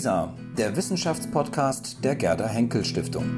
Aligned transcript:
WISA, 0.00 0.34
der 0.56 0.74
Wissenschaftspodcast 0.76 2.02
der 2.02 2.16
Gerda 2.16 2.48
Henkel 2.48 2.86
Stiftung. 2.86 3.36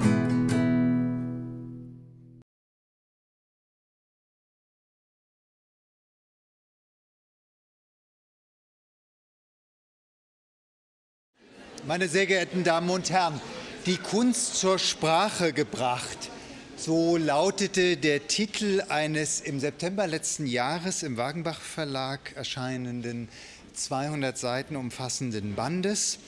Meine 11.85 12.07
sehr 12.07 12.27
geehrten 12.27 12.63
Damen 12.63 12.91
und 12.91 13.11
Herren, 13.11 13.41
die 13.87 13.97
Kunst 13.97 14.55
zur 14.55 14.79
Sprache 14.79 15.53
gebracht. 15.53 16.31
So 16.77 17.17
lautete 17.17 17.97
der 17.97 18.29
Titel 18.29 18.85
eines 18.89 19.41
im 19.41 19.59
September 19.59 20.07
letzten 20.07 20.47
Jahres 20.47 21.03
im 21.03 21.17
Wagenbach 21.17 21.61
Verlag 21.61 22.37
erscheinenden 22.37 23.29
200 23.75 24.37
Seiten 24.37 24.77
umfassenden 24.77 25.55
Bandes. 25.55 26.18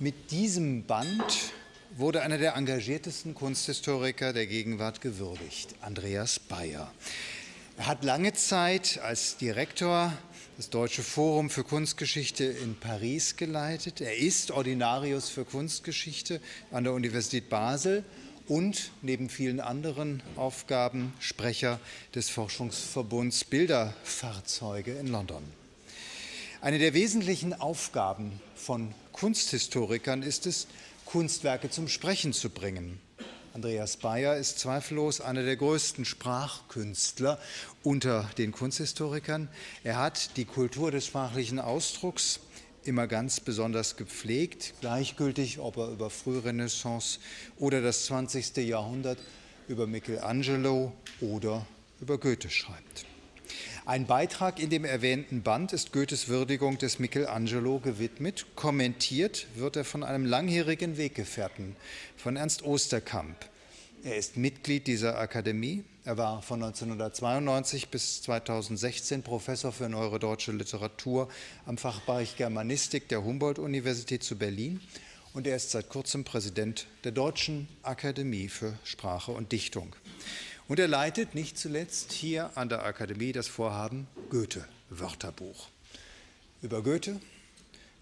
Mit 0.00 0.32
diesem 0.32 0.84
Band 0.86 1.52
wurde 1.96 2.22
einer 2.22 2.36
der 2.36 2.56
engagiertesten 2.56 3.32
Kunsthistoriker 3.32 4.32
der 4.32 4.48
Gegenwart 4.48 5.00
gewürdigt, 5.00 5.76
Andreas 5.82 6.40
Bayer. 6.40 6.92
Er 7.76 7.86
hat 7.86 8.02
lange 8.02 8.32
Zeit 8.32 8.98
als 9.04 9.36
Direktor 9.36 10.12
das 10.56 10.68
Deutsche 10.70 11.04
Forum 11.04 11.48
für 11.48 11.62
Kunstgeschichte 11.62 12.42
in 12.42 12.74
Paris 12.74 13.36
geleitet. 13.36 14.00
Er 14.00 14.16
ist 14.16 14.50
Ordinarius 14.50 15.28
für 15.28 15.44
Kunstgeschichte 15.44 16.40
an 16.72 16.82
der 16.82 16.92
Universität 16.92 17.48
Basel 17.48 18.04
und 18.48 18.90
neben 19.00 19.28
vielen 19.28 19.60
anderen 19.60 20.24
Aufgaben 20.34 21.12
Sprecher 21.20 21.78
des 22.16 22.30
Forschungsverbunds 22.30 23.44
Bilderfahrzeuge 23.44 24.92
in 24.94 25.06
London. 25.06 25.44
Eine 26.60 26.80
der 26.80 26.94
wesentlichen 26.94 27.54
Aufgaben 27.54 28.40
von 28.56 28.92
Kunsthistorikern 29.14 30.22
ist 30.22 30.44
es, 30.44 30.66
Kunstwerke 31.04 31.70
zum 31.70 31.86
Sprechen 31.86 32.32
zu 32.32 32.50
bringen. 32.50 32.98
Andreas 33.54 33.96
Bayer 33.96 34.36
ist 34.36 34.58
zweifellos 34.58 35.20
einer 35.20 35.44
der 35.44 35.56
größten 35.56 36.04
Sprachkünstler 36.04 37.38
unter 37.84 38.28
den 38.36 38.50
Kunsthistorikern. 38.50 39.48
Er 39.84 39.98
hat 39.98 40.36
die 40.36 40.44
Kultur 40.44 40.90
des 40.90 41.06
sprachlichen 41.06 41.60
Ausdrucks 41.60 42.40
immer 42.82 43.06
ganz 43.06 43.38
besonders 43.38 43.96
gepflegt, 43.96 44.74
gleichgültig, 44.80 45.60
ob 45.60 45.76
er 45.76 45.90
über 45.90 46.10
Frührenaissance 46.10 47.20
oder 47.56 47.80
das 47.80 48.06
20. 48.06 48.56
Jahrhundert, 48.56 49.20
über 49.68 49.86
Michelangelo 49.86 50.92
oder 51.20 51.64
über 52.00 52.18
Goethe 52.18 52.50
schreibt. 52.50 53.06
Ein 53.86 54.06
Beitrag 54.06 54.60
in 54.60 54.70
dem 54.70 54.86
erwähnten 54.86 55.42
Band 55.42 55.74
ist 55.74 55.92
Goethes 55.92 56.28
Würdigung 56.28 56.78
des 56.78 56.98
Michelangelo 56.98 57.80
gewidmet. 57.80 58.46
Kommentiert 58.56 59.46
wird 59.56 59.76
er 59.76 59.84
von 59.84 60.02
einem 60.02 60.24
langjährigen 60.24 60.96
Weggefährten, 60.96 61.76
von 62.16 62.36
Ernst 62.36 62.62
Osterkamp. 62.62 63.36
Er 64.02 64.16
ist 64.16 64.38
Mitglied 64.38 64.86
dieser 64.86 65.18
Akademie. 65.18 65.84
Er 66.06 66.16
war 66.16 66.40
von 66.40 66.62
1992 66.62 67.90
bis 67.90 68.22
2016 68.22 69.22
Professor 69.22 69.70
für 69.70 69.90
Neuere 69.90 70.18
Deutsche 70.18 70.52
Literatur 70.52 71.28
am 71.66 71.76
Fachbereich 71.76 72.36
Germanistik 72.36 73.10
der 73.10 73.22
Humboldt-Universität 73.22 74.22
zu 74.22 74.38
Berlin 74.38 74.80
und 75.34 75.46
er 75.46 75.56
ist 75.56 75.72
seit 75.72 75.90
kurzem 75.90 76.24
Präsident 76.24 76.86
der 77.04 77.12
Deutschen 77.12 77.68
Akademie 77.82 78.48
für 78.48 78.78
Sprache 78.84 79.32
und 79.32 79.52
Dichtung. 79.52 79.94
Und 80.66 80.78
er 80.78 80.88
leitet 80.88 81.34
nicht 81.34 81.58
zuletzt 81.58 82.12
hier 82.12 82.50
an 82.56 82.70
der 82.70 82.84
Akademie 82.84 83.32
das 83.32 83.48
Vorhaben 83.48 84.06
Goethe-Wörterbuch. 84.30 85.68
Über 86.62 86.82
Goethe, 86.82 87.20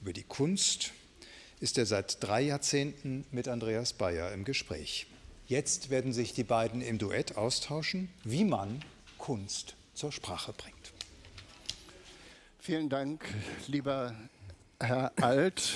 über 0.00 0.12
die 0.12 0.22
Kunst 0.22 0.92
ist 1.58 1.76
er 1.76 1.86
seit 1.86 2.22
drei 2.22 2.42
Jahrzehnten 2.42 3.24
mit 3.32 3.48
Andreas 3.48 3.92
Bayer 3.92 4.32
im 4.32 4.44
Gespräch. 4.44 5.08
Jetzt 5.48 5.90
werden 5.90 6.12
sich 6.12 6.34
die 6.34 6.44
beiden 6.44 6.82
im 6.82 6.98
Duett 6.98 7.36
austauschen, 7.36 8.08
wie 8.22 8.44
man 8.44 8.84
Kunst 9.18 9.74
zur 9.94 10.12
Sprache 10.12 10.52
bringt. 10.52 10.92
Vielen 12.60 12.88
Dank, 12.88 13.24
lieber 13.66 14.14
Herr 14.78 15.12
Alt. 15.20 15.74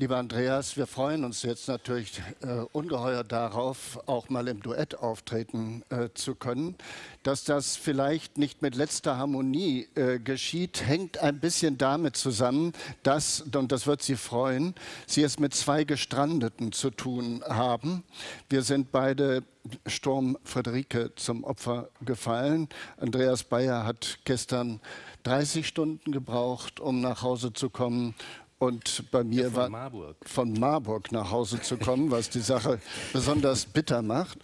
Lieber 0.00 0.16
Andreas, 0.16 0.78
wir 0.78 0.86
freuen 0.86 1.24
uns 1.24 1.42
jetzt 1.42 1.68
natürlich 1.68 2.22
äh, 2.40 2.64
ungeheuer 2.72 3.22
darauf, 3.22 4.00
auch 4.06 4.30
mal 4.30 4.48
im 4.48 4.62
Duett 4.62 4.94
auftreten 4.94 5.82
äh, 5.90 6.08
zu 6.14 6.34
können. 6.34 6.74
Dass 7.22 7.44
das 7.44 7.76
vielleicht 7.76 8.38
nicht 8.38 8.62
mit 8.62 8.76
letzter 8.76 9.18
Harmonie 9.18 9.88
äh, 9.96 10.18
geschieht, 10.18 10.86
hängt 10.86 11.18
ein 11.18 11.38
bisschen 11.38 11.76
damit 11.76 12.16
zusammen, 12.16 12.72
dass, 13.02 13.42
und 13.42 13.72
das 13.72 13.86
wird 13.86 14.00
Sie 14.00 14.16
freuen, 14.16 14.74
Sie 15.06 15.22
es 15.22 15.38
mit 15.38 15.52
zwei 15.52 15.84
Gestrandeten 15.84 16.72
zu 16.72 16.88
tun 16.88 17.44
haben. 17.46 18.02
Wir 18.48 18.62
sind 18.62 18.92
beide 18.92 19.42
Sturm 19.84 20.38
Friederike 20.44 21.14
zum 21.16 21.44
Opfer 21.44 21.90
gefallen. 22.00 22.70
Andreas 22.96 23.44
Bayer 23.44 23.84
hat 23.84 24.20
gestern 24.24 24.80
30 25.24 25.66
Stunden 25.66 26.10
gebraucht, 26.10 26.80
um 26.80 27.02
nach 27.02 27.20
Hause 27.20 27.52
zu 27.52 27.68
kommen 27.68 28.14
und 28.60 29.10
bei 29.10 29.24
mir 29.24 29.44
ja, 29.44 29.54
war 29.56 29.68
Marburg. 29.70 30.16
von 30.22 30.52
Marburg 30.52 31.10
nach 31.12 31.30
Hause 31.30 31.62
zu 31.62 31.78
kommen, 31.78 32.10
was 32.10 32.28
die 32.28 32.40
Sache 32.40 32.78
besonders 33.12 33.64
bitter 33.64 34.02
macht. 34.02 34.38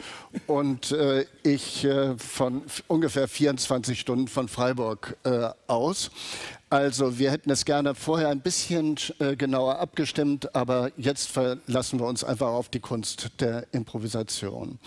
Und 0.46 0.90
äh, 0.90 1.26
ich 1.42 1.84
äh, 1.84 2.16
von 2.16 2.62
ungefähr 2.88 3.28
24 3.28 4.00
Stunden 4.00 4.26
von 4.26 4.48
Freiburg 4.48 5.16
äh, 5.24 5.50
aus. 5.66 6.10
Also 6.70 7.18
wir 7.18 7.30
hätten 7.30 7.50
es 7.50 7.66
gerne 7.66 7.94
vorher 7.94 8.30
ein 8.30 8.40
bisschen 8.40 8.96
äh, 9.18 9.36
genauer 9.36 9.78
abgestimmt, 9.78 10.54
aber 10.54 10.90
jetzt 10.96 11.28
verlassen 11.28 12.00
wir 12.00 12.06
uns 12.06 12.24
einfach 12.24 12.48
auf 12.48 12.70
die 12.70 12.80
Kunst 12.80 13.30
der 13.38 13.66
Improvisation. 13.72 14.78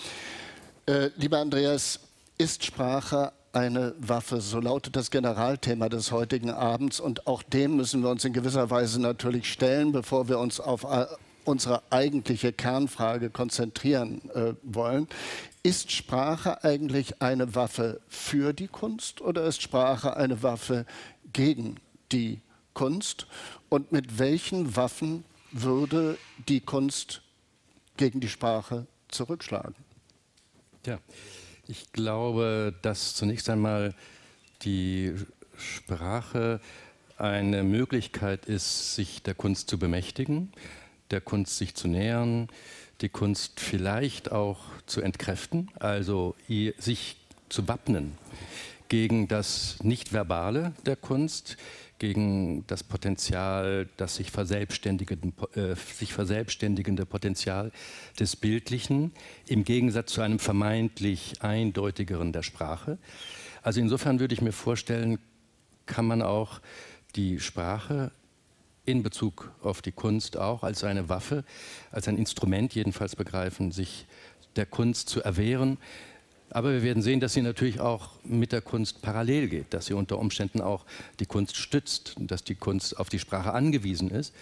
Äh, 0.88 1.12
lieber 1.18 1.38
Andreas, 1.38 2.00
ist 2.40 2.66
Sprache 2.66 3.32
eine 3.54 3.96
Waffe. 4.00 4.42
So 4.42 4.60
lautet 4.60 4.96
das 4.96 5.12
Generalthema 5.12 5.90
des 5.90 6.12
heutigen 6.12 6.52
Abends. 6.52 7.00
Und 7.00 7.28
auch 7.28 7.44
dem 7.44 7.76
müssen 7.76 8.02
wir 8.02 8.10
uns 8.10 8.26
in 8.26 8.34
gewisser 8.34 8.70
Weise 8.70 9.02
natürlich 9.02 9.52
stellen, 9.52 9.92
bevor 9.92 10.30
wir 10.30 10.40
uns 10.40 10.60
auf 10.60 10.84
äh, 10.84 11.06
unsere 11.46 11.82
eigentliche 11.90 12.54
Kernfrage 12.54 13.30
konzentrieren 13.30 14.30
äh, 14.34 14.54
wollen. 14.64 15.08
Ist 15.64 15.92
Sprache 15.92 16.64
eigentlich 16.64 17.22
eine 17.22 17.56
Waffe 17.56 18.00
für 18.08 18.54
die 18.54 18.68
Kunst 18.68 19.22
oder 19.22 19.44
ist 19.46 19.62
Sprache 19.62 20.16
eine 20.16 20.44
Waffe 20.44 20.86
gegen 21.34 21.76
die 22.12 22.42
Kunst? 22.74 23.28
Und 23.68 23.92
mit 23.92 24.20
welchen 24.20 24.76
Waffen 24.76 25.26
würde 25.52 26.18
die 26.48 26.60
Kunst 26.60 27.22
gegen 27.98 28.20
die 28.20 28.30
Sprache 28.30 28.86
zurückschlagen? 29.10 29.76
Ja. 30.86 31.00
Ich 31.72 31.92
glaube, 31.94 32.74
dass 32.82 33.14
zunächst 33.14 33.48
einmal 33.48 33.94
die 34.64 35.14
Sprache 35.56 36.60
eine 37.16 37.62
Möglichkeit 37.62 38.48
ist, 38.48 38.96
sich 38.96 39.22
der 39.22 39.36
Kunst 39.36 39.70
zu 39.70 39.78
bemächtigen, 39.78 40.52
der 41.12 41.22
Kunst 41.22 41.60
sich 41.60 41.76
zu 41.76 41.88
nähern, 41.88 42.48
die 43.02 43.10
Kunst 43.10 43.60
vielleicht 43.60 44.32
auch 44.32 44.62
zu 44.88 45.02
entkräften, 45.02 45.70
also 45.80 46.36
sich 46.80 47.18
zu 47.50 47.68
wappnen 47.68 48.18
gegen 48.88 49.28
das 49.28 49.78
Nichtverbale 49.84 50.74
der 50.88 50.96
Kunst, 50.96 51.56
gegen 52.00 52.66
das 52.68 52.84
Potenzial, 52.84 53.88
das 53.98 54.16
sich 54.16 54.32
verselbstständigende, 54.32 55.32
äh, 55.56 55.76
sich 55.76 56.14
verselbstständigende 56.14 57.06
Potenzial 57.06 57.72
des 58.20 58.36
Bildlichen 58.36 59.12
im 59.48 59.64
Gegensatz 59.64 60.14
zu 60.14 60.22
einem 60.22 60.40
vermeintlich 60.40 61.42
eindeutigeren 61.42 62.34
der 62.34 62.44
Sprache. 62.44 62.98
Also 63.62 63.80
insofern 63.80 64.20
würde 64.20 64.34
ich 64.34 64.42
mir 64.42 64.54
vorstellen, 64.54 65.20
kann 65.86 66.06
man 66.06 66.22
auch 66.22 66.62
die 67.16 67.40
Sprache 67.40 68.12
in 68.86 69.04
Bezug 69.04 69.52
auf 69.62 69.82
die 69.82 69.92
Kunst 69.92 70.38
auch 70.38 70.64
als 70.64 70.84
eine 70.84 71.10
Waffe, 71.10 71.44
als 71.92 72.08
ein 72.08 72.18
Instrument 72.18 72.74
jedenfalls 72.74 73.16
begreifen, 73.16 73.72
sich 73.72 74.08
der 74.56 74.66
Kunst 74.66 75.10
zu 75.10 75.22
erwehren, 75.22 75.78
aber 76.52 76.72
wir 76.74 76.84
werden 76.84 77.04
sehen, 77.04 77.20
dass 77.20 77.34
sie 77.34 77.42
natürlich 77.42 77.80
auch 77.80 78.12
mit 78.24 78.52
der 78.52 78.62
Kunst 78.62 79.02
parallel 79.02 79.48
geht, 79.48 79.74
dass 79.74 79.88
sie 79.88 79.94
unter 79.94 80.18
Umständen 80.18 80.62
auch 80.62 80.86
die 81.20 81.26
Kunst 81.26 81.56
stützt, 81.56 82.16
dass 82.20 82.44
die 82.44 82.56
Kunst 82.56 83.00
auf 83.00 83.10
die 83.10 83.20
Sprache 83.20 83.54
angewiesen 83.54 84.10
ist, 84.10 84.34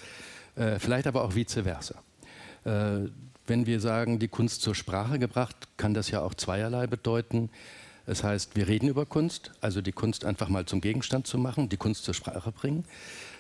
äh, 0.55 0.79
vielleicht 0.79 1.07
aber 1.07 1.23
auch 1.23 1.35
vice 1.35 1.59
versa. 1.63 1.95
Äh, 2.65 3.09
wenn 3.45 3.65
wir 3.65 3.79
sagen, 3.79 4.19
die 4.19 4.27
Kunst 4.27 4.61
zur 4.61 4.75
Sprache 4.75 5.19
gebracht, 5.19 5.55
kann 5.77 5.93
das 5.93 6.11
ja 6.11 6.21
auch 6.21 6.33
zweierlei 6.33 6.87
bedeuten. 6.87 7.49
Das 8.05 8.23
heißt, 8.23 8.55
wir 8.55 8.67
reden 8.67 8.87
über 8.87 9.05
Kunst, 9.05 9.51
also 9.61 9.81
die 9.81 9.91
Kunst 9.91 10.25
einfach 10.25 10.49
mal 10.49 10.65
zum 10.65 10.81
Gegenstand 10.81 11.27
zu 11.27 11.37
machen, 11.37 11.69
die 11.69 11.77
Kunst 11.77 12.03
zur 12.03 12.13
Sprache 12.13 12.51
bringen. 12.51 12.85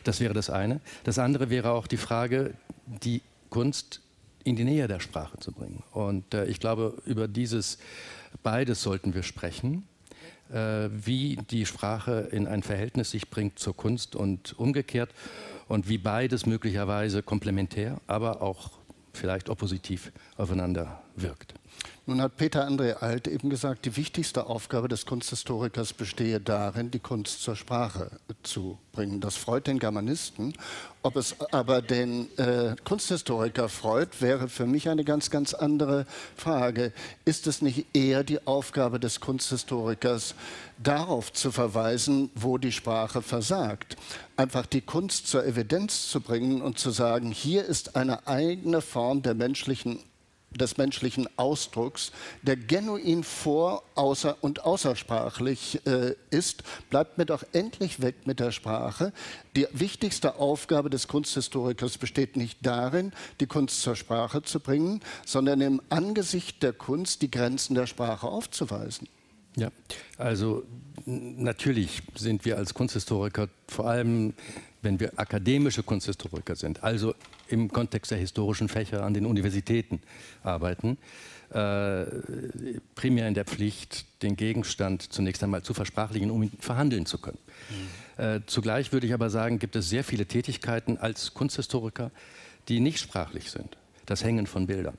Das 0.03 0.19
wäre 0.19 0.33
das 0.33 0.49
eine. 0.49 0.81
Das 1.03 1.19
andere 1.19 1.49
wäre 1.49 1.71
auch 1.71 1.87
die 1.87 1.97
Frage, 1.97 2.53
die 2.85 3.21
Kunst 3.49 4.01
in 4.47 4.55
die 4.55 4.63
Nähe 4.63 4.87
der 4.87 4.99
Sprache 4.99 5.37
zu 5.39 5.51
bringen. 5.51 5.83
Und 5.91 6.33
äh, 6.33 6.45
ich 6.45 6.59
glaube, 6.59 7.01
über 7.05 7.27
dieses 7.27 7.77
Beides 8.43 8.81
sollten 8.81 9.13
wir 9.13 9.23
sprechen. 9.23 9.83
äh, 10.51 10.89
wie 10.91 11.37
die 11.49 11.65
Sprache 11.65 12.29
in 12.31 12.47
ein 12.47 12.63
Verhältnis 12.63 13.11
sich 13.11 13.29
bringt 13.29 13.59
zur 13.59 13.75
Kunst 13.75 14.15
und 14.15 14.57
umgekehrt 14.59 15.11
und 15.67 15.89
wie 15.89 15.97
beides 15.97 16.45
möglicherweise 16.45 17.23
komplementär, 17.23 17.99
aber 18.07 18.41
auch 18.41 18.71
vielleicht 19.13 19.49
oppositiv 19.49 20.11
aufeinander 20.37 21.01
wirkt. 21.15 21.53
Nun 22.09 22.21
hat 22.21 22.37
Peter 22.37 22.65
André 22.65 22.93
Alt 23.01 23.27
eben 23.27 23.49
gesagt, 23.49 23.83
die 23.83 23.97
wichtigste 23.97 24.47
Aufgabe 24.47 24.87
des 24.87 25.05
Kunsthistorikers 25.05 25.91
bestehe 25.91 26.39
darin, 26.39 26.89
die 26.89 26.99
Kunst 26.99 27.41
zur 27.41 27.57
Sprache 27.57 28.11
zu 28.43 28.77
bringen. 28.93 29.19
Das 29.19 29.35
freut 29.35 29.67
den 29.67 29.77
Germanisten. 29.77 30.53
Ob 31.03 31.17
es 31.17 31.35
aber 31.51 31.81
den 31.81 32.29
äh, 32.37 32.77
Kunsthistoriker 32.85 33.67
freut, 33.67 34.21
wäre 34.21 34.47
für 34.47 34.65
mich 34.65 34.87
eine 34.87 35.03
ganz, 35.03 35.29
ganz 35.29 35.53
andere 35.53 36.05
Frage. 36.37 36.93
Ist 37.25 37.45
es 37.45 37.61
nicht 37.61 37.87
eher 37.93 38.23
die 38.23 38.47
Aufgabe 38.47 39.01
des 39.01 39.19
Kunsthistorikers, 39.19 40.33
darauf 40.81 41.33
zu 41.33 41.51
verweisen, 41.51 42.29
wo 42.35 42.57
die 42.57 42.71
Sprache 42.71 43.21
versagt? 43.21 43.97
Einfach 44.37 44.65
die 44.65 44.79
Kunst 44.79 45.27
zur 45.27 45.45
Evidenz 45.45 46.09
zu 46.09 46.21
bringen 46.21 46.61
und 46.61 46.79
zu 46.79 46.89
sagen, 46.89 47.31
hier 47.31 47.65
ist 47.65 47.97
eine 47.97 48.27
eigene 48.27 48.79
Form 48.79 49.23
der 49.23 49.33
menschlichen 49.33 49.99
des 50.57 50.77
menschlichen 50.77 51.27
Ausdrucks, 51.37 52.11
der 52.41 52.57
genuin 52.57 53.23
vor, 53.23 53.83
außer 53.95 54.37
und 54.41 54.65
außersprachlich 54.65 55.85
äh, 55.85 56.15
ist, 56.29 56.63
bleibt 56.89 57.17
mir 57.17 57.25
doch 57.25 57.43
endlich 57.53 58.01
weg 58.01 58.25
mit 58.25 58.39
der 58.39 58.51
Sprache. 58.51 59.13
Die 59.55 59.67
wichtigste 59.71 60.35
Aufgabe 60.35 60.89
des 60.89 61.07
Kunsthistorikers 61.07 61.97
besteht 61.97 62.37
nicht 62.37 62.59
darin, 62.61 63.11
die 63.39 63.47
Kunst 63.47 63.81
zur 63.81 63.95
Sprache 63.95 64.43
zu 64.43 64.59
bringen, 64.59 65.01
sondern 65.25 65.61
im 65.61 65.81
Angesicht 65.89 66.63
der 66.63 66.73
Kunst 66.73 67.21
die 67.21 67.31
Grenzen 67.31 67.75
der 67.75 67.87
Sprache 67.87 68.27
aufzuweisen. 68.27 69.07
Ja, 69.55 69.71
also 70.17 70.63
natürlich 71.05 72.03
sind 72.15 72.45
wir 72.45 72.57
als 72.57 72.75
Kunsthistoriker 72.75 73.49
vor 73.67 73.87
allem 73.87 74.33
wenn 74.81 74.99
wir 74.99 75.13
akademische 75.17 75.83
Kunsthistoriker 75.83 76.55
sind, 76.55 76.83
also 76.83 77.15
im 77.47 77.71
Kontext 77.71 78.11
der 78.11 78.17
historischen 78.17 78.69
Fächer 78.69 79.03
an 79.03 79.13
den 79.13 79.25
Universitäten 79.25 80.01
arbeiten, 80.43 80.97
äh, 81.49 82.05
primär 82.95 83.27
in 83.27 83.33
der 83.33 83.45
Pflicht, 83.45 84.05
den 84.21 84.35
Gegenstand 84.35 85.01
zunächst 85.13 85.43
einmal 85.43 85.63
zu 85.63 85.73
versprachlichen, 85.73 86.29
um 86.29 86.43
ihn 86.43 86.51
verhandeln 86.59 87.05
zu 87.05 87.17
können. 87.19 87.39
Mhm. 88.17 88.23
Äh, 88.23 88.39
zugleich 88.47 88.91
würde 88.91 89.07
ich 89.07 89.13
aber 89.13 89.29
sagen, 89.29 89.59
gibt 89.59 89.75
es 89.75 89.89
sehr 89.89 90.03
viele 90.03 90.25
Tätigkeiten 90.25 90.97
als 90.97 91.33
Kunsthistoriker, 91.33 92.11
die 92.67 92.79
nicht 92.79 92.99
sprachlich 92.99 93.49
sind. 93.49 93.77
Das 94.05 94.23
Hängen 94.23 94.47
von 94.47 94.67
Bildern, 94.67 94.97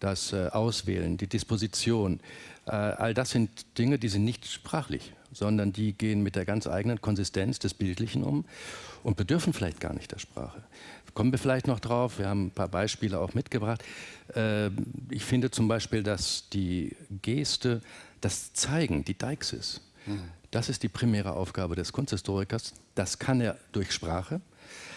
das 0.00 0.32
äh, 0.32 0.48
Auswählen, 0.48 1.16
die 1.16 1.26
Disposition, 1.26 2.20
äh, 2.66 2.70
all 2.70 3.14
das 3.14 3.30
sind 3.30 3.78
Dinge, 3.78 3.98
die 3.98 4.08
sind 4.08 4.24
nicht 4.24 4.46
sprachlich, 4.46 5.12
sondern 5.38 5.72
die 5.72 5.92
gehen 5.92 6.22
mit 6.22 6.36
der 6.36 6.44
ganz 6.44 6.66
eigenen 6.66 7.00
Konsistenz 7.00 7.58
des 7.58 7.74
Bildlichen 7.74 8.24
um 8.24 8.44
und 9.02 9.16
bedürfen 9.16 9.52
vielleicht 9.52 9.80
gar 9.80 9.94
nicht 9.94 10.12
der 10.12 10.18
Sprache. 10.18 10.62
Kommen 11.14 11.32
wir 11.32 11.38
vielleicht 11.38 11.66
noch 11.66 11.80
drauf, 11.80 12.18
wir 12.18 12.28
haben 12.28 12.46
ein 12.46 12.50
paar 12.50 12.68
Beispiele 12.68 13.18
auch 13.18 13.34
mitgebracht. 13.34 13.82
Äh, 14.34 14.70
ich 15.10 15.24
finde 15.24 15.50
zum 15.50 15.66
Beispiel, 15.66 16.02
dass 16.02 16.48
die 16.50 16.94
Geste, 17.22 17.80
das 18.20 18.52
Zeigen, 18.52 19.04
die 19.04 19.16
Deixis, 19.16 19.80
mhm. 20.06 20.20
das 20.50 20.68
ist 20.68 20.82
die 20.82 20.88
primäre 20.88 21.32
Aufgabe 21.32 21.74
des 21.74 21.92
Kunsthistorikers. 21.92 22.74
Das 22.94 23.18
kann 23.18 23.40
er 23.40 23.56
durch 23.72 23.92
Sprache, 23.92 24.40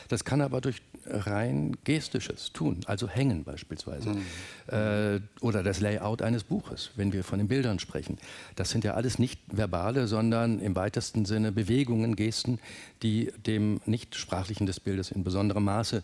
das 0.09 0.25
kann 0.25 0.41
er 0.41 0.47
aber 0.47 0.61
durch 0.61 0.81
rein 1.05 1.77
gestisches 1.83 2.51
tun, 2.53 2.81
also 2.85 3.07
hängen 3.07 3.43
beispielsweise. 3.43 4.09
Mhm. 4.09 4.21
Äh, 4.67 5.19
oder 5.41 5.63
das 5.63 5.79
Layout 5.79 6.21
eines 6.21 6.43
Buches, 6.43 6.91
wenn 6.95 7.13
wir 7.13 7.23
von 7.23 7.39
den 7.39 7.47
Bildern 7.47 7.79
sprechen. 7.79 8.17
Das 8.55 8.69
sind 8.69 8.83
ja 8.83 8.93
alles 8.93 9.19
nicht 9.19 9.39
verbale, 9.47 10.07
sondern 10.07 10.59
im 10.59 10.75
weitesten 10.75 11.25
Sinne 11.25 11.51
Bewegungen, 11.51 12.15
Gesten, 12.15 12.59
die 13.03 13.31
dem 13.45 13.81
Nicht-Sprachlichen 13.85 14.65
des 14.65 14.79
Bildes 14.79 15.11
in 15.11 15.23
besonderem 15.23 15.63
Maße 15.63 16.03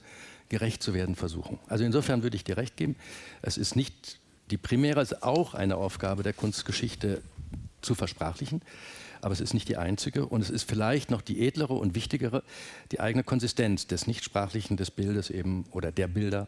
gerecht 0.49 0.81
zu 0.81 0.94
werden 0.94 1.15
versuchen. 1.15 1.59
Also 1.67 1.83
insofern 1.83 2.23
würde 2.23 2.35
ich 2.35 2.43
dir 2.43 2.57
recht 2.57 2.77
geben, 2.77 2.95
es 3.41 3.57
ist 3.57 3.75
nicht 3.75 4.19
die 4.50 4.57
primäre, 4.57 5.01
es 5.01 5.11
ist 5.11 5.23
auch 5.23 5.53
eine 5.53 5.75
Aufgabe 5.75 6.23
der 6.23 6.33
Kunstgeschichte 6.33 7.21
zu 7.81 7.95
versprachlichen 7.95 8.61
aber 9.21 9.33
es 9.33 9.41
ist 9.41 9.53
nicht 9.53 9.69
die 9.69 9.77
einzige 9.77 10.25
und 10.25 10.41
es 10.41 10.49
ist 10.49 10.69
vielleicht 10.69 11.11
noch 11.11 11.21
die 11.21 11.45
edlere 11.45 11.73
und 11.73 11.95
wichtigere, 11.95 12.43
die 12.91 12.99
eigene 12.99 13.23
Konsistenz 13.23 13.87
des 13.87 14.07
Nichtsprachlichen 14.07 14.77
des 14.77 14.91
Bildes 14.91 15.29
eben 15.29 15.65
oder 15.71 15.91
der 15.91 16.07
Bilder 16.07 16.47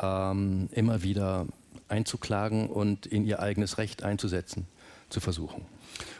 ähm, 0.00 0.68
immer 0.72 1.02
wieder 1.02 1.46
einzuklagen 1.88 2.68
und 2.68 3.06
in 3.06 3.24
ihr 3.24 3.40
eigenes 3.40 3.78
Recht 3.78 4.02
einzusetzen, 4.02 4.66
zu 5.10 5.20
versuchen. 5.20 5.66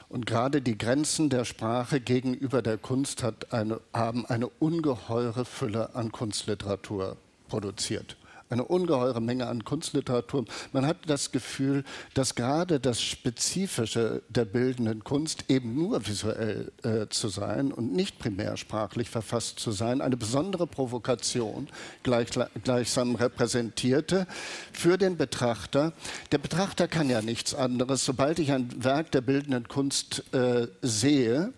Und 0.08 0.26
gerade 0.26 0.62
die 0.62 0.79
Grenzen 0.79 1.31
der 1.31 1.44
Sprache 1.44 2.00
gegenüber 2.00 2.62
der 2.62 2.79
Kunst 2.79 3.25
eine, 3.50 3.81
haben 3.93 4.26
eine 4.26 4.49
ungeheure 4.49 5.44
Fülle 5.44 5.94
an 5.94 6.12
Kunstliteratur 6.12 7.17
produziert 7.49 8.17
eine 8.50 8.64
ungeheure 8.64 9.20
Menge 9.20 9.46
an 9.46 9.64
Kunstliteratur. 9.64 10.44
Man 10.73 10.87
hat 10.87 10.99
das 11.06 11.32
Gefühl, 11.32 11.85
dass 12.14 12.35
gerade 12.35 12.81
das 12.81 13.02
Spezifische 13.02 14.23
der 14.29 14.44
bildenden 14.44 15.05
Kunst, 15.05 15.44
eben 15.49 15.75
nur 15.75 16.06
visuell 16.06 16.73
äh, 16.82 17.08
zu 17.08 17.29
sein 17.29 17.73
und 17.73 17.93
nicht 17.93 18.19
primärsprachlich 18.19 19.11
verfasst 19.11 19.58
zu 19.61 19.73
sein, 19.73 20.00
eine 20.00 20.17
besondere 20.17 20.67
Provokation 20.67 21.69
gleich, 22.02 22.29
gleichsam 22.62 23.14
repräsentierte 23.14 24.26
für 24.73 24.99
den 24.99 25.17
Betrachter. 25.17 25.93
Der 26.32 26.38
Betrachter 26.38 26.88
kann 26.88 27.08
ja 27.08 27.23
nichts 27.23 27.55
anderes. 27.55 28.05
Sobald 28.05 28.38
ich 28.38 28.52
ein 28.52 28.85
Werk 28.85 29.11
der 29.12 29.20
bildenden 29.20 29.69
Kunst 29.69 30.23
äh, 30.35 30.69
sehe, 30.82 31.52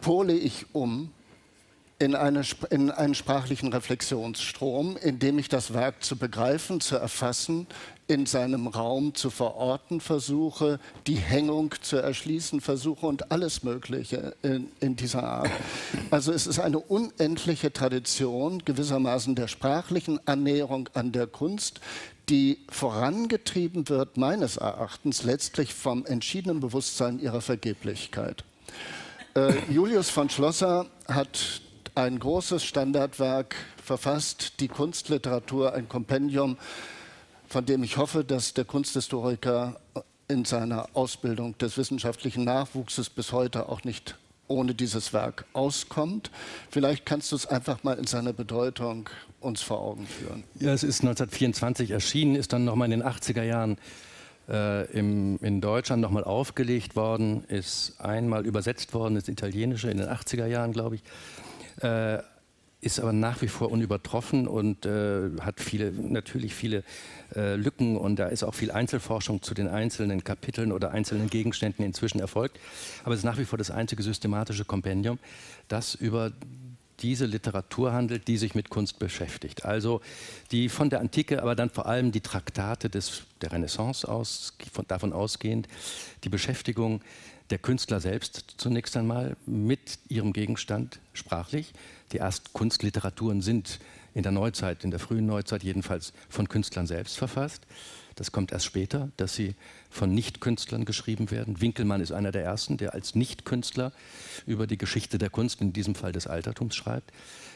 pole 0.00 0.32
ich 0.32 0.66
um 0.72 1.12
in, 2.00 2.14
eine, 2.14 2.42
in 2.70 2.90
einen 2.90 3.14
sprachlichen 3.14 3.72
Reflexionsstrom, 3.72 4.96
in 4.96 5.18
dem 5.18 5.38
ich 5.38 5.48
das 5.48 5.74
Werk 5.74 6.02
zu 6.02 6.16
begreifen, 6.16 6.80
zu 6.80 6.96
erfassen, 6.96 7.66
in 8.08 8.24
seinem 8.24 8.66
Raum 8.66 9.14
zu 9.14 9.28
verorten 9.28 10.00
versuche, 10.00 10.80
die 11.06 11.16
Hängung 11.16 11.74
zu 11.82 11.96
erschließen 11.98 12.62
versuche 12.62 13.06
und 13.06 13.30
alles 13.30 13.62
Mögliche 13.62 14.34
in, 14.42 14.72
in 14.80 14.96
dieser 14.96 15.22
Art. 15.22 15.50
Also 16.10 16.32
es 16.32 16.46
ist 16.46 16.58
eine 16.58 16.78
unendliche 16.78 17.72
Tradition 17.72 18.64
gewissermaßen 18.64 19.34
der 19.34 19.46
sprachlichen 19.46 20.26
Annäherung 20.26 20.88
an 20.94 21.12
der 21.12 21.26
Kunst, 21.26 21.80
die 22.30 22.58
vorangetrieben 22.70 23.90
wird, 23.90 24.16
meines 24.16 24.56
Erachtens, 24.56 25.22
letztlich 25.22 25.74
vom 25.74 26.06
entschiedenen 26.06 26.60
Bewusstsein 26.60 27.20
ihrer 27.20 27.42
Vergeblichkeit. 27.42 28.42
Äh, 29.34 29.52
Julius 29.70 30.08
von 30.08 30.30
Schlosser 30.30 30.86
hat 31.06 31.60
ein 31.94 32.18
großes 32.18 32.64
Standardwerk 32.64 33.56
verfasst, 33.82 34.60
die 34.60 34.68
Kunstliteratur, 34.68 35.74
ein 35.74 35.88
Kompendium, 35.88 36.56
von 37.48 37.66
dem 37.66 37.82
ich 37.82 37.96
hoffe, 37.96 38.24
dass 38.24 38.54
der 38.54 38.64
Kunsthistoriker 38.64 39.80
in 40.28 40.44
seiner 40.44 40.88
Ausbildung 40.94 41.58
des 41.58 41.76
wissenschaftlichen 41.76 42.44
Nachwuchses 42.44 43.10
bis 43.10 43.32
heute 43.32 43.68
auch 43.68 43.82
nicht 43.84 44.16
ohne 44.46 44.74
dieses 44.74 45.12
Werk 45.12 45.44
auskommt. 45.52 46.30
Vielleicht 46.70 47.06
kannst 47.06 47.32
du 47.32 47.36
es 47.36 47.46
einfach 47.46 47.82
mal 47.84 47.98
in 47.98 48.06
seiner 48.06 48.32
Bedeutung 48.32 49.08
uns 49.40 49.62
vor 49.62 49.80
Augen 49.80 50.06
führen. 50.06 50.44
Ja, 50.58 50.72
es 50.72 50.82
ist 50.82 51.00
1924 51.02 51.90
erschienen, 51.90 52.34
ist 52.34 52.52
dann 52.52 52.64
nochmal 52.64 52.92
in 52.92 53.00
den 53.00 53.08
80er 53.08 53.42
Jahren 53.42 53.78
äh, 54.48 54.90
im, 54.92 55.38
in 55.40 55.60
Deutschland 55.60 56.02
nochmal 56.02 56.24
aufgelegt 56.24 56.96
worden, 56.96 57.44
ist 57.44 57.94
einmal 58.00 58.44
übersetzt 58.46 58.92
worden 58.92 59.16
ins 59.16 59.28
Italienische 59.28 59.90
in 59.90 59.98
den 59.98 60.08
80er 60.08 60.46
Jahren, 60.46 60.72
glaube 60.72 60.96
ich 60.96 61.02
äh, 61.82 62.18
ist 62.80 62.98
aber 62.98 63.12
nach 63.12 63.42
wie 63.42 63.48
vor 63.48 63.70
unübertroffen 63.70 64.48
und 64.48 64.86
äh, 64.86 65.30
hat 65.40 65.60
viele, 65.60 65.92
natürlich 65.92 66.54
viele 66.54 66.82
äh, 67.36 67.56
Lücken 67.56 67.96
und 67.96 68.16
da 68.16 68.28
ist 68.28 68.42
auch 68.42 68.54
viel 68.54 68.70
Einzelforschung 68.70 69.42
zu 69.42 69.52
den 69.52 69.68
einzelnen 69.68 70.24
Kapiteln 70.24 70.72
oder 70.72 70.90
einzelnen 70.92 71.28
Gegenständen 71.28 71.84
inzwischen 71.84 72.20
erfolgt. 72.20 72.58
Aber 73.04 73.12
es 73.12 73.20
ist 73.20 73.24
nach 73.24 73.38
wie 73.38 73.44
vor 73.44 73.58
das 73.58 73.70
einzige 73.70 74.02
systematische 74.02 74.64
Kompendium, 74.64 75.18
das 75.68 75.94
über 75.94 76.32
diese 77.00 77.26
Literatur 77.26 77.92
handelt, 77.92 78.28
die 78.28 78.36
sich 78.36 78.54
mit 78.54 78.68
Kunst 78.68 78.98
beschäftigt. 78.98 79.64
Also 79.64 80.00
die 80.50 80.68
von 80.68 80.90
der 80.90 81.00
Antike, 81.00 81.42
aber 81.42 81.54
dann 81.54 81.70
vor 81.70 81.86
allem 81.86 82.12
die 82.12 82.20
Traktate 82.20 82.90
des, 82.90 83.22
der 83.40 83.52
Renaissance 83.52 84.06
aus, 84.06 84.56
von, 84.72 84.86
davon 84.86 85.12
ausgehend, 85.12 85.68
die 86.24 86.28
Beschäftigung 86.28 87.00
der 87.50 87.58
Künstler 87.58 88.00
selbst 88.00 88.54
zunächst 88.56 88.96
einmal 88.96 89.36
mit 89.44 89.98
ihrem 90.08 90.32
Gegenstand 90.32 91.00
sprachlich. 91.12 91.72
Die 92.12 92.18
ersten 92.18 92.52
Kunstliteraturen 92.52 93.42
sind 93.42 93.80
in 94.14 94.22
der 94.22 94.32
Neuzeit, 94.32 94.84
in 94.84 94.90
der 94.90 95.00
frühen 95.00 95.26
Neuzeit 95.26 95.62
jedenfalls 95.62 96.12
von 96.28 96.48
Künstlern 96.48 96.86
selbst 96.86 97.18
verfasst. 97.18 97.66
Das 98.16 98.32
kommt 98.32 98.52
erst 98.52 98.66
später, 98.66 99.10
dass 99.16 99.34
sie 99.34 99.54
von 99.88 100.12
Nichtkünstlern 100.12 100.84
geschrieben 100.84 101.30
werden. 101.30 101.60
Winkelmann 101.60 102.00
ist 102.00 102.12
einer 102.12 102.32
der 102.32 102.44
ersten, 102.44 102.76
der 102.76 102.92
als 102.92 103.14
Nichtkünstler 103.14 103.92
über 104.46 104.66
die 104.66 104.78
Geschichte 104.78 105.16
der 105.18 105.30
Kunst, 105.30 105.60
in 105.60 105.72
diesem 105.72 105.94
Fall 105.94 106.12
des 106.12 106.26
Altertums, 106.26 106.76
schreibt. 106.76 107.12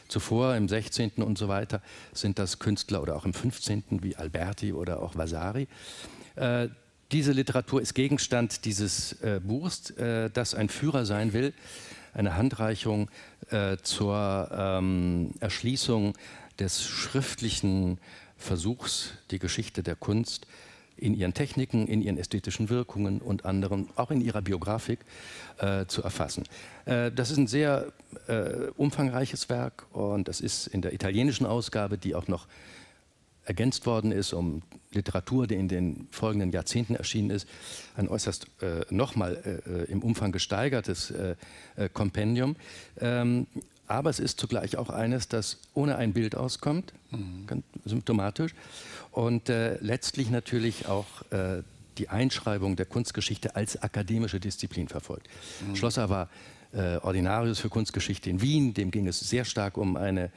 Zuvor 0.07 0.55
im 0.55 0.67
16. 0.67 1.11
und 1.17 1.37
so 1.37 1.47
weiter 1.47 1.81
sind 2.13 2.39
das 2.39 2.59
Künstler 2.59 3.01
oder 3.01 3.15
auch 3.15 3.25
im 3.25 3.33
15. 3.33 3.83
wie 4.01 4.15
Alberti 4.15 4.73
oder 4.73 5.01
auch 5.01 5.15
Vasari. 5.15 5.67
Diese 7.11 7.33
Literatur 7.33 7.81
ist 7.81 7.93
Gegenstand 7.93 8.65
dieses 8.65 9.13
äh, 9.21 9.39
Buchs, 9.43 9.91
äh, 9.91 10.31
das 10.31 10.55
ein 10.55 10.69
Führer 10.69 11.05
sein 11.05 11.33
will, 11.33 11.53
eine 12.13 12.35
Handreichung 12.35 13.11
äh, 13.51 13.77
zur 13.77 14.49
ähm, 14.51 15.31
Erschließung 15.39 16.13
des 16.57 16.83
schriftlichen 16.83 17.99
Versuchs, 18.37 19.11
die 19.29 19.37
Geschichte 19.37 19.83
der 19.83 19.95
Kunst 19.95 20.47
in 20.97 21.13
ihren 21.13 21.33
Techniken, 21.33 21.87
in 21.87 22.01
ihren 22.01 22.17
ästhetischen 22.17 22.69
Wirkungen 22.69 23.21
und 23.21 23.45
anderen, 23.45 23.89
auch 23.95 24.09
in 24.09 24.21
ihrer 24.21 24.41
Biografik 24.41 24.99
äh, 25.59 25.85
zu 25.85 26.01
erfassen. 26.01 26.45
Äh, 26.85 27.11
das 27.11 27.29
ist 27.29 27.37
ein 27.37 27.47
sehr 27.47 27.91
äh, 28.27 28.71
umfangreiches 28.77 29.49
Werk 29.49 29.85
und 29.93 30.27
das 30.27 30.41
ist 30.41 30.67
in 30.67 30.81
der 30.81 30.93
italienischen 30.93 31.45
Ausgabe, 31.45 31.99
die 31.99 32.15
auch 32.15 32.27
noch 32.27 32.47
ergänzt 33.43 33.85
worden 33.85 34.11
ist 34.11 34.33
um 34.33 34.63
Literatur, 34.95 35.47
die 35.47 35.55
in 35.55 35.67
den 35.67 36.07
folgenden 36.11 36.51
Jahrzehnten 36.51 36.95
erschienen 36.95 37.29
ist, 37.29 37.47
ein 37.95 38.07
äußerst 38.07 38.47
äh, 38.61 38.85
nochmal 38.89 39.61
äh, 39.67 39.83
äh, 39.83 39.91
im 39.91 40.01
Umfang 40.01 40.31
gesteigertes 40.31 41.11
äh, 41.11 41.35
äh, 41.75 41.89
Kompendium. 41.89 42.55
Ähm, 42.99 43.47
aber 43.87 44.09
es 44.09 44.19
ist 44.19 44.39
zugleich 44.39 44.77
auch 44.77 44.89
eines, 44.89 45.27
das 45.27 45.59
ohne 45.75 45.97
ein 45.97 46.13
Bild 46.13 46.35
auskommt, 46.35 46.93
mhm. 47.11 47.45
ganz 47.45 47.63
symptomatisch, 47.85 48.55
und 49.11 49.49
äh, 49.49 49.77
letztlich 49.79 50.29
natürlich 50.29 50.87
auch 50.87 51.05
die 51.97 52.09
Einschreibung 52.09 52.75
der 52.75 52.85
Kunstgeschichte 52.85 53.55
als 53.55 53.81
akademische 53.81 54.39
Disziplin 54.39 54.89
verfolgt. 54.89 55.29
Mhm. 55.65 55.75
Schlosser 55.75 56.09
war 56.09 56.29
Ordinarius 56.73 57.59
für 57.59 57.69
Kunstgeschichte 57.69 58.29
in 58.29 58.41
Wien, 58.41 58.73
dem 58.73 58.91
ging 58.91 59.07
es 59.07 59.19
sehr 59.21 59.45
stark 59.45 59.77
um 59.77 59.95
eine 59.95 60.29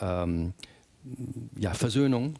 ähm, 0.00 0.54
ja, 1.58 1.74
Versöhnung 1.74 2.36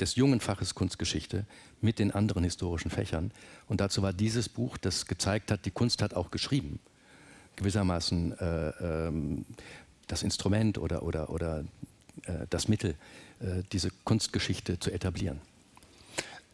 des 0.00 0.16
jungen 0.16 0.40
Faches 0.40 0.74
Kunstgeschichte 0.74 1.46
mit 1.80 1.98
den 1.98 2.10
anderen 2.10 2.44
historischen 2.44 2.90
Fächern. 2.90 3.30
Und 3.68 3.80
dazu 3.80 4.02
war 4.02 4.12
dieses 4.12 4.48
Buch, 4.48 4.76
das 4.76 5.06
gezeigt 5.06 5.50
hat, 5.50 5.64
die 5.64 5.70
Kunst 5.70 6.02
hat 6.02 6.14
auch 6.14 6.30
geschrieben. 6.30 6.80
Gewissermaßen 7.56 8.38
äh, 8.38 8.68
ähm, 8.80 9.44
das 10.08 10.22
Instrument 10.22 10.78
oder, 10.78 11.02
oder, 11.02 11.30
oder 11.30 11.64
äh, 12.24 12.46
das 12.50 12.68
Mittel, 12.68 12.96
äh, 13.40 13.62
diese 13.72 13.90
Kunstgeschichte 14.04 14.78
zu 14.80 14.90
etablieren. 14.90 15.40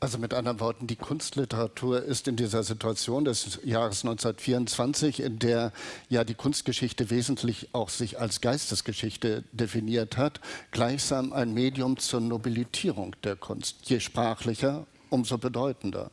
Also 0.03 0.17
mit 0.17 0.33
anderen 0.33 0.61
Worten, 0.61 0.87
die 0.87 0.97
Kunstliteratur 0.97 2.03
ist 2.03 2.27
in 2.27 2.35
dieser 2.35 2.63
Situation 2.63 3.27
des 3.27 3.61
Jahres 3.65 4.03
1924, 4.03 5.21
in 5.21 5.39
der 5.39 5.73
ja 6.09 6.25
die 6.25 6.33
Kunstgeschichte 6.33 7.11
wesentlich 7.11 7.69
auch 7.75 7.91
sich 7.91 8.19
als 8.19 8.41
Geistesgeschichte 8.41 9.45
definiert 9.53 10.17
hat, 10.17 10.41
gleichsam 10.71 11.35
ein 11.35 11.53
Medium 11.53 11.99
zur 11.99 12.23
Nobilitierung 12.23 13.15
der 13.25 13.37
Kunst. 13.37 13.91
Je 13.91 14.01
sprachlicher, 14.01 14.87
umso 15.11 15.37
bedeutender. 15.37 16.11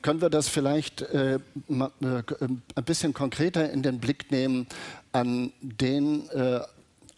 Können 0.00 0.22
wir 0.22 0.30
das 0.30 0.48
vielleicht 0.48 1.02
äh, 1.02 1.34
äh, 1.34 1.40
ein 1.68 2.84
bisschen 2.86 3.12
konkreter 3.12 3.70
in 3.70 3.82
den 3.82 4.00
Blick 4.00 4.30
nehmen 4.30 4.66
an 5.12 5.52
den 5.60 6.26
äh, 6.30 6.60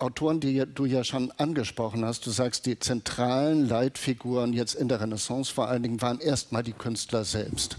Autoren, 0.02 0.40
die 0.40 0.64
du 0.66 0.84
ja 0.84 1.04
schon 1.04 1.30
angesprochen 1.32 2.04
hast, 2.04 2.26
du 2.26 2.30
sagst, 2.30 2.66
die 2.66 2.78
zentralen 2.78 3.68
Leitfiguren 3.68 4.52
jetzt 4.52 4.74
in 4.74 4.88
der 4.88 5.00
Renaissance 5.00 5.52
vor 5.52 5.68
allen 5.68 5.82
Dingen 5.82 6.02
waren 6.02 6.20
erstmal 6.20 6.62
die 6.62 6.72
Künstler 6.72 7.24
selbst. 7.24 7.78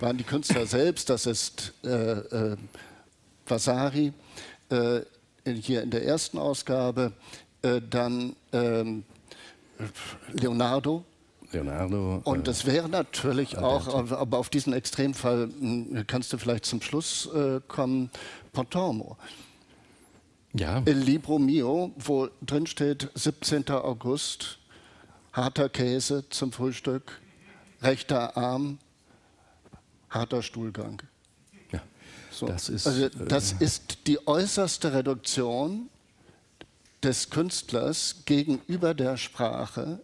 Waren 0.00 0.18
die 0.18 0.24
Künstler 0.24 0.66
selbst, 0.66 1.08
das 1.08 1.26
ist 1.26 1.72
äh, 1.84 1.88
äh, 1.88 2.56
Vasari 3.46 4.12
äh, 4.70 5.00
hier 5.46 5.82
in 5.82 5.90
der 5.90 6.04
ersten 6.04 6.38
Ausgabe, 6.38 7.12
äh, 7.62 7.80
dann 7.88 8.34
ähm, 8.52 9.04
Leonardo, 10.32 11.04
Leonardo. 11.52 12.20
Und 12.24 12.48
es 12.48 12.66
wäre 12.66 12.88
natürlich 12.88 13.56
auch, 13.58 14.12
aber 14.12 14.38
auf 14.38 14.48
diesen 14.48 14.72
Extremfall 14.72 15.48
hm, 15.58 16.04
kannst 16.06 16.32
du 16.32 16.38
vielleicht 16.38 16.66
zum 16.66 16.82
Schluss 16.82 17.28
äh, 17.32 17.60
kommen, 17.68 18.10
Pontormo. 18.52 19.16
Ja. 20.54 20.82
Il 20.86 20.98
Libro 20.98 21.38
Mio, 21.38 21.92
wo 21.96 22.28
drin 22.40 22.66
steht 22.66 23.10
17. 23.14 23.68
August, 23.70 24.58
harter 25.32 25.68
Käse 25.68 26.28
zum 26.28 26.52
Frühstück, 26.52 27.20
rechter 27.82 28.36
Arm, 28.36 28.78
harter 30.10 30.42
Stuhlgang. 30.42 31.02
Ja, 31.72 31.82
so. 32.30 32.46
das, 32.46 32.68
ist, 32.68 32.86
also 32.86 33.08
das 33.08 33.54
äh, 33.54 33.64
ist 33.64 34.06
die 34.06 34.24
äußerste 34.28 34.92
Reduktion 34.92 35.90
des 37.02 37.30
Künstlers 37.30 38.22
gegenüber 38.24 38.94
der 38.94 39.16
Sprache. 39.16 40.00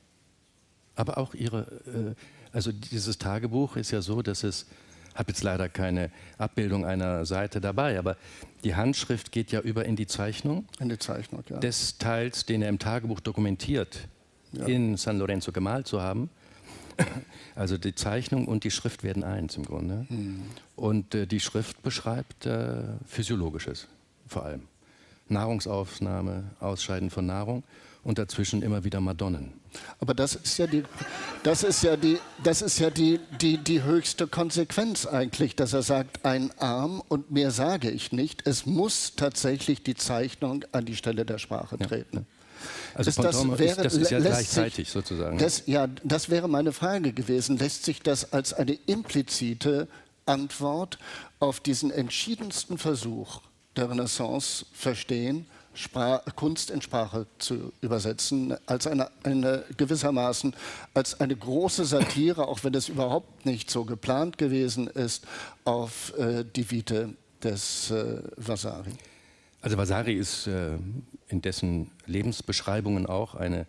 Aber 0.97 1.16
auch 1.19 1.35
ihre, 1.35 1.61
äh, 1.87 2.14
also 2.52 2.73
dieses 2.73 3.19
Tagebuch 3.19 3.76
ist 3.76 3.92
ja 3.92 4.02
so, 4.02 4.21
dass 4.21 4.42
es 4.42 4.66
habe 5.14 5.31
jetzt 5.31 5.43
leider 5.43 5.69
keine 5.69 6.11
Abbildung 6.38 6.85
einer 6.85 7.25
Seite 7.26 7.61
dabei, 7.61 7.99
aber 7.99 8.17
die 8.64 8.75
Handschrift 8.75 9.33
geht 9.33 9.52
ja 9.52 9.61
über 9.61 9.85
in 9.85 9.97
die 9.97 10.07
Zeichnung. 10.07 10.67
In 10.79 10.88
die 10.88 10.99
Zeichnung, 10.99 11.43
ja. 11.49 11.59
Des 11.59 11.99
Teils, 11.99 12.47
den 12.47 12.62
er 12.62 12.69
im 12.69 12.79
Tagebuch 12.79 13.21
dokumentiert, 13.21 14.09
ja. 14.52 14.67
in 14.67 14.97
San 14.97 15.19
Lorenzo 15.19 15.52
gemalt 15.52 15.87
zu 15.87 16.00
haben. 16.00 16.31
Also 17.57 17.76
die 17.76 17.95
Zeichnung 17.95 18.47
und 18.47 18.64
die 18.64 18.71
Schrift 18.71 19.02
werden 19.02 19.23
eins 19.23 19.57
im 19.57 19.64
Grunde. 19.64 20.07
Mhm. 20.09 20.45
Und 20.76 21.14
äh, 21.14 21.26
die 21.26 21.40
Schrift 21.40 21.83
beschreibt 21.83 22.47
äh, 22.47 22.85
Physiologisches 23.07 23.87
vor 24.26 24.45
allem. 24.45 24.62
Nahrungsaufnahme, 25.29 26.45
Ausscheiden 26.61 27.11
von 27.11 27.26
Nahrung 27.26 27.64
und 28.02 28.19
dazwischen 28.19 28.62
immer 28.62 28.85
wieder 28.85 29.00
Madonnen. 29.00 29.52
Aber 29.98 30.14
das 30.14 30.34
ist 30.34 30.58
ja 30.58 30.66
die, 30.66 30.84
das 31.42 31.62
ist 31.62 31.82
ja 31.82 31.96
die, 31.96 32.18
das 32.42 32.62
ist 32.62 32.78
ja 32.78 32.90
die, 32.90 33.20
die, 33.40 33.58
die 33.58 33.82
höchste 33.82 34.26
Konsequenz 34.26 35.06
eigentlich, 35.06 35.56
dass 35.56 35.72
er 35.72 35.82
sagt, 35.82 36.24
ein 36.24 36.50
Arm 36.58 37.02
und 37.08 37.30
mehr 37.30 37.50
sage 37.50 37.90
ich 37.90 38.12
nicht. 38.12 38.46
Es 38.46 38.66
muss 38.66 39.14
tatsächlich 39.16 39.82
die 39.82 39.94
Zeichnung 39.94 40.64
an 40.72 40.84
die 40.84 40.96
Stelle 40.96 41.24
der 41.24 41.38
Sprache 41.38 41.78
treten. 41.78 42.18
Ja. 42.18 42.24
Also 42.94 43.10
das, 43.22 43.34
das, 43.34 43.58
wäre, 43.58 43.70
ist, 43.70 43.84
das 43.84 43.94
ist 43.94 44.10
ja 44.10 44.20
gleichzeitig 44.20 44.74
sich, 44.74 44.90
sozusagen. 44.90 45.38
Das, 45.38 45.62
ja, 45.66 45.86
das 46.04 46.28
wäre 46.28 46.48
meine 46.48 46.72
Frage 46.72 47.12
gewesen. 47.12 47.56
Lässt 47.56 47.84
sich 47.84 48.02
das 48.02 48.32
als 48.32 48.52
eine 48.52 48.72
implizite 48.86 49.88
Antwort 50.26 50.98
auf 51.38 51.60
diesen 51.60 51.90
entschiedensten 51.90 52.78
Versuch 52.78 53.40
der 53.76 53.90
Renaissance 53.90 54.66
verstehen? 54.72 55.46
Sprach, 55.72 56.22
Kunst 56.34 56.70
in 56.70 56.82
Sprache 56.82 57.26
zu 57.38 57.72
übersetzen, 57.80 58.56
als 58.66 58.86
eine, 58.86 59.10
eine, 59.22 59.64
gewissermaßen 59.76 60.54
als 60.94 61.20
eine 61.20 61.36
große 61.36 61.84
Satire, 61.84 62.48
auch 62.48 62.64
wenn 62.64 62.74
es 62.74 62.88
überhaupt 62.88 63.46
nicht 63.46 63.70
so 63.70 63.84
geplant 63.84 64.36
gewesen 64.36 64.88
ist, 64.88 65.26
auf 65.64 66.12
äh, 66.18 66.44
die 66.44 66.70
Vite 66.70 67.14
des 67.42 67.90
äh, 67.90 68.20
Vasari. 68.36 68.92
Also 69.62 69.76
Vasari 69.76 70.14
ist 70.14 70.46
äh, 70.46 70.76
in 71.28 71.42
dessen 71.42 71.90
Lebensbeschreibungen 72.06 73.06
auch 73.06 73.34
eine 73.34 73.66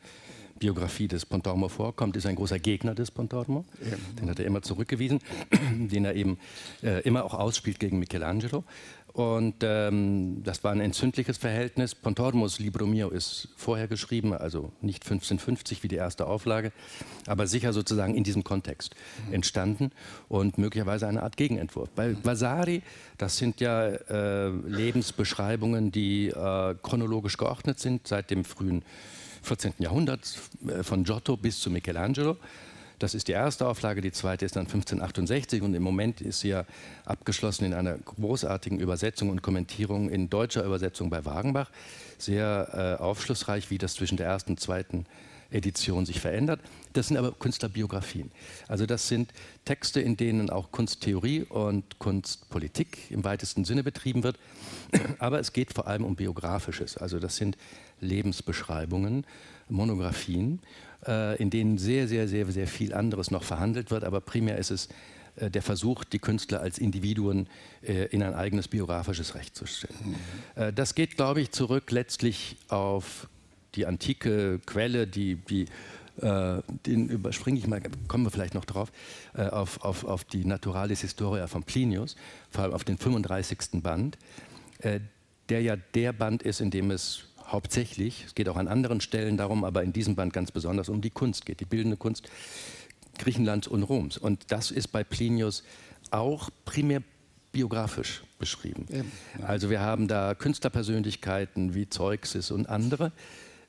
Biografie 0.62 1.08
des 1.08 1.26
Pontormo 1.26 1.70
vorkommt, 1.70 2.16
ist 2.16 2.28
ein 2.28 2.36
großer 2.36 2.60
Gegner 2.60 2.94
des 2.94 3.10
Pontormo. 3.10 3.66
Ja. 3.84 3.98
Den 4.20 4.30
hat 4.30 4.40
er 4.40 4.46
immer 4.46 4.62
zurückgewiesen, 4.62 5.20
den 5.52 6.06
er 6.06 6.16
eben 6.16 6.38
äh, 6.84 7.02
immer 7.02 7.26
auch 7.26 7.34
ausspielt 7.34 7.80
gegen 7.80 7.98
Michelangelo. 7.98 8.64
Und 9.14 9.56
ähm, 9.62 10.42
das 10.44 10.64
war 10.64 10.72
ein 10.72 10.80
entzündliches 10.80 11.38
Verhältnis. 11.38 11.96
Pontormos 11.96 12.60
Libro 12.60 12.86
Mio 12.86 13.10
ist 13.10 13.50
vorher 13.58 13.88
geschrieben, 13.88 14.34
also 14.34 14.72
nicht 14.82 15.04
1550 15.04 15.84
wie 15.84 15.90
die 15.90 15.98
erste 15.98 16.28
Auflage, 16.28 16.72
aber 17.28 17.46
sicher 17.48 17.74
sozusagen 17.74 18.16
in 18.16 18.24
diesem 18.24 18.44
Kontext 18.44 18.96
entstanden 19.32 19.92
und 20.30 20.58
möglicherweise 20.58 21.08
eine 21.08 21.24
Art 21.24 21.36
Gegenentwurf. 21.36 21.90
Bei 21.90 22.16
Vasari, 22.24 22.84
das 23.18 23.38
sind 23.38 23.60
ja 23.60 23.88
äh, 23.88 24.50
Lebensbeschreibungen, 24.50 25.92
die 25.92 26.30
äh, 26.30 26.76
chronologisch 26.82 27.36
geordnet 27.36 27.80
sind, 27.80 28.08
seit 28.08 28.32
dem 28.32 28.46
frühen 28.46 28.84
14. 29.44 29.74
Jahrhundert, 29.80 30.22
äh, 30.68 30.84
von 30.84 31.04
Giotto 31.04 31.36
bis 31.36 31.60
zu 31.60 31.70
Michelangelo. 31.70 32.38
Das 33.02 33.16
ist 33.16 33.28
die 33.28 33.32
erste 33.32 33.68
Auflage, 33.68 34.00
die 34.00 34.12
zweite 34.12 34.46
ist 34.46 34.56
dann 34.56 34.68
1568 34.68 35.64
und 35.64 35.74
im 35.74 35.82
Moment 35.82 36.22
ist 36.22 36.42
sie 36.42 36.50
ja 36.50 36.66
abgeschlossen 37.04 37.66
in 37.66 37.74
einer 37.74 37.98
großartigen 37.98 38.80
Übersetzung 38.80 39.32
und 39.32 39.42
Kommentierung 39.42 40.08
in 40.08 40.30
deutscher 40.30 40.64
Übersetzung 40.64 41.10
bei 41.10 41.26
Wagenbach. 41.26 41.72
Sehr 42.20 42.98
äh, 43.00 43.02
aufschlussreich, 43.02 43.72
wie 43.72 43.80
das 43.80 43.96
zwischen 43.96 44.18
der 44.18 44.28
ersten 44.28 44.52
und 44.52 44.60
zweiten 44.60 45.08
Edition 45.50 46.06
sich 46.06 46.20
verändert. 46.20 46.60
Das 46.94 47.08
sind 47.08 47.18
aber 47.18 47.32
Künstlerbiografien. 47.32 48.32
Also 48.68 48.86
das 48.86 49.08
sind 49.08 49.34
Texte, 49.66 50.00
in 50.00 50.16
denen 50.16 50.52
auch 50.52 50.72
Kunsttheorie 50.72 51.42
und 51.42 51.98
Kunstpolitik 51.98 53.10
im 53.10 53.24
weitesten 53.24 53.66
Sinne 53.66 53.84
betrieben 53.84 54.22
wird. 54.22 54.38
Aber 55.18 55.40
es 55.40 55.54
geht 55.54 55.74
vor 55.74 55.88
allem 55.88 56.06
um 56.06 56.16
Biografisches. 56.16 56.98
Also 56.98 57.18
das 57.18 57.36
sind 57.36 57.58
Lebensbeschreibungen, 58.00 59.26
Monographien 59.70 60.60
in 61.04 61.50
denen 61.50 61.80
sehr, 61.80 62.08
sehr, 62.08 62.28
sehr, 62.28 62.46
sehr 62.52 62.68
viel 62.68 62.94
anderes 62.94 63.32
noch 63.32 63.44
verhandelt 63.44 63.90
wird. 63.90 64.04
Aber 64.04 64.22
primär 64.22 64.58
ist 64.58 64.70
es 64.70 64.88
äh, 65.36 65.50
der 65.50 65.62
Versuch, 65.62 66.04
die 66.04 66.20
Künstler 66.20 66.62
als 66.62 66.78
Individuen 66.78 67.48
äh, 67.82 68.06
in 68.06 68.24
ein 68.24 68.34
eigenes 68.34 68.68
biografisches 68.68 69.36
Recht 69.36 69.56
zu 69.56 69.66
stellen. 69.66 70.16
Mhm. 70.56 70.76
das 70.76 70.96
geht, 70.96 71.16
glaube 71.16 71.42
ich, 71.42 71.52
zurück 71.52 71.92
letztlich 71.92 72.58
auf 72.68 73.28
die 73.76 73.86
antike 73.86 74.60
Quelle, 74.66 75.08
die, 75.08 75.36
die 75.36 75.66
äh, 76.22 76.62
den 76.86 77.08
überspringe 77.10 77.58
ich 77.58 77.68
mal, 77.68 77.82
kommen 78.08 78.26
wir 78.26 78.32
vielleicht 78.32 78.54
noch 78.54 78.66
drauf, 78.66 78.92
äh, 79.34 79.44
auf, 79.44 79.84
auf, 79.84 80.04
auf 80.04 80.24
die 80.26 80.46
Naturalis 80.46 81.02
Historia 81.02 81.48
von 81.48 81.64
Plinius, 81.64 82.16
vor 82.50 82.64
allem 82.64 82.74
auf 82.74 82.84
den 82.84 82.98
35. 82.98 83.82
Band, 83.82 84.18
äh, 84.80 85.00
der 85.50 85.62
ja 85.62 85.76
der 85.76 86.14
Band 86.14 86.44
ist, 86.44 86.62
in 86.62 86.70
dem 86.70 86.92
es 86.92 87.24
hauptsächlich, 87.52 88.26
es 88.28 88.36
geht 88.36 88.50
auch 88.50 88.58
an 88.58 88.68
anderen 88.68 89.02
Stellen 89.02 89.38
darum, 89.38 89.64
aber 89.64 89.84
in 89.84 89.94
diesem 89.94 90.16
Band 90.16 90.34
ganz 90.34 90.52
besonders 90.52 90.90
um 90.90 91.02
die 91.02 91.10
Kunst 91.10 91.46
geht, 91.46 91.60
die 91.60 91.66
bildende 91.66 91.98
Kunst 91.98 92.30
Griechenlands 93.18 93.68
und 93.68 93.84
Roms. 93.84 94.18
Und 94.18 94.52
das 94.52 94.72
ist 94.72 94.88
bei 94.88 95.04
Plinius 95.04 95.64
auch 96.12 96.50
primär 96.66 97.04
biografisch 97.52 98.24
beschrieben. 98.40 98.86
Also 99.42 99.70
wir 99.70 99.82
haben 99.82 100.08
da 100.08 100.34
Künstlerpersönlichkeiten 100.36 101.76
wie 101.76 101.90
Zeuxis 101.90 102.52
und 102.52 102.70
andere. 102.70 103.12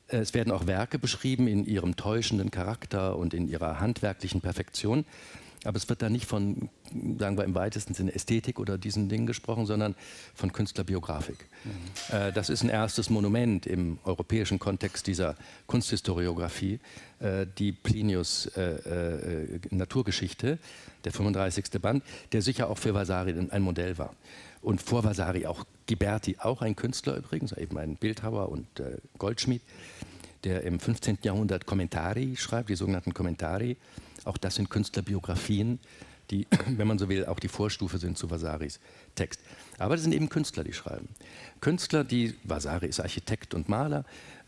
Es 0.09 0.35
werden 0.35 0.53
auch 0.53 0.67
Werke 0.67 0.99
beschrieben 0.99 1.49
in 1.49 1.65
ihrem 1.65 1.97
täuschenden 1.97 2.51
Charakter 2.51 3.17
und 3.17 3.35
in 3.35 3.49
ihrer 3.49 3.81
handwerklichen 3.81 4.41
Perfektion. 4.41 5.05
Aber 5.65 5.77
es 5.77 5.89
wird 5.89 6.03
da 6.03 6.09
nicht 6.09 6.27
von, 6.27 6.71
sagen 7.19 7.37
wir 7.37 7.45
im 7.45 7.55
weitesten 7.55 7.95
Sinne, 7.95 8.15
Ästhetik 8.15 8.59
oder 8.59 8.79
diesen 8.79 9.09
Dingen 9.09 9.27
gesprochen, 9.27 9.67
sondern 9.67 9.95
von 10.35 10.53
Künstlerbiografik. 10.53 11.47
Mhm. 11.65 12.17
Äh, 12.17 12.33
das 12.33 12.51
ist 12.51 12.63
ein 12.63 12.69
erstes 12.69 13.11
Monument 13.11 13.67
im 13.67 13.99
europäischen 14.05 14.59
Kontext 14.59 15.07
dieser 15.07 15.37
Kunsthistoriografie, 15.67 16.81
äh, 17.21 17.47
die 17.59 17.73
Plinius 17.73 18.47
äh, 18.57 18.63
äh 18.63 19.61
Naturgeschichte, 19.71 20.59
der 21.05 21.13
35. 21.13 21.81
Band, 21.81 22.05
der 22.33 22.43
sicher 22.43 22.69
auch 22.69 22.79
für 22.79 22.95
Vasari 22.95 23.35
ein 23.51 23.63
Modell 23.63 23.99
war. 23.99 24.15
Und 24.61 24.81
vor 24.81 25.03
Vasari 25.03 25.47
auch 25.47 25.65
Ghiberti, 25.87 26.37
auch 26.39 26.63
ein 26.63 26.77
Künstler 26.77 27.17
übrigens, 27.17 27.53
eben 27.53 27.77
ein 27.79 27.97
Bildhauer 27.97 28.49
und 28.49 28.81
äh, 28.81 28.99
Goldschmied, 29.19 29.63
der 30.45 30.63
im 30.63 30.79
15. 30.79 31.19
Jahrhundert 31.23 31.67
Kommentari 31.67 32.37
schreibt, 32.37 32.69
die 32.69 32.77
sogenannten 32.77 33.15
Kommentari 33.15 33.77
auch 34.25 34.37
das 34.37 34.55
sind 34.57 34.71
Künstlerbiografien, 34.71 35.79
die, 36.33 36.47
wenn 36.67 36.87
man 36.87 36.99
so 36.99 37.09
will, 37.09 37.27
auch 37.27 37.39
die 37.39 37.49
Vorstufe 37.49 37.99
sind 37.99 38.19
zu 38.19 38.31
Vasaris 38.31 38.81
Text. 39.15 39.41
Aber 39.79 39.95
das 39.95 40.03
sind 40.03 40.15
eben 40.15 40.29
Künstler, 40.29 40.65
die 40.65 40.73
schreiben. 40.73 41.09
Künstler, 41.61 42.05
die, 42.05 42.35
Vasari 42.45 42.87
ist 42.87 43.01
Architekt 43.01 43.55
und 43.55 43.69
Maler, 43.69 44.05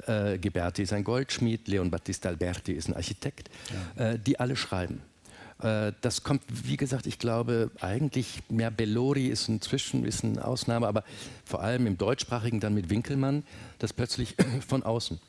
äh, 0.06 0.38
Ghiberti 0.38 0.82
ist 0.82 0.92
ein 0.92 1.04
Goldschmied, 1.04 1.68
Leon 1.68 1.90
Battista 1.90 2.28
Alberti 2.28 2.72
ist 2.72 2.88
ein 2.88 2.94
Architekt, 2.94 3.50
ja. 3.96 4.12
äh, 4.12 4.18
die 4.18 4.40
alle 4.40 4.56
schreiben. 4.56 5.02
Äh, 5.60 5.92
das 6.00 6.22
kommt, 6.22 6.42
wie 6.48 6.76
gesagt, 6.76 7.06
ich 7.06 7.18
glaube, 7.18 7.70
eigentlich 7.80 8.42
mehr 8.48 8.70
Bellori 8.70 9.28
ist 9.28 9.48
inzwischen 9.48 10.04
ist 10.04 10.24
eine 10.24 10.44
Ausnahme, 10.44 10.86
aber 10.86 11.04
vor 11.44 11.62
allem 11.62 11.86
im 11.86 11.98
deutschsprachigen 11.98 12.60
dann 12.60 12.74
mit 12.74 12.90
Winkelmann, 12.90 13.44
dass 13.78 13.92
plötzlich 13.92 14.34
von 14.66 14.82
außen 14.82 15.20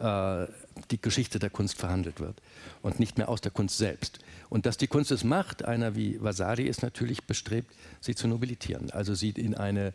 äh, 0.00 0.46
die 0.90 1.00
Geschichte 1.00 1.38
der 1.38 1.50
Kunst 1.50 1.78
verhandelt 1.78 2.20
wird 2.20 2.40
und 2.82 3.00
nicht 3.00 3.18
mehr 3.18 3.28
aus 3.28 3.40
der 3.40 3.52
Kunst 3.52 3.78
selbst. 3.78 4.18
Und 4.48 4.66
dass 4.66 4.76
die 4.76 4.86
Kunst 4.86 5.10
es 5.10 5.24
macht, 5.24 5.64
einer 5.64 5.94
wie 5.94 6.20
Vasari 6.22 6.64
ist 6.64 6.82
natürlich 6.82 7.24
bestrebt, 7.24 7.72
sie 8.00 8.14
zu 8.14 8.28
nobilitieren, 8.28 8.90
also 8.90 9.14
sie 9.14 9.30
in 9.30 9.54
eine 9.54 9.92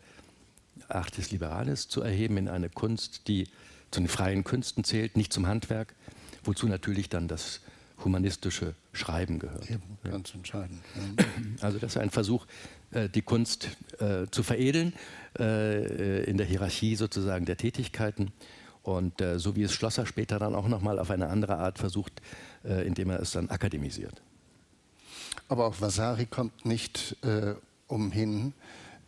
Artis 0.88 1.30
Liberales 1.30 1.88
zu 1.88 2.02
erheben, 2.02 2.36
in 2.36 2.48
eine 2.48 2.68
Kunst, 2.68 3.28
die 3.28 3.48
zu 3.90 4.00
den 4.00 4.08
freien 4.08 4.44
Künsten 4.44 4.84
zählt, 4.84 5.16
nicht 5.16 5.32
zum 5.32 5.46
Handwerk, 5.46 5.94
wozu 6.42 6.66
natürlich 6.66 7.08
dann 7.08 7.28
das 7.28 7.60
humanistische 8.04 8.74
Schreiben 8.92 9.38
gehört. 9.38 9.70
Eben, 9.70 9.98
ganz 10.02 10.34
entscheidend. 10.34 10.80
Also 11.60 11.78
das 11.78 11.92
ist 11.92 11.98
ein 11.98 12.10
Versuch, 12.10 12.46
äh, 12.90 13.08
die 13.08 13.22
Kunst 13.22 13.68
äh, 13.98 14.26
zu 14.30 14.42
veredeln, 14.42 14.92
in 15.36 16.36
der 16.36 16.46
Hierarchie 16.46 16.94
sozusagen 16.94 17.44
der 17.44 17.56
Tätigkeiten 17.56 18.30
und 18.84 19.20
äh, 19.20 19.38
so 19.38 19.56
wie 19.56 19.62
es 19.64 19.72
Schlosser 19.72 20.06
später 20.06 20.38
dann 20.38 20.54
auch 20.54 20.68
nochmal 20.68 20.98
auf 20.98 21.10
eine 21.10 21.28
andere 21.28 21.56
Art 21.56 21.78
versucht, 21.78 22.12
äh, 22.64 22.86
indem 22.86 23.10
er 23.10 23.20
es 23.20 23.32
dann 23.32 23.50
akademisiert. 23.50 24.22
Aber 25.48 25.66
auch 25.66 25.80
Vasari 25.80 26.26
kommt 26.26 26.64
nicht 26.64 27.16
äh, 27.24 27.54
umhin, 27.88 28.52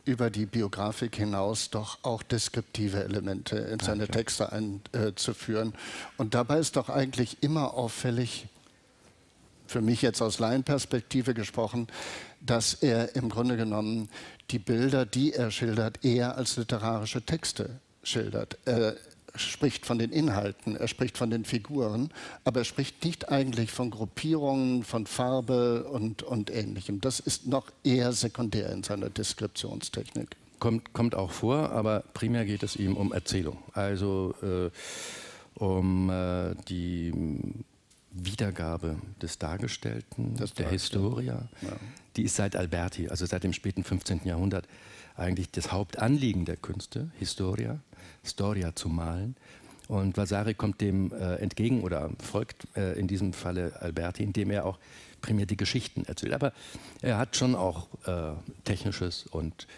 über 0.04 0.30
die 0.30 0.46
Biografik 0.46 1.16
hinaus 1.16 1.70
doch 1.70 1.98
auch 2.02 2.22
deskriptive 2.22 3.04
Elemente 3.04 3.56
in 3.56 3.80
seine 3.80 4.04
ja, 4.04 4.10
Texte 4.10 4.52
einzuführen. 4.52 5.74
Und 6.16 6.34
dabei 6.34 6.58
ist 6.58 6.76
doch 6.76 6.88
eigentlich 6.88 7.42
immer 7.42 7.74
auffällig, 7.74 8.46
für 9.66 9.80
mich 9.80 10.02
jetzt 10.02 10.22
aus 10.22 10.38
Laienperspektive 10.38 11.34
gesprochen, 11.34 11.88
dass 12.40 12.74
er 12.74 13.16
im 13.16 13.28
Grunde 13.28 13.56
genommen 13.56 14.08
die 14.52 14.60
Bilder, 14.60 15.04
die 15.04 15.32
er 15.32 15.50
schildert, 15.50 16.04
eher 16.04 16.36
als 16.36 16.56
literarische 16.56 17.22
Texte 17.22 17.80
schildert. 18.04 18.58
Er 18.64 18.96
spricht 19.38 19.86
von 19.86 19.98
den 19.98 20.10
Inhalten, 20.10 20.76
er 20.76 20.88
spricht 20.88 21.18
von 21.18 21.30
den 21.30 21.44
Figuren, 21.44 22.10
aber 22.44 22.60
er 22.60 22.64
spricht 22.64 23.04
nicht 23.04 23.28
eigentlich 23.28 23.70
von 23.70 23.90
Gruppierungen, 23.90 24.84
von 24.84 25.06
Farbe 25.06 25.84
und, 25.84 26.22
und 26.22 26.50
Ähnlichem. 26.50 27.00
Das 27.00 27.20
ist 27.20 27.46
noch 27.46 27.70
eher 27.84 28.12
sekundär 28.12 28.70
in 28.70 28.82
seiner 28.82 29.10
Deskriptionstechnik. 29.10 30.36
Kommt, 30.58 30.92
kommt 30.92 31.14
auch 31.14 31.32
vor, 31.32 31.70
aber 31.70 32.04
primär 32.14 32.44
geht 32.46 32.62
es 32.62 32.76
ihm 32.76 32.96
um 32.96 33.12
Erzählung, 33.12 33.58
also 33.72 34.34
äh, 34.42 34.70
um 35.62 36.10
äh, 36.10 36.54
die 36.68 37.12
Wiedergabe 38.10 38.96
des 39.20 39.38
Dargestellten, 39.38 40.36
das 40.36 40.54
der 40.54 40.70
Historia. 40.70 41.48
Ja. 41.60 41.76
Die 42.16 42.22
ist 42.22 42.36
seit 42.36 42.56
Alberti, 42.56 43.08
also 43.08 43.26
seit 43.26 43.44
dem 43.44 43.52
späten 43.52 43.84
15. 43.84 44.22
Jahrhundert, 44.24 44.66
eigentlich 45.16 45.50
das 45.50 45.72
Hauptanliegen 45.72 46.44
der 46.44 46.56
Künste, 46.56 47.10
Historia. 47.18 47.80
Storia 48.24 48.74
zu 48.74 48.88
malen. 48.88 49.36
Und 49.88 50.16
Vasari 50.16 50.54
kommt 50.54 50.80
dem 50.80 51.12
äh, 51.12 51.36
entgegen 51.36 51.82
oder 51.82 52.10
folgt 52.18 52.66
äh, 52.76 52.98
in 52.98 53.06
diesem 53.06 53.32
Falle 53.32 53.80
Alberti, 53.80 54.24
indem 54.24 54.50
er 54.50 54.66
auch 54.66 54.78
primär 55.20 55.46
die 55.46 55.56
Geschichten 55.56 56.04
erzählt. 56.04 56.32
Aber 56.32 56.52
er 57.02 57.18
hat 57.18 57.36
schon 57.36 57.54
auch 57.54 57.86
äh, 58.04 58.32
technisches 58.64 59.26
und 59.26 59.68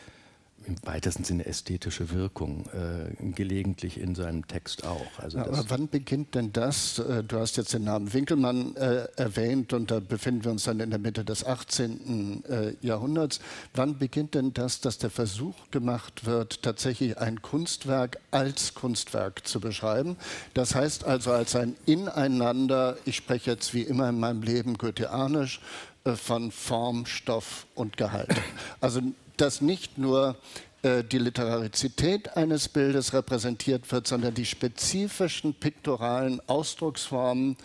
im 0.69 0.77
weitesten 0.85 1.25
Sinne 1.25 1.47
ästhetische 1.47 2.11
Wirkung, 2.11 2.67
äh, 2.67 3.33
gelegentlich 3.33 3.99
in 3.99 4.15
seinem 4.15 4.47
Text 4.47 4.85
auch. 4.85 5.19
Also 5.19 5.39
Aber 5.39 5.65
wann 5.69 5.89
beginnt 5.89 6.35
denn 6.35 6.53
das? 6.53 6.99
Äh, 6.99 7.25
du 7.25 7.39
hast 7.39 7.57
jetzt 7.57 7.73
den 7.73 7.85
Namen 7.85 8.13
Winkelmann 8.13 8.77
äh, 8.77 9.09
erwähnt 9.17 9.73
und 9.73 9.91
da 9.91 9.99
befinden 9.99 10.45
wir 10.45 10.51
uns 10.51 10.65
dann 10.65 10.79
in 10.81 10.91
der 10.91 10.99
Mitte 10.99 11.25
des 11.25 11.45
18. 11.45 12.45
Äh, 12.45 12.75
Jahrhunderts. 12.83 13.41
Wann 13.75 13.99
beginnt 13.99 14.35
denn 14.35 14.53
das, 14.53 14.81
dass 14.81 14.99
der 14.99 15.11
Versuch 15.11 15.57
gemacht 15.71 16.27
wird, 16.27 16.63
tatsächlich 16.63 17.17
ein 17.17 17.41
Kunstwerk 17.41 18.19
als 18.31 18.75
Kunstwerk 18.75 19.47
zu 19.49 19.61
beschreiben? 19.61 20.17
Das 20.53 20.75
heißt 20.75 21.05
also 21.05 21.33
als 21.33 21.57
ein 21.57 21.77
Ineinander, 21.87 22.99
ich 23.07 23.17
spreche 23.17 23.53
jetzt 23.53 23.73
wie 23.73 23.83
immer 23.83 24.11
in 24.11 24.21
meinem 24.21 24.43
Leben 24.43 24.77
goetheanisch, 24.77 25.61
äh, 26.05 26.15
von 26.15 26.51
Form, 26.51 27.07
Stoff 27.07 27.67
und 27.75 27.97
Gehalt. 27.97 28.35
Also 28.81 29.01
dass 29.41 29.61
nicht 29.61 29.99
nur 29.99 30.37
äh, 30.83 31.03
die 31.03 31.19
Literarizität 31.19 32.37
eines 32.37 32.69
Bildes 32.69 33.13
repräsentiert 33.13 33.91
wird, 33.91 34.07
sondern 34.07 34.35
die 34.35 34.45
spezifischen 34.47 35.55
piktoralen 35.55 36.41
Ausdrucksformen, 36.49 37.57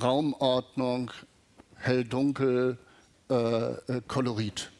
Raumordnung, 0.00 1.10
hell-dunkel, 1.76 2.78
äh, 3.30 3.34
äh, 3.34 4.02
Kolorit, 4.08 4.70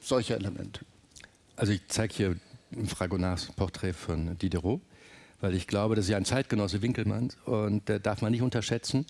solche 0.00 0.36
Elemente. 0.36 0.80
Also 1.56 1.72
ich 1.72 1.82
zeige 1.88 2.14
hier 2.14 2.36
Fragonards 2.86 3.52
Porträt 3.56 3.92
von 3.92 4.38
Diderot, 4.38 4.80
weil 5.40 5.54
ich 5.54 5.66
glaube, 5.66 5.96
das 5.96 6.06
ist 6.06 6.10
ja 6.10 6.16
ein 6.16 6.24
Zeitgenosse 6.24 6.82
Winkelmanns 6.82 7.36
und 7.44 7.90
äh, 7.90 8.00
darf 8.00 8.22
man 8.22 8.32
nicht 8.32 8.42
unterschätzen. 8.42 9.06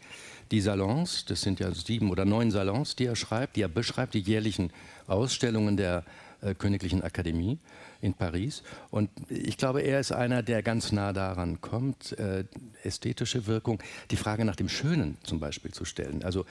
Die 0.50 0.60
Salons, 0.60 1.24
das 1.26 1.42
sind 1.42 1.60
ja 1.60 1.72
sieben 1.72 2.10
oder 2.10 2.24
neun 2.24 2.50
Salons, 2.50 2.96
die 2.96 3.06
er 3.06 3.14
schreibt, 3.14 3.56
die 3.56 3.62
er 3.62 3.68
beschreibt, 3.68 4.14
die 4.14 4.20
jährlichen 4.20 4.72
Ausstellungen 5.06 5.76
der 5.76 6.04
äh, 6.40 6.54
Königlichen 6.54 7.02
Akademie 7.02 7.58
in 8.00 8.14
Paris. 8.14 8.62
Und 8.90 9.10
ich 9.28 9.58
glaube, 9.58 9.82
er 9.82 10.00
ist 10.00 10.10
einer, 10.10 10.42
der 10.42 10.62
ganz 10.62 10.90
nah 10.90 11.12
daran 11.12 11.60
kommt, 11.60 12.18
äh, 12.18 12.44
ästhetische 12.82 13.46
Wirkung, 13.46 13.80
die 14.10 14.16
Frage 14.16 14.44
nach 14.44 14.56
dem 14.56 14.68
Schönen 14.68 15.18
zum 15.22 15.38
Beispiel 15.38 15.70
zu 15.70 15.84
stellen. 15.84 16.24
Also 16.24 16.46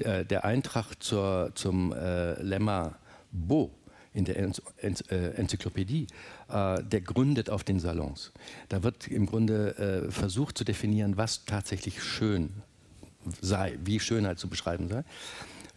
äh, 0.00 0.24
der 0.24 0.44
Eintrag 0.44 0.94
zur, 1.00 1.50
zum 1.54 1.92
äh, 1.92 2.40
Lemma 2.42 2.96
Beau 3.32 3.70
in 4.14 4.26
der 4.26 4.36
en 4.36 4.52
en 4.76 4.94
äh, 5.08 5.30
Enzyklopädie, 5.30 6.06
äh, 6.48 6.82
der 6.82 7.00
gründet 7.00 7.50
auf 7.50 7.64
den 7.64 7.80
Salons. 7.80 8.32
Da 8.68 8.82
wird 8.82 9.08
im 9.08 9.26
Grunde 9.26 10.08
versucht 10.10 10.56
zu 10.56 10.64
definieren, 10.64 11.16
was 11.16 11.44
tatsächlich 11.46 12.02
schön 12.02 12.62
sei, 13.40 13.78
wie 13.84 14.00
Schönheit 14.00 14.38
zu 14.38 14.48
beschreiben 14.48 14.88
sei. 14.88 15.04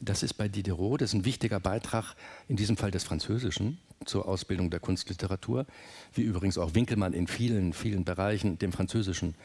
Das 0.02 0.24
ist 0.24 0.34
bei 0.34 0.48
Diderot, 0.48 1.02
das 1.02 1.12
ist 1.12 1.14
ein 1.14 1.26
wichtiger 1.26 1.60
Beitrag, 1.60 2.16
in 2.48 2.58
diesem 2.58 2.76
Fall 2.76 2.92
des 2.92 3.04
Französischen, 3.04 3.80
zur 4.04 4.28
Ausbildung 4.28 4.70
der 4.70 4.80
Kunstliteratur, 4.80 5.66
wie 6.14 6.22
übrigens 6.22 6.58
auch 6.58 6.76
Winkelmann 6.76 7.14
in 7.14 7.28
vielen, 7.28 7.74
vielen 7.74 8.04
Bereichen 8.04 8.60
dem 8.60 8.72
Französischen, 8.72 9.36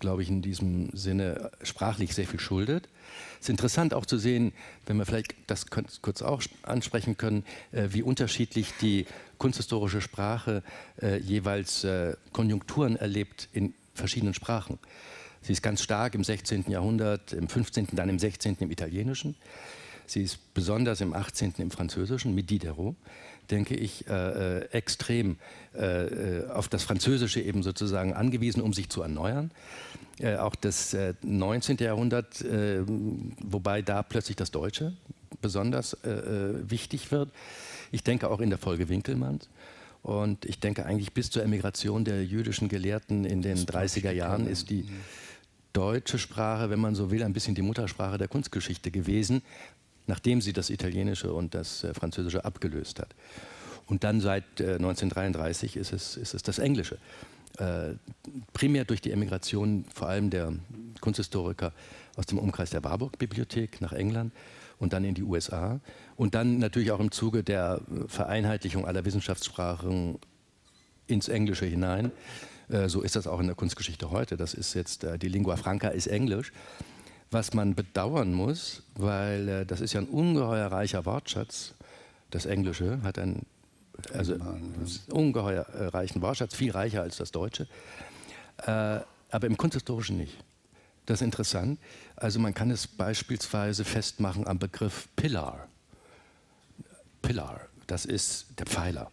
glaube 0.00 0.22
ich, 0.22 0.28
in 0.28 0.42
diesem 0.42 0.90
Sinne 0.96 1.50
sprachlich 1.62 2.14
sehr 2.14 2.26
viel 2.26 2.40
schuldet. 2.40 2.88
Es 3.34 3.44
ist 3.44 3.50
interessant 3.50 3.94
auch 3.94 4.06
zu 4.06 4.18
sehen, 4.18 4.52
wenn 4.86 4.96
wir 4.96 5.06
vielleicht 5.06 5.34
das 5.46 5.66
kurz 5.68 6.22
auch 6.22 6.42
ansprechen 6.62 7.16
können, 7.16 7.44
äh, 7.72 7.88
wie 7.90 8.02
unterschiedlich 8.02 8.72
die 8.80 9.06
kunsthistorische 9.36 10.00
Sprache 10.00 10.62
äh, 11.00 11.18
jeweils 11.18 11.84
äh, 11.84 12.16
Konjunkturen 12.32 12.96
erlebt 12.96 13.48
in 13.52 13.74
verschiedenen 13.94 14.34
Sprachen. 14.34 14.78
Sie 15.42 15.52
ist 15.52 15.62
ganz 15.62 15.82
stark 15.82 16.14
im 16.14 16.24
16. 16.24 16.64
Jahrhundert, 16.68 17.32
im 17.32 17.48
15., 17.48 17.88
dann 17.92 18.08
im 18.08 18.18
16. 18.18 18.56
im 18.60 18.70
Italienischen. 18.70 19.34
Sie 20.08 20.22
ist 20.22 20.54
besonders 20.54 21.00
im 21.00 21.12
18. 21.12 21.54
im 21.58 21.70
Französischen 21.70 22.34
mit 22.34 22.48
Diderot, 22.48 22.96
denke 23.50 23.74
ich, 23.74 24.06
äh, 24.08 24.58
äh, 24.58 24.64
extrem 24.72 25.36
äh, 25.74 26.38
äh, 26.40 26.50
auf 26.50 26.68
das 26.68 26.82
Französische 26.82 27.40
eben 27.40 27.62
sozusagen 27.62 28.14
angewiesen, 28.14 28.62
um 28.62 28.72
sich 28.72 28.88
zu 28.88 29.02
erneuern. 29.02 29.50
Äh, 30.18 30.36
auch 30.36 30.54
das 30.54 30.96
19. 31.22 31.78
Äh, 31.78 31.84
Jahrhundert, 31.84 32.44
wobei 32.44 33.82
da 33.82 34.02
plötzlich 34.02 34.36
das 34.36 34.50
Deutsche 34.50 34.94
besonders 35.40 35.96
wichtig 36.02 37.12
wird. 37.12 37.30
Ich 37.92 38.02
denke 38.02 38.28
auch 38.28 38.40
in 38.40 38.50
der 38.50 38.58
Folge 38.58 38.88
Winkelmanns. 38.88 39.48
Und 40.02 40.44
ich 40.46 40.58
denke 40.58 40.86
eigentlich 40.86 41.12
bis 41.12 41.30
zur 41.30 41.42
Emigration 41.42 42.04
der 42.04 42.24
jüdischen 42.24 42.68
Gelehrten 42.68 43.24
in 43.24 43.42
den 43.42 43.58
30er 43.58 44.12
Jahren 44.12 44.46
ist 44.46 44.70
die 44.70 44.86
deutsche 45.72 46.18
Sprache, 46.18 46.70
wenn 46.70 46.80
man 46.80 46.94
so 46.94 47.10
will, 47.10 47.22
ein 47.22 47.32
bisschen 47.32 47.54
die 47.54 47.62
Muttersprache 47.62 48.18
der 48.18 48.28
Kunstgeschichte 48.28 48.90
gewesen, 48.90 49.42
nachdem 50.06 50.40
sie 50.40 50.52
das 50.52 50.70
Italienische 50.70 51.32
und 51.32 51.54
das 51.54 51.84
äh, 51.84 51.94
Französische 51.94 52.44
abgelöst 52.44 52.98
hat. 52.98 53.14
Und 53.86 54.04
dann 54.04 54.20
seit 54.20 54.44
1933 54.60 55.76
äh, 55.76 55.80
ist 55.80 55.92
es, 55.92 56.16
ist 56.16 56.34
es 56.34 56.42
das 56.42 56.58
Englische. 56.58 56.98
Äh, 57.58 57.94
primär 58.52 58.84
durch 58.84 59.00
die 59.00 59.12
Emigration 59.12 59.84
vor 59.94 60.08
allem 60.08 60.30
der 60.30 60.52
Kunsthistoriker 61.00 61.72
aus 62.16 62.26
dem 62.26 62.38
Umkreis 62.38 62.70
der 62.70 62.84
Warburg-Bibliothek 62.84 63.80
nach 63.80 63.92
England 63.92 64.32
und 64.78 64.92
dann 64.92 65.04
in 65.04 65.14
die 65.14 65.22
USA. 65.22 65.80
Und 66.16 66.34
dann 66.34 66.58
natürlich 66.58 66.90
auch 66.92 67.00
im 67.00 67.10
Zuge 67.10 67.42
der 67.42 67.80
Vereinheitlichung 68.06 68.86
aller 68.86 69.04
Wissenschaftssprachen 69.04 70.18
ins 71.06 71.28
Englische 71.28 71.66
hinein. 71.66 72.12
So 72.68 73.00
ist 73.00 73.16
das 73.16 73.26
auch 73.26 73.40
in 73.40 73.46
der 73.46 73.56
Kunstgeschichte 73.56 74.10
heute. 74.10 74.36
Das 74.36 74.52
ist 74.52 74.74
jetzt, 74.74 75.06
die 75.22 75.28
Lingua 75.28 75.56
Franca 75.56 75.88
ist 75.88 76.06
Englisch 76.06 76.52
was 77.30 77.52
man 77.52 77.74
bedauern 77.74 78.32
muss, 78.32 78.82
weil 78.94 79.48
äh, 79.48 79.66
das 79.66 79.80
ist 79.80 79.92
ja 79.92 80.00
ein 80.00 80.08
ungeheuer 80.08 80.68
reicher 80.68 81.04
Wortschatz. 81.04 81.74
Das 82.30 82.46
Englische 82.46 83.02
hat 83.02 83.18
einen 83.18 83.46
also 84.12 84.36
ungeheuer 85.10 85.62
äh, 85.62 85.86
reichen 85.86 86.22
Wortschatz, 86.22 86.54
viel 86.54 86.70
reicher 86.70 87.02
als 87.02 87.16
das 87.16 87.32
Deutsche, 87.32 87.66
äh, 88.58 89.00
aber 89.30 89.46
im 89.46 89.56
Kunsthistorischen 89.56 90.16
nicht. 90.16 90.36
Das 91.06 91.20
ist 91.20 91.24
interessant. 91.24 91.78
Also 92.16 92.38
man 92.38 92.54
kann 92.54 92.70
es 92.70 92.86
beispielsweise 92.86 93.84
festmachen 93.84 94.46
am 94.46 94.58
Begriff 94.58 95.08
Pillar. 95.16 95.68
Pillar, 97.22 97.60
das 97.86 98.04
ist 98.04 98.46
der 98.58 98.66
Pfeiler. 98.66 99.10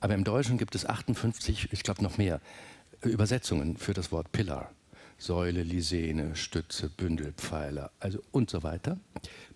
Aber 0.00 0.14
im 0.14 0.24
Deutschen 0.24 0.58
gibt 0.58 0.74
es 0.74 0.86
58, 0.86 1.68
ich 1.72 1.82
glaube 1.82 2.02
noch 2.02 2.18
mehr, 2.18 2.40
Übersetzungen 3.02 3.76
für 3.76 3.94
das 3.94 4.12
Wort 4.12 4.32
Pillar. 4.32 4.70
Säule, 5.18 5.62
Lisene, 5.62 6.34
Stütze, 6.36 6.88
Bündel, 6.88 7.32
Pfeiler, 7.36 7.90
also 8.00 8.20
und 8.32 8.50
so 8.50 8.62
weiter. 8.62 8.98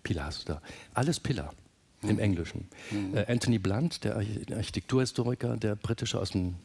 Pilaster, 0.03 0.61
alles 0.93 1.19
Pillar 1.19 1.53
mhm. 2.01 2.09
im 2.09 2.19
Englischen. 2.19 2.67
Mhm. 2.91 3.17
Äh, 3.17 3.25
Anthony 3.27 3.59
Blunt, 3.59 4.03
der 4.03 4.15
Architekturhistoriker, 4.15 5.57
der 5.57 5.75
britische 5.75 6.19
aus 6.19 6.31
dem 6.31 6.55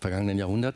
vergangenen 0.00 0.38
Jahrhundert, 0.38 0.74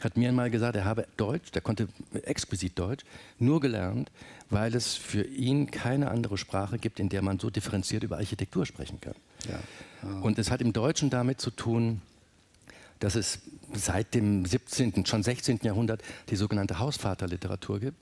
hat 0.00 0.16
mir 0.16 0.28
einmal 0.28 0.50
gesagt, 0.50 0.76
er 0.76 0.84
habe 0.84 1.06
Deutsch, 1.16 1.52
der 1.52 1.62
konnte 1.62 1.88
exquisit 2.24 2.78
Deutsch, 2.78 3.04
nur 3.38 3.60
gelernt, 3.60 4.10
weil 4.50 4.74
es 4.74 4.94
für 4.94 5.22
ihn 5.22 5.70
keine 5.70 6.10
andere 6.10 6.36
Sprache 6.36 6.78
gibt, 6.78 7.00
in 7.00 7.08
der 7.08 7.22
man 7.22 7.38
so 7.38 7.50
differenziert 7.50 8.02
über 8.02 8.16
Architektur 8.16 8.66
sprechen 8.66 9.00
kann. 9.00 9.14
Ja. 9.44 9.58
Ja. 10.02 10.20
Und 10.20 10.38
es 10.38 10.50
hat 10.50 10.60
im 10.60 10.72
Deutschen 10.72 11.10
damit 11.10 11.40
zu 11.40 11.50
tun, 11.50 12.02
dass 13.00 13.14
es 13.14 13.40
seit 13.72 14.14
dem 14.14 14.44
17., 14.44 15.06
schon 15.06 15.22
16. 15.22 15.60
Jahrhundert 15.62 16.02
die 16.30 16.36
sogenannte 16.36 16.78
Hausvaterliteratur 16.78 17.80
gibt, 17.80 17.96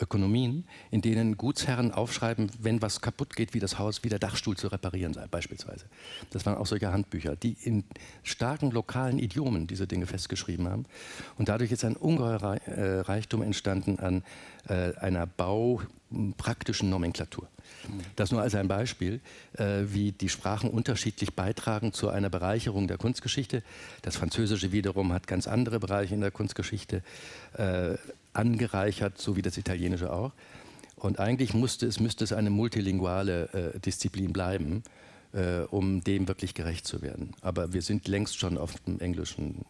Ökonomien, 0.00 0.64
in 0.90 1.02
denen 1.02 1.36
Gutsherren 1.36 1.92
aufschreiben, 1.92 2.50
wenn 2.60 2.80
was 2.82 3.00
kaputt 3.00 3.34
geht, 3.36 3.54
wie 3.54 3.60
das 3.60 3.78
Haus, 3.78 4.04
wie 4.04 4.08
der 4.08 4.18
Dachstuhl 4.18 4.56
zu 4.56 4.68
reparieren 4.68 5.14
sei, 5.14 5.26
beispielsweise. 5.26 5.86
Das 6.30 6.46
waren 6.46 6.56
auch 6.56 6.66
solche 6.66 6.92
Handbücher, 6.92 7.36
die 7.36 7.56
in 7.62 7.84
starken 8.22 8.70
lokalen 8.70 9.18
Idiomen 9.18 9.66
diese 9.66 9.86
Dinge 9.86 10.06
festgeschrieben 10.06 10.68
haben. 10.68 10.86
Und 11.36 11.48
dadurch 11.48 11.72
ist 11.72 11.84
ein 11.84 11.96
ungeheurer 11.96 12.56
äh, 12.66 13.00
Reichtum 13.00 13.42
entstanden 13.42 13.98
an 13.98 14.22
äh, 14.68 14.94
einer 14.96 15.26
baupraktischen 15.26 16.90
Nomenklatur. 16.90 17.48
Das 18.16 18.30
nur 18.30 18.40
als 18.40 18.54
ein 18.54 18.68
Beispiel, 18.68 19.20
äh, 19.54 19.84
wie 19.86 20.12
die 20.12 20.28
Sprachen 20.28 20.70
unterschiedlich 20.70 21.34
beitragen 21.34 21.92
zu 21.92 22.08
einer 22.08 22.30
Bereicherung 22.30 22.88
der 22.88 22.98
Kunstgeschichte. 22.98 23.62
Das 24.02 24.16
Französische 24.16 24.72
wiederum 24.72 25.12
hat 25.12 25.26
ganz 25.26 25.46
andere 25.46 25.78
Bereiche 25.80 26.14
in 26.14 26.20
der 26.20 26.30
Kunstgeschichte 26.30 27.02
äh, 27.54 27.96
angereichert, 28.32 29.18
so 29.18 29.36
wie 29.36 29.42
das 29.42 29.56
Italienische 29.56 30.12
auch. 30.12 30.32
Und 30.96 31.20
eigentlich 31.20 31.54
musste 31.54 31.86
es, 31.86 32.00
müsste 32.00 32.24
es 32.24 32.32
eine 32.32 32.50
multilinguale 32.50 33.72
äh, 33.74 33.78
Disziplin 33.78 34.32
bleiben, 34.32 34.82
äh, 35.32 35.60
um 35.70 36.02
dem 36.02 36.26
wirklich 36.26 36.54
gerecht 36.54 36.86
zu 36.86 37.02
werden. 37.02 37.32
Aber 37.40 37.72
wir 37.72 37.82
sind 37.82 38.08
längst 38.08 38.38
schon 38.38 38.58
auf 38.58 38.74
dem 38.80 39.00
Englischen 39.00 39.64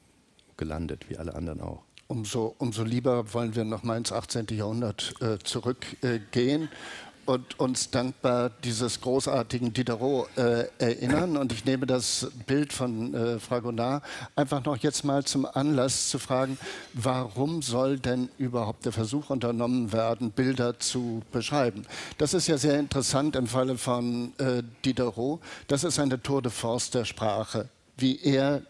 gelandet, 0.56 1.08
wie 1.08 1.18
alle 1.18 1.34
anderen 1.34 1.60
auch. 1.60 1.82
Umso, 2.06 2.54
umso 2.56 2.84
lieber 2.84 3.34
wollen 3.34 3.54
wir 3.54 3.64
noch 3.64 3.82
mal 3.82 3.98
ins 3.98 4.12
18. 4.12 4.46
Jahrhundert 4.52 5.14
äh, 5.20 5.38
zurückgehen 5.38 6.70
und 7.28 7.60
uns 7.60 7.90
dankbar 7.90 8.50
dieses 8.64 9.02
großartigen 9.02 9.74
Diderot 9.74 10.28
äh, 10.38 10.64
erinnern. 10.78 11.36
Und 11.36 11.52
ich 11.52 11.66
nehme 11.66 11.86
das 11.86 12.30
Bild 12.46 12.72
von 12.72 13.12
äh, 13.12 13.38
Fragonard 13.38 14.02
einfach 14.34 14.64
noch 14.64 14.78
jetzt 14.78 15.04
mal 15.04 15.24
zum 15.24 15.44
Anlass 15.44 16.08
zu 16.08 16.18
fragen, 16.18 16.58
warum 16.94 17.60
soll 17.60 17.98
denn 17.98 18.30
überhaupt 18.38 18.86
der 18.86 18.92
Versuch 18.92 19.28
unternommen 19.28 19.92
werden, 19.92 20.30
Bilder 20.30 20.80
zu 20.80 21.22
beschreiben? 21.30 21.84
Das 22.16 22.32
ist 22.32 22.46
ja 22.46 22.56
sehr 22.56 22.78
interessant 22.78 23.36
im 23.36 23.46
Falle 23.46 23.76
von 23.76 24.32
äh, 24.38 24.62
Diderot. 24.86 25.40
Das 25.66 25.84
ist 25.84 25.98
eine 25.98 26.22
Tour 26.22 26.40
de 26.40 26.50
Force 26.50 26.90
der 26.90 27.04
Sprache, 27.04 27.68
wie 27.98 28.18
er 28.22 28.62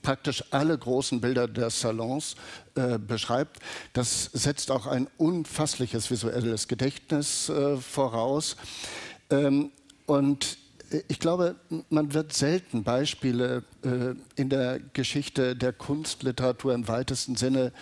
praktisch 0.00 0.44
alle 0.50 0.76
großen 0.76 1.20
Bilder 1.20 1.48
des 1.48 1.80
Salons 1.80 2.36
äh, 2.74 2.98
beschreibt. 2.98 3.58
Das 3.92 4.24
setzt 4.32 4.70
auch 4.70 4.86
ein 4.86 5.08
unfassliches 5.18 6.10
visuelles 6.10 6.68
Gedächtnis 6.68 7.48
äh, 7.48 7.76
voraus. 7.76 8.56
Ähm, 9.30 9.70
und 10.06 10.58
ich 11.08 11.18
glaube, 11.18 11.56
man 11.88 12.12
wird 12.12 12.32
selten 12.32 12.82
Beispiele 12.82 13.64
äh, 13.82 14.14
in 14.40 14.48
der 14.48 14.78
Geschichte 14.92 15.56
der 15.56 15.72
Kunstliteratur 15.72 16.74
im 16.74 16.88
weitesten 16.88 17.36
Sinne 17.36 17.72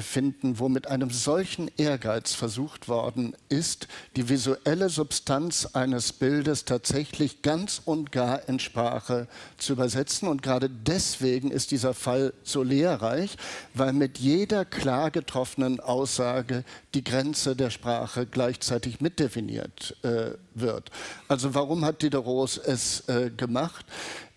finden, 0.00 0.58
wo 0.58 0.68
mit 0.68 0.86
einem 0.86 1.10
solchen 1.10 1.70
Ehrgeiz 1.76 2.32
versucht 2.32 2.88
worden 2.88 3.36
ist, 3.48 3.86
die 4.16 4.28
visuelle 4.28 4.88
Substanz 4.88 5.66
eines 5.74 6.12
Bildes 6.12 6.64
tatsächlich 6.64 7.42
ganz 7.42 7.82
und 7.84 8.10
gar 8.10 8.48
in 8.48 8.58
Sprache 8.58 9.28
zu 9.58 9.74
übersetzen. 9.74 10.28
Und 10.28 10.42
gerade 10.42 10.70
deswegen 10.70 11.50
ist 11.50 11.70
dieser 11.70 11.92
Fall 11.92 12.32
so 12.42 12.62
lehrreich, 12.62 13.36
weil 13.74 13.92
mit 13.92 14.18
jeder 14.18 14.64
klar 14.64 15.10
getroffenen 15.10 15.80
Aussage 15.80 16.64
die 16.94 17.04
Grenze 17.04 17.54
der 17.54 17.70
Sprache 17.70 18.26
gleichzeitig 18.26 19.00
mitdefiniert 19.00 19.96
äh, 20.02 20.30
wird. 20.54 20.90
Also 21.28 21.54
warum 21.54 21.84
hat 21.84 22.02
Diderot 22.02 22.60
es 22.64 23.08
äh, 23.08 23.30
gemacht? 23.36 23.84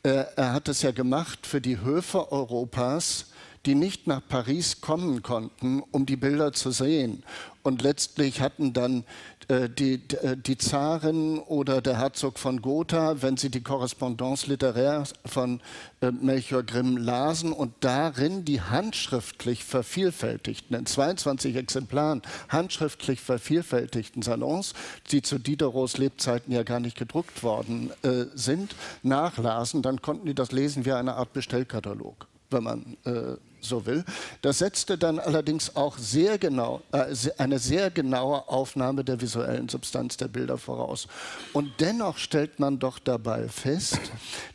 Äh, 0.03 0.25
er 0.35 0.53
hat 0.53 0.67
es 0.67 0.81
ja 0.81 0.91
gemacht 0.91 1.47
für 1.47 1.61
die 1.61 1.79
Höfe 1.79 2.31
Europas, 2.31 3.27
die 3.67 3.75
nicht 3.75 4.07
nach 4.07 4.21
Paris 4.27 4.81
kommen 4.81 5.21
konnten, 5.21 5.83
um 5.91 6.05
die 6.05 6.15
Bilder 6.15 6.53
zu 6.53 6.71
sehen. 6.71 7.23
Und 7.63 7.81
letztlich 7.81 8.39
hatten 8.39 8.71
dann 8.71 9.03
äh, 9.49 9.69
die, 9.69 9.95
äh, 10.21 10.37
die 10.37 10.57
Zaren 10.57 11.39
oder 11.39 11.81
der 11.81 11.97
Herzog 11.97 12.39
von 12.39 12.61
Gotha, 12.61 13.21
wenn 13.21 13.35
sie 13.35 13.49
die 13.49 13.61
Korrespondance 13.61 14.47
littéraire 14.47 15.05
von 15.25 15.59
äh, 15.99 16.11
Melchior 16.11 16.63
Grimm 16.63 16.95
lasen 16.95 17.51
und 17.51 17.73
darin 17.81 18.45
die 18.45 18.61
handschriftlich 18.61 19.65
vervielfältigten, 19.65 20.77
in 20.77 20.85
22 20.85 21.57
Exemplaren 21.57 22.21
handschriftlich 22.47 23.19
vervielfältigten 23.19 24.21
Salons, 24.21 24.73
die 25.11 25.21
zu 25.21 25.37
Diderots 25.37 25.97
Lebzeiten 25.97 26.53
ja 26.53 26.63
gar 26.63 26.79
nicht 26.79 26.97
gedruckt 26.97 27.43
worden 27.43 27.91
sind, 28.33 28.75
nachlasen, 29.03 29.81
dann 29.81 30.01
konnten 30.01 30.25
die 30.25 30.35
das 30.35 30.51
lesen 30.51 30.85
wie 30.85 30.93
eine 30.93 31.15
Art 31.15 31.33
Bestellkatalog 31.33 32.27
wenn 32.49 32.63
man 32.63 32.97
äh, 33.05 33.37
so 33.59 33.85
will. 33.85 34.03
Das 34.41 34.59
setzte 34.59 34.97
dann 34.97 35.19
allerdings 35.19 35.75
auch 35.75 35.97
sehr 35.97 36.37
genau, 36.37 36.81
äh, 36.91 37.13
eine 37.37 37.59
sehr 37.59 37.91
genaue 37.91 38.47
Aufnahme 38.47 39.03
der 39.03 39.19
visuellen 39.19 39.69
Substanz 39.69 40.17
der 40.17 40.27
Bilder 40.27 40.57
voraus. 40.57 41.07
Und 41.53 41.71
dennoch 41.79 42.17
stellt 42.17 42.59
man 42.59 42.79
doch 42.79 42.99
dabei 42.99 43.47
fest, 43.47 43.99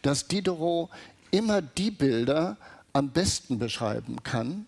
dass 0.03 0.27
Diderot 0.29 0.91
immer 1.31 1.63
die 1.63 1.91
Bilder 1.91 2.57
am 2.93 3.11
besten 3.11 3.59
beschreiben 3.59 4.23
kann, 4.23 4.67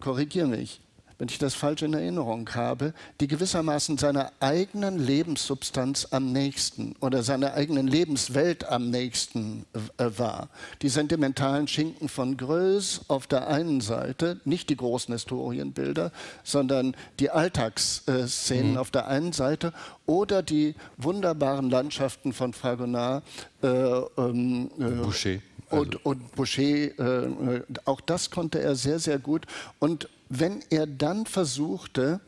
korrigiere 0.00 0.46
mich, 0.46 0.80
wenn 1.18 1.28
ich 1.28 1.38
das 1.38 1.54
falsch 1.54 1.82
in 1.82 1.94
Erinnerung 1.94 2.48
habe, 2.54 2.92
die 3.20 3.28
gewissermaßen 3.28 3.98
seiner 3.98 4.32
eigenen 4.40 4.98
Lebenssubstanz 4.98 6.08
am 6.10 6.32
nächsten 6.32 6.94
oder 7.00 7.22
seiner 7.22 7.54
eigenen 7.54 7.86
Lebenswelt 7.86 8.68
am 8.68 8.90
nächsten 8.90 9.64
äh, 9.98 10.04
war. 10.18 10.48
Die 10.82 10.88
sentimentalen 10.88 11.68
Schinken 11.68 12.08
von 12.08 12.36
Größ 12.36 13.02
auf 13.08 13.26
der 13.26 13.48
einen 13.48 13.80
Seite, 13.80 14.40
nicht 14.44 14.68
die 14.70 14.76
großen 14.76 15.12
Historienbilder, 15.12 16.12
sondern 16.44 16.94
die 17.18 17.30
Alltagsszenen 17.30 18.72
mhm. 18.72 18.78
auf 18.78 18.90
der 18.90 19.08
einen 19.08 19.32
Seite 19.32 19.72
oder 20.06 20.42
die 20.42 20.74
wunderbaren 20.96 21.70
Landschaften 21.70 22.32
von 22.32 22.52
Fragonard. 22.52 23.24
Äh, 23.62 23.68
ähm, 23.68 24.70
äh, 24.78 24.84
Boucher. 25.02 25.38
Also. 25.70 25.82
Und, 25.82 26.06
und 26.06 26.32
Boucher, 26.34 26.62
äh, 26.62 27.62
auch 27.84 28.00
das 28.00 28.30
konnte 28.30 28.60
er 28.60 28.74
sehr, 28.76 28.98
sehr 28.98 29.18
gut. 29.18 29.46
Und 29.78 30.08
wenn 30.28 30.62
er 30.70 30.86
dann 30.86 31.26
versuchte, 31.26 32.20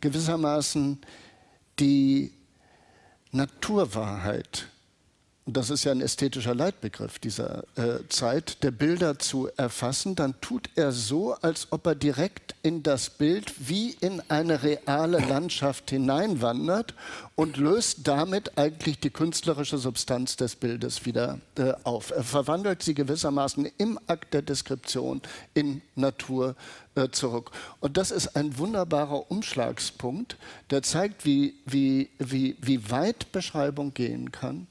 gewissermaßen 0.00 0.98
die 1.78 2.32
Naturwahrheit 3.32 4.68
und 5.46 5.56
das 5.56 5.70
ist 5.70 5.84
ja 5.84 5.92
ein 5.92 6.00
ästhetischer 6.00 6.56
Leitbegriff 6.56 7.20
dieser 7.20 7.62
äh, 7.76 8.00
Zeit, 8.08 8.64
der 8.64 8.72
Bilder 8.72 9.20
zu 9.20 9.48
erfassen, 9.56 10.16
dann 10.16 10.40
tut 10.40 10.68
er 10.74 10.90
so, 10.90 11.34
als 11.34 11.68
ob 11.70 11.86
er 11.86 11.94
direkt 11.94 12.56
in 12.62 12.82
das 12.82 13.10
Bild 13.10 13.54
wie 13.68 13.92
in 14.00 14.20
eine 14.28 14.64
reale 14.64 15.20
Landschaft 15.20 15.90
hineinwandert 15.90 16.94
und 17.36 17.58
löst 17.58 18.08
damit 18.08 18.58
eigentlich 18.58 18.98
die 18.98 19.10
künstlerische 19.10 19.78
Substanz 19.78 20.34
des 20.34 20.56
Bildes 20.56 21.06
wieder 21.06 21.38
äh, 21.56 21.74
auf. 21.84 22.10
Er 22.10 22.24
verwandelt 22.24 22.82
sie 22.82 22.94
gewissermaßen 22.94 23.70
im 23.78 24.00
Akt 24.08 24.34
der 24.34 24.42
Deskription 24.42 25.22
in 25.54 25.80
Natur 25.94 26.56
äh, 26.96 27.08
zurück. 27.10 27.52
Und 27.78 27.96
das 27.96 28.10
ist 28.10 28.34
ein 28.34 28.58
wunderbarer 28.58 29.30
Umschlagspunkt, 29.30 30.38
der 30.70 30.82
zeigt, 30.82 31.24
wie, 31.24 31.54
wie, 31.66 32.10
wie, 32.18 32.56
wie 32.60 32.90
weit 32.90 33.30
Beschreibung 33.30 33.94
gehen 33.94 34.32
kann 34.32 34.66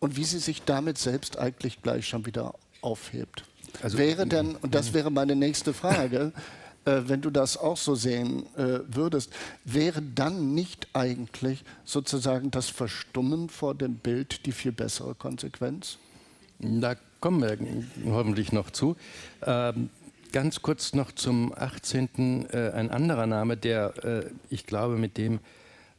und 0.00 0.16
wie 0.16 0.24
sie 0.24 0.38
sich 0.38 0.62
damit 0.64 0.98
selbst 0.98 1.38
eigentlich 1.38 1.82
gleich 1.82 2.08
schon 2.08 2.26
wieder 2.26 2.54
aufhebt. 2.80 3.44
Also, 3.82 3.98
wäre 3.98 4.26
denn, 4.26 4.56
und 4.56 4.74
das 4.74 4.92
wäre 4.92 5.10
meine 5.10 5.36
nächste 5.36 5.72
Frage, 5.72 6.32
äh, 6.84 7.02
wenn 7.06 7.20
du 7.20 7.30
das 7.30 7.56
auch 7.56 7.76
so 7.76 7.94
sehen 7.94 8.44
äh, 8.56 8.80
würdest, 8.88 9.32
wäre 9.64 10.02
dann 10.02 10.54
nicht 10.54 10.88
eigentlich 10.94 11.64
sozusagen 11.84 12.50
das 12.50 12.68
Verstummen 12.68 13.48
vor 13.48 13.74
dem 13.74 13.96
Bild 13.96 14.46
die 14.46 14.52
viel 14.52 14.72
bessere 14.72 15.14
Konsequenz? 15.14 15.98
Da 16.58 16.96
kommen 17.20 17.42
wir 17.42 18.12
hoffentlich 18.12 18.52
noch 18.52 18.70
zu. 18.70 18.96
Ähm, 19.46 19.90
ganz 20.32 20.62
kurz 20.62 20.94
noch 20.94 21.12
zum 21.12 21.54
18. 21.54 22.48
Äh, 22.50 22.70
ein 22.70 22.90
anderer 22.90 23.26
Name, 23.26 23.56
der, 23.56 24.04
äh, 24.04 24.24
ich 24.48 24.66
glaube, 24.66 24.96
mit 24.96 25.16
dem 25.16 25.40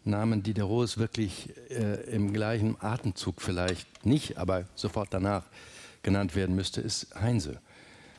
Namen 0.04 0.44
Diderot 0.44 0.98
wirklich 0.98 1.54
äh, 1.70 2.02
im 2.12 2.34
gleichen 2.34 2.76
Atemzug 2.80 3.42
vielleicht 3.42 4.06
nicht, 4.06 4.38
aber 4.38 4.66
sofort 4.76 5.14
danach 5.14 5.44
genannt 6.04 6.36
werden 6.36 6.56
müsste, 6.56 6.82
ist 6.82 7.14
Heinse. 7.16 7.60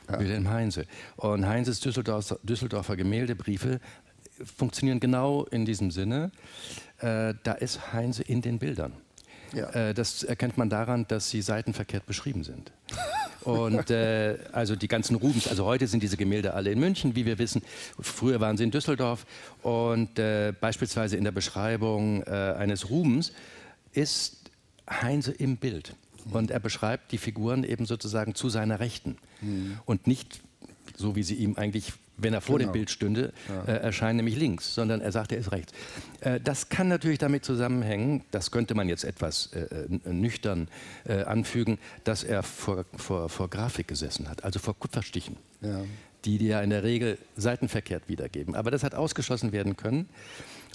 Ja. 0.09 0.19
Wilhelm 0.19 0.49
Heinse. 0.49 0.85
Und 1.15 1.45
Heinses 1.47 1.79
Düsseldorfer, 1.79 2.39
Düsseldorfer 2.43 2.95
Gemäldebriefe 2.95 3.79
funktionieren 4.57 4.99
genau 4.99 5.45
in 5.45 5.65
diesem 5.65 5.91
Sinne. 5.91 6.31
Äh, 6.99 7.33
da 7.43 7.53
ist 7.53 7.93
Heinse 7.93 8.23
in 8.23 8.41
den 8.41 8.59
Bildern. 8.59 8.93
Ja. 9.53 9.69
Äh, 9.69 9.93
das 9.93 10.23
erkennt 10.23 10.57
man 10.57 10.69
daran, 10.69 11.05
dass 11.07 11.29
sie 11.29 11.41
seitenverkehrt 11.41 12.05
beschrieben 12.05 12.43
sind. 12.43 12.71
Und 13.43 13.89
äh, 13.89 14.37
also 14.51 14.75
die 14.75 14.87
ganzen 14.87 15.15
Rubens, 15.15 15.47
also 15.47 15.65
heute 15.65 15.87
sind 15.87 16.01
diese 16.01 16.17
Gemälde 16.17 16.53
alle 16.53 16.71
in 16.71 16.79
München, 16.79 17.15
wie 17.15 17.25
wir 17.25 17.37
wissen. 17.37 17.61
Früher 17.99 18.39
waren 18.39 18.57
sie 18.57 18.63
in 18.63 18.71
Düsseldorf. 18.71 19.25
Und 19.61 20.17
äh, 20.19 20.53
beispielsweise 20.59 21.17
in 21.17 21.23
der 21.23 21.31
Beschreibung 21.31 22.23
äh, 22.23 22.29
eines 22.29 22.89
Rubens 22.89 23.31
ist 23.91 24.49
Heinze 24.89 25.31
im 25.31 25.57
Bild. 25.57 25.95
Und 26.31 26.51
er 26.51 26.59
beschreibt 26.59 27.11
die 27.11 27.17
Figuren 27.17 27.63
eben 27.63 27.85
sozusagen 27.85 28.33
zu 28.33 28.49
seiner 28.49 28.79
Rechten. 28.79 29.17
Mhm. 29.41 29.79
Und 29.85 30.07
nicht 30.07 30.41
so, 30.95 31.15
wie 31.15 31.23
sie 31.23 31.35
ihm 31.35 31.57
eigentlich 31.57 31.93
wenn 32.17 32.33
er 32.33 32.41
vor 32.41 32.59
genau. 32.59 32.71
dem 32.71 32.73
Bild 32.73 32.89
stünde, 32.89 33.33
ja. 33.49 33.73
äh, 33.73 33.77
erscheint 33.79 34.17
nämlich 34.17 34.35
links, 34.35 34.73
sondern 34.73 35.01
er 35.01 35.11
sagt, 35.11 35.31
er 35.31 35.39
ist 35.39 35.51
rechts. 35.51 35.73
Äh, 36.21 36.39
das 36.39 36.69
kann 36.69 36.87
natürlich 36.87 37.19
damit 37.19 37.45
zusammenhängen, 37.45 38.23
das 38.31 38.51
könnte 38.51 38.75
man 38.75 38.87
jetzt 38.87 39.03
etwas 39.03 39.47
äh, 39.53 39.87
nüchtern 40.11 40.67
äh, 41.05 41.23
anfügen, 41.23 41.79
dass 42.03 42.23
er 42.23 42.43
vor, 42.43 42.85
vor, 42.95 43.29
vor 43.29 43.49
Grafik 43.49 43.87
gesessen 43.87 44.29
hat, 44.29 44.43
also 44.43 44.59
vor 44.59 44.77
Kupferstichen. 44.77 45.37
Ja. 45.61 45.83
Die, 46.25 46.37
die 46.37 46.47
ja 46.47 46.61
in 46.61 46.69
der 46.69 46.83
Regel 46.83 47.17
seitenverkehrt 47.35 48.07
wiedergeben. 48.07 48.55
Aber 48.55 48.71
das 48.71 48.83
hat 48.83 48.95
ausgeschlossen 48.95 49.51
werden 49.51 49.75
können. 49.75 50.07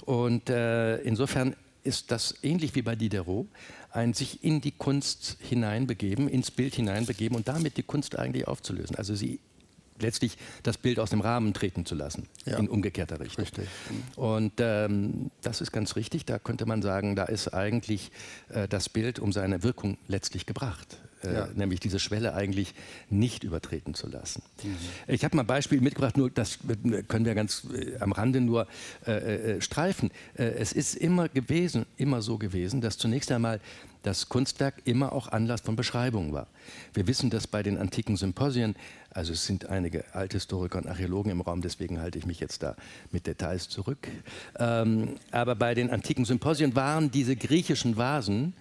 Und 0.05 0.47
äh, 0.51 0.97
insofern 0.97 1.55
ist 1.83 2.11
das 2.11 2.35
ähnlich 2.43 2.75
wie 2.75 2.83
bei 2.83 2.95
Diderot, 2.95 3.47
ein 3.91 4.13
sich 4.13 4.43
in 4.43 4.61
die 4.61 4.71
Kunst 4.71 5.37
hineinbegeben, 5.39 6.27
ins 6.27 6.51
Bild 6.51 6.75
hineinbegeben 6.75 7.35
und 7.35 7.47
damit 7.47 7.77
die 7.77 7.83
Kunst 7.83 8.19
eigentlich 8.19 8.47
aufzulösen. 8.47 8.95
Also 8.95 9.15
sie 9.15 9.39
letztlich 10.01 10.37
das 10.63 10.77
Bild 10.77 10.99
aus 10.99 11.09
dem 11.09 11.21
Rahmen 11.21 11.53
treten 11.53 11.85
zu 11.85 11.95
lassen, 11.95 12.27
ja. 12.45 12.57
in 12.57 12.67
umgekehrter 12.67 13.19
Richtung. 13.19 13.43
Richtig. 13.43 13.67
Und 14.15 14.53
ähm, 14.59 15.31
das 15.41 15.61
ist 15.61 15.71
ganz 15.71 15.95
richtig. 15.95 16.25
Da 16.25 16.39
könnte 16.39 16.65
man 16.65 16.81
sagen, 16.81 17.15
da 17.15 17.25
ist 17.25 17.53
eigentlich 17.53 18.11
äh, 18.49 18.67
das 18.67 18.89
Bild 18.89 19.19
um 19.19 19.31
seine 19.31 19.63
Wirkung 19.63 19.97
letztlich 20.07 20.45
gebracht. 20.45 20.97
Äh, 21.21 21.33
ja. 21.33 21.49
nämlich 21.53 21.81
diese 21.81 21.99
Schwelle 21.99 22.33
eigentlich 22.33 22.73
nicht 23.09 23.43
übertreten 23.43 23.93
zu 23.93 24.07
lassen. 24.07 24.41
Mhm. 24.63 24.77
Ich 25.07 25.25
habe 25.25 25.35
mal 25.35 25.43
ein 25.43 25.47
Beispiel 25.47 25.81
mitgebracht, 25.81 26.15
nur 26.15 26.29
das 26.29 26.59
können 27.09 27.25
wir 27.25 27.35
ganz 27.35 27.67
äh, 27.73 27.97
am 27.99 28.13
Rande 28.13 28.39
nur 28.39 28.67
äh, 29.05 29.57
äh, 29.57 29.61
streifen. 29.61 30.11
Es 30.35 30.71
ist 30.71 30.95
immer 30.95 31.27
gewesen, 31.27 31.85
immer 31.97 32.21
so 32.21 32.37
gewesen, 32.37 32.79
dass 32.79 32.97
zunächst 32.97 33.31
einmal 33.33 33.59
das 34.03 34.29
Kunstwerk 34.29 34.75
immer 34.85 35.11
auch 35.11 35.27
Anlass 35.27 35.59
von 35.59 35.75
Beschreibungen 35.75 36.31
war. 36.31 36.47
Wir 36.93 37.05
wissen 37.07 37.29
das 37.29 37.47
bei 37.47 37.63
den 37.63 37.77
antiken 37.77 38.15
Symposien, 38.15 38.75
also 39.11 39.33
es 39.33 39.45
sind 39.45 39.65
einige 39.67 40.05
Althistoriker 40.15 40.77
und 40.77 40.87
Archäologen 40.87 41.31
im 41.33 41.41
Raum, 41.41 41.61
deswegen 41.61 41.99
halte 41.99 42.17
ich 42.17 42.25
mich 42.25 42.39
jetzt 42.39 42.63
da 42.63 42.77
mit 43.11 43.27
Details 43.27 43.67
zurück. 43.67 44.07
Ähm, 44.57 45.15
aber 45.31 45.55
bei 45.55 45.73
den 45.73 45.89
antiken 45.89 46.23
Symposien 46.23 46.75
waren 46.75 47.11
diese 47.11 47.35
griechischen 47.35 47.97
Vasen 47.97 48.53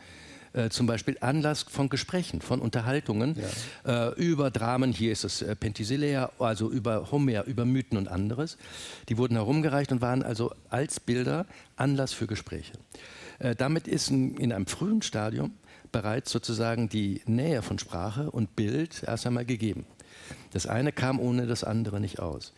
äh, 0.58 0.70
zum 0.70 0.86
Beispiel 0.86 1.16
Anlass 1.20 1.62
von 1.62 1.88
Gesprächen, 1.88 2.40
von 2.40 2.60
Unterhaltungen 2.60 3.36
ja. 3.84 4.08
äh, 4.08 4.14
über 4.14 4.50
Dramen, 4.50 4.92
hier 4.92 5.12
ist 5.12 5.24
es 5.24 5.40
äh, 5.40 5.54
Penthesilea, 5.54 6.32
also 6.38 6.70
über 6.70 7.12
Homer, 7.12 7.44
über 7.44 7.64
Mythen 7.64 7.96
und 7.96 8.08
anderes. 8.08 8.58
Die 9.08 9.16
wurden 9.18 9.36
herumgereicht 9.36 9.92
und 9.92 10.00
waren 10.00 10.22
also 10.22 10.52
als 10.68 10.98
Bilder 10.98 11.46
Anlass 11.76 12.12
für 12.12 12.26
Gespräche. 12.26 12.72
Äh, 13.38 13.54
damit 13.54 13.86
ist 13.86 14.10
in, 14.10 14.36
in 14.36 14.52
einem 14.52 14.66
frühen 14.66 15.00
Stadium 15.02 15.52
bereits 15.92 16.32
sozusagen 16.32 16.88
die 16.88 17.22
Nähe 17.26 17.62
von 17.62 17.78
Sprache 17.78 18.30
und 18.30 18.56
Bild 18.56 19.04
erst 19.06 19.26
einmal 19.26 19.44
gegeben. 19.44 19.86
Das 20.52 20.66
eine 20.66 20.90
kam 20.92 21.20
ohne 21.20 21.46
das 21.46 21.62
andere 21.62 22.00
nicht 22.00 22.18
aus. 22.18 22.52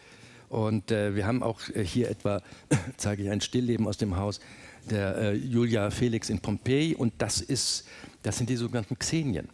Und 0.48 0.90
äh, 0.90 1.14
wir 1.14 1.26
haben 1.26 1.42
auch 1.42 1.60
äh, 1.74 1.84
hier 1.84 2.10
etwa, 2.10 2.42
zeige 2.96 3.22
ich 3.22 3.30
ein 3.30 3.40
Stillleben 3.40 3.86
aus 3.86 3.98
dem 3.98 4.16
Haus, 4.16 4.40
der 4.88 5.16
äh, 5.16 5.34
Julia 5.34 5.90
Felix 5.90 6.30
in 6.30 6.40
Pompeji 6.40 6.94
und 6.94 7.12
das, 7.18 7.40
ist, 7.40 7.86
das 8.22 8.38
sind 8.38 8.48
die 8.48 8.56
sogenannten 8.56 8.98
Xenien. 8.98 9.48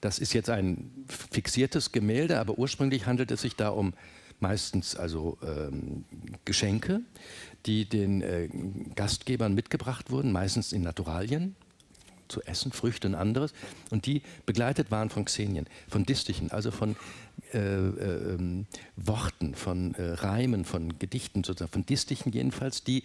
Das 0.00 0.18
ist 0.18 0.32
jetzt 0.32 0.48
ein 0.48 0.90
fixiertes 1.08 1.92
Gemälde, 1.92 2.38
aber 2.38 2.58
ursprünglich 2.58 3.06
handelt 3.06 3.30
es 3.30 3.42
sich 3.42 3.56
da 3.56 3.68
um 3.68 3.92
meistens 4.40 4.96
also 4.96 5.36
ähm, 5.42 6.04
Geschenke, 6.44 7.02
die 7.66 7.84
den 7.84 8.22
äh, 8.22 8.48
Gastgebern 8.94 9.54
mitgebracht 9.54 10.10
wurden, 10.10 10.32
meistens 10.32 10.72
in 10.72 10.82
Naturalien, 10.82 11.54
zu 12.28 12.42
essen, 12.42 12.72
Früchte 12.72 13.08
und 13.08 13.14
anderes, 13.14 13.52
und 13.90 14.06
die 14.06 14.22
begleitet 14.46 14.90
waren 14.90 15.10
von 15.10 15.24
Xenien, 15.24 15.66
von 15.88 16.04
Distichen, 16.04 16.50
also 16.50 16.70
von 16.70 16.96
äh, 17.52 17.58
äh, 17.58 18.34
ähm, 18.34 18.66
Worten, 18.96 19.54
von 19.54 19.94
äh, 19.94 20.12
Reimen, 20.12 20.64
von 20.64 20.98
Gedichten, 20.98 21.44
sozusagen, 21.44 21.72
von 21.72 21.86
Distichen 21.86 22.32
jedenfalls, 22.32 22.84
die 22.84 23.02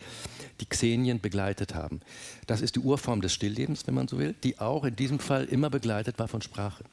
die 0.61 0.65
Xenien 0.65 1.19
begleitet 1.19 1.75
haben. 1.75 2.01
Das 2.47 2.61
ist 2.61 2.75
die 2.75 2.79
Urform 2.79 3.21
des 3.21 3.33
Stilllebens, 3.33 3.87
wenn 3.87 3.93
man 3.93 4.07
so 4.07 4.19
will, 4.19 4.35
die 4.43 4.59
auch 4.59 4.83
in 4.83 4.95
diesem 4.95 5.19
Fall 5.19 5.45
immer 5.45 5.69
begleitet 5.69 6.19
war 6.19 6.27
von 6.27 6.41
Sprache. 6.41 6.83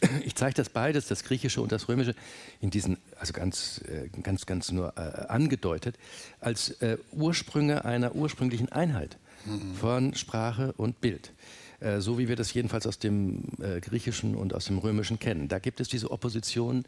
Ich 0.24 0.34
zeige 0.34 0.54
das 0.54 0.68
beides, 0.68 1.06
das 1.06 1.24
Griechische 1.24 1.60
und 1.60 1.72
das 1.72 1.88
Römische, 1.88 2.14
in 2.60 2.70
diesen, 2.70 2.98
also 3.18 3.32
ganz, 3.32 3.82
äh, 3.88 4.08
ganz, 4.22 4.46
ganz 4.46 4.70
nur 4.72 4.94
äh, 4.96 5.26
angedeutet, 5.28 5.96
als 6.40 6.70
äh, 6.82 6.98
Ursprünge 7.12 7.84
einer 7.84 8.14
ursprünglichen 8.14 8.70
Einheit 8.70 9.16
mhm. 9.44 9.74
von 9.74 10.14
Sprache 10.14 10.72
und 10.76 11.00
Bild. 11.00 11.32
Äh, 11.80 12.00
so 12.00 12.18
wie 12.18 12.28
wir 12.28 12.36
das 12.36 12.52
jedenfalls 12.52 12.86
aus 12.86 12.98
dem 12.98 13.44
äh, 13.60 13.80
Griechischen 13.80 14.34
und 14.34 14.54
aus 14.54 14.66
dem 14.66 14.78
Römischen 14.78 15.18
kennen. 15.18 15.48
Da 15.48 15.58
gibt 15.58 15.80
es 15.80 15.88
diese 15.88 16.10
Opposition 16.10 16.84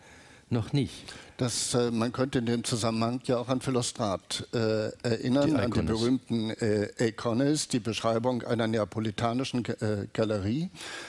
noch 0.48 0.72
nicht. 0.72 1.14
Das, 1.40 1.72
äh, 1.72 1.90
man 1.90 2.12
könnte 2.12 2.40
in 2.40 2.44
dem 2.44 2.64
Zusammenhang 2.64 3.22
ja 3.24 3.38
auch 3.38 3.48
an 3.48 3.62
Philostrat 3.62 4.46
äh, 4.52 4.90
erinnern, 5.02 5.56
an 5.56 5.70
die 5.70 5.80
berühmten 5.80 6.50
äh, 6.50 6.90
Eikones, 6.98 7.66
die 7.68 7.80
Beschreibung 7.80 8.42
einer 8.42 8.66
neapolitanischen 8.66 9.64
äh, 9.64 10.06
Galerie, 10.12 10.68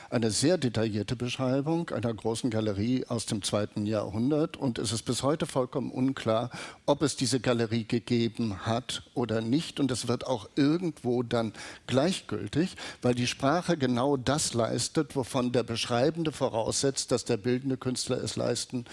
eine 0.10 0.32
sehr 0.32 0.58
detaillierte 0.58 1.18
Beschreibung 1.18 1.90
einer 1.90 2.14
großen 2.14 2.50
Galerie 2.50 3.06
aus 3.10 3.26
dem 3.26 3.42
zweiten 3.44 3.86
Jahrhundert. 3.86 4.56
Und 4.56 4.80
es 4.80 4.94
ist 4.94 5.02
bis 5.02 5.22
heute 5.22 5.48
vollkommen 5.48 5.92
unklar, 5.92 6.50
ob 6.86 7.02
es 7.02 7.18
diese 7.18 7.42
Galerie 7.42 7.84
gegeben 7.84 8.66
hat 8.66 9.04
oder 9.14 9.42
nicht. 9.42 9.82
Und 9.82 9.92
es 9.92 10.08
wird 10.08 10.26
auch 10.26 10.48
irgendwo 10.56 11.24
dann 11.24 11.52
gleichgültig, 11.88 12.78
weil 13.02 13.16
die 13.16 13.28
Sprache 13.28 13.76
genau 13.76 14.16
das 14.16 14.54
leistet, 14.54 15.14
wovon 15.18 15.52
der 15.52 15.64
Beschreibende 15.64 16.32
voraussetzt, 16.32 17.12
dass 17.12 17.26
der 17.26 17.36
bildende 17.36 17.76
Künstler 17.76 18.24
es 18.24 18.38
leisten 18.38 18.86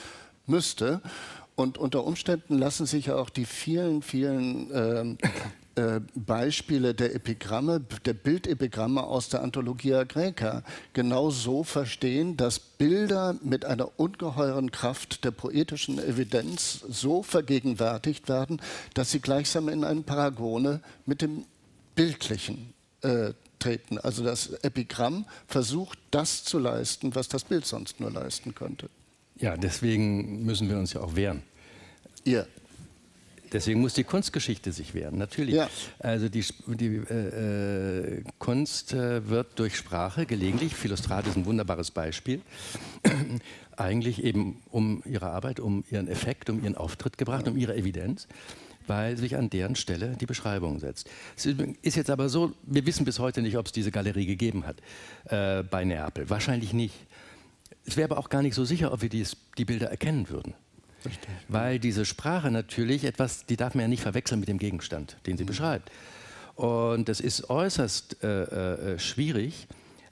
müsste. 0.48 1.00
Und 1.54 1.76
unter 1.76 2.04
Umständen 2.04 2.56
lassen 2.56 2.87
sich 2.87 3.11
auch 3.11 3.30
die 3.30 3.44
vielen, 3.44 4.00
vielen 4.02 4.70
ähm, 4.72 5.18
äh, 5.78 6.00
Beispiele 6.14 6.92
der 6.92 7.14
Epigramme, 7.14 7.80
der 8.04 8.14
Bildepigramme 8.14 9.02
aus 9.02 9.28
der 9.28 9.42
Anthologia 9.42 10.02
Graeca 10.02 10.64
genau 10.92 11.30
so 11.30 11.62
verstehen, 11.62 12.37
dass 12.37 12.58
Bilder 12.58 13.37
mit 13.42 13.64
einer 13.64 13.98
ungeheuren 13.98 14.72
Kraft 14.72 15.24
der 15.24 15.30
poetischen 15.30 16.00
Evidenz 16.00 16.84
so 16.88 17.22
vergegenwärtigt 17.22 18.28
werden, 18.28 18.61
dass 18.94 19.12
sie 19.12 19.20
gleichsam 19.20 19.68
in 19.68 19.84
eine 19.84 20.02
Paragone 20.02 20.80
mit 21.06 21.22
dem 21.22 21.44
Bildlichen 21.94 22.74
äh, 23.02 23.34
treten. 23.61 23.98
Also 23.98 24.24
das 24.24 24.50
Epigramm 24.62 25.26
versucht 25.46 25.98
das 26.11 26.42
zu 26.42 26.58
leisten, 26.58 27.14
was 27.14 27.28
das 27.28 27.44
Bild 27.44 27.66
sonst 27.66 28.00
nur 28.00 28.11
leisten 28.11 28.54
könnte. 28.54 28.88
Ja, 29.40 29.57
deswegen 29.57 30.44
müssen 30.44 30.68
wir 30.68 30.79
uns 30.79 30.92
ja 30.92 31.01
auch 31.01 31.14
wehren. 31.14 31.42
Ihr. 32.24 32.46
Deswegen 33.53 33.81
muss 33.81 33.94
die 33.94 34.05
Kunstgeschichte 34.05 34.72
sich 34.72 34.94
wehren, 34.94 35.16
natürlich. 35.16 35.55
Ja. 35.55 35.70
Also 35.98 36.29
die, 36.29 36.44
die 36.66 36.96
äh, 37.11 38.18
äh, 38.18 38.24
Kunst 38.38 38.92
äh, 38.92 39.29
wird 39.29 39.59
durch 39.59 39.77
Sprache 39.77 40.27
gelegentlich, 40.27 40.74
Philostrat 40.74 41.27
ist 41.27 41.37
ein 41.37 41.46
wunderbares 41.46 41.90
Beispiel, 41.90 42.42
eigentlich 43.77 44.22
eben 44.22 44.61
um 44.70 45.03
ihre 45.07 45.31
Arbeit, 45.31 45.61
um 45.61 45.85
ihren 45.90 46.09
Effekt, 46.09 46.51
um 46.51 46.62
ihren 46.62 46.77
Auftritt 46.77 47.16
gebracht, 47.16 47.48
um 47.48 47.57
ihre 47.57 47.74
Evidenz, 47.74 48.29
weil 48.87 49.16
sich 49.16 49.37
an 49.37 49.51
deren 49.51 49.77
Stelle 49.77 50.16
die 50.20 50.27
Beschreibung 50.27 50.81
setzt. 50.81 51.09
Es 51.37 51.46
ist 51.46 51.96
jetzt 51.96 52.11
aber 52.11 52.29
so, 52.29 52.53
wir 52.64 52.85
wissen 52.87 53.05
bis 53.05 53.18
heute 53.18 53.40
nicht, 53.40 53.57
ob 53.57 53.66
es 53.66 53.72
diese 53.72 53.90
Galerie 53.90 54.27
gegeben 54.27 54.64
hat 54.66 54.83
äh, 55.27 55.62
bei 55.62 55.85
Neapel. 55.85 56.29
Wahrscheinlich 56.29 56.72
nicht. 56.72 56.94
Es 57.88 57.96
wäre 57.96 58.11
aber 58.11 58.18
auch 58.18 58.29
gar 58.29 58.42
nicht 58.42 58.55
so 58.55 58.66
sicher, 58.66 58.92
ob 58.92 59.01
wir 59.01 59.09
dies, 59.09 59.37
die 59.57 59.64
Bilder 59.64 59.90
erkennen 59.90 60.29
würden. 60.29 60.53
Richtig. 61.05 61.31
Weil 61.48 61.79
diese 61.79 62.05
Sprache 62.05 62.51
natürlich 62.51 63.05
etwas, 63.05 63.46
die 63.46 63.57
darf 63.57 63.74
man 63.74 63.83
ja 63.83 63.88
nicht 63.88 64.03
verwechseln 64.03 64.40
mit 64.40 64.48
dem 64.48 64.59
Gegenstand, 64.59 65.16
den 65.27 65.38
sie 65.38 65.44
mhm. 65.44 65.48
beschreibt. 65.48 65.90
Und 66.55 67.09
es 67.09 67.20
ist 67.20 67.48
äußerst 67.48 68.22
äh, 68.22 68.42
äh, 68.42 68.98
schwierig, 68.98 69.68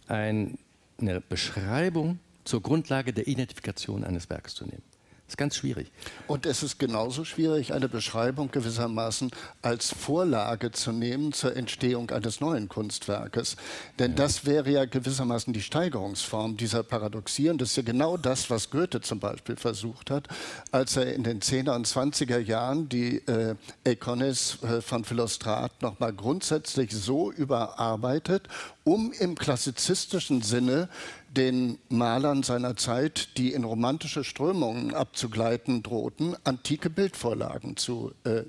ein, 0.09 0.59
eine 0.99 1.21
Beschreibung 1.21 2.19
zur 2.45 2.63
Grundlage 2.63 3.13
der 3.13 3.27
Identifikation 3.27 4.05
eines 4.05 4.31
Werks 4.31 4.55
zu 4.55 4.65
nehmen. 4.65 4.83
Das 5.27 5.33
ist 5.33 5.39
ganz 5.39 5.57
schwierig. 5.57 5.91
Und 6.29 6.47
es 6.47 6.63
ist 6.63 6.79
genauso 6.79 7.25
schwierig, 7.25 7.73
eine 7.73 7.89
Beschreibung 7.89 8.53
gewissermaßen 8.53 9.33
als 9.61 9.93
Vorlage 9.93 10.71
zu 10.71 10.93
nehmen 10.93 11.33
zur 11.33 11.57
Entstehung 11.57 12.11
eines 12.11 12.41
neuen 12.41 12.69
Kunstwerkes. 12.69 13.57
Denn 13.99 14.13
ja. 14.13 14.19
das 14.19 14.47
wäre 14.47 14.71
ja 14.71 14.85
gewissermaßen 14.85 15.53
die 15.53 15.63
Steigerungsform 15.63 16.57
dieser 16.57 16.85
Paradoxien. 16.85 17.59
Das 17.59 17.71
ist 17.71 17.77
ja 17.77 17.83
genau 17.83 18.17
das, 18.17 18.51
was 18.51 18.71
Goethe 18.71 19.01
zum 19.01 19.19
Beispiel 19.19 19.57
versucht 19.57 20.13
hat, 20.13 20.29
als 20.71 20.97
er 20.97 21.13
in 21.13 21.25
den 21.25 21.41
10er 21.41 21.75
und 21.75 21.89
20er 21.89 22.39
Jahren 22.39 22.89
die 22.89 23.17
äh, 23.27 23.57
Econis 23.83 24.63
äh, 24.63 24.81
von 24.81 25.03
Philostrat 25.03 25.83
nochmal 25.83 26.13
grundsätzlich 26.13 26.93
so 26.93 27.33
überarbeitet, 27.33 28.47
um 28.85 29.13
im 29.19 29.35
klassizistischen 29.35 30.43
Sinne 30.43 30.89
den 31.37 31.79
Malern 31.89 32.43
seiner 32.43 32.77
Zeit, 32.77 33.37
die 33.37 33.53
in 33.53 33.65
romantische 33.65 34.25
Strömungen 34.25 34.95
abzugleiten 34.95 35.83
drohten, 35.83 36.37
antike 36.45 36.91
Bildvorlagen 36.91 37.77
zu 37.77 38.13
äh, 38.25 38.43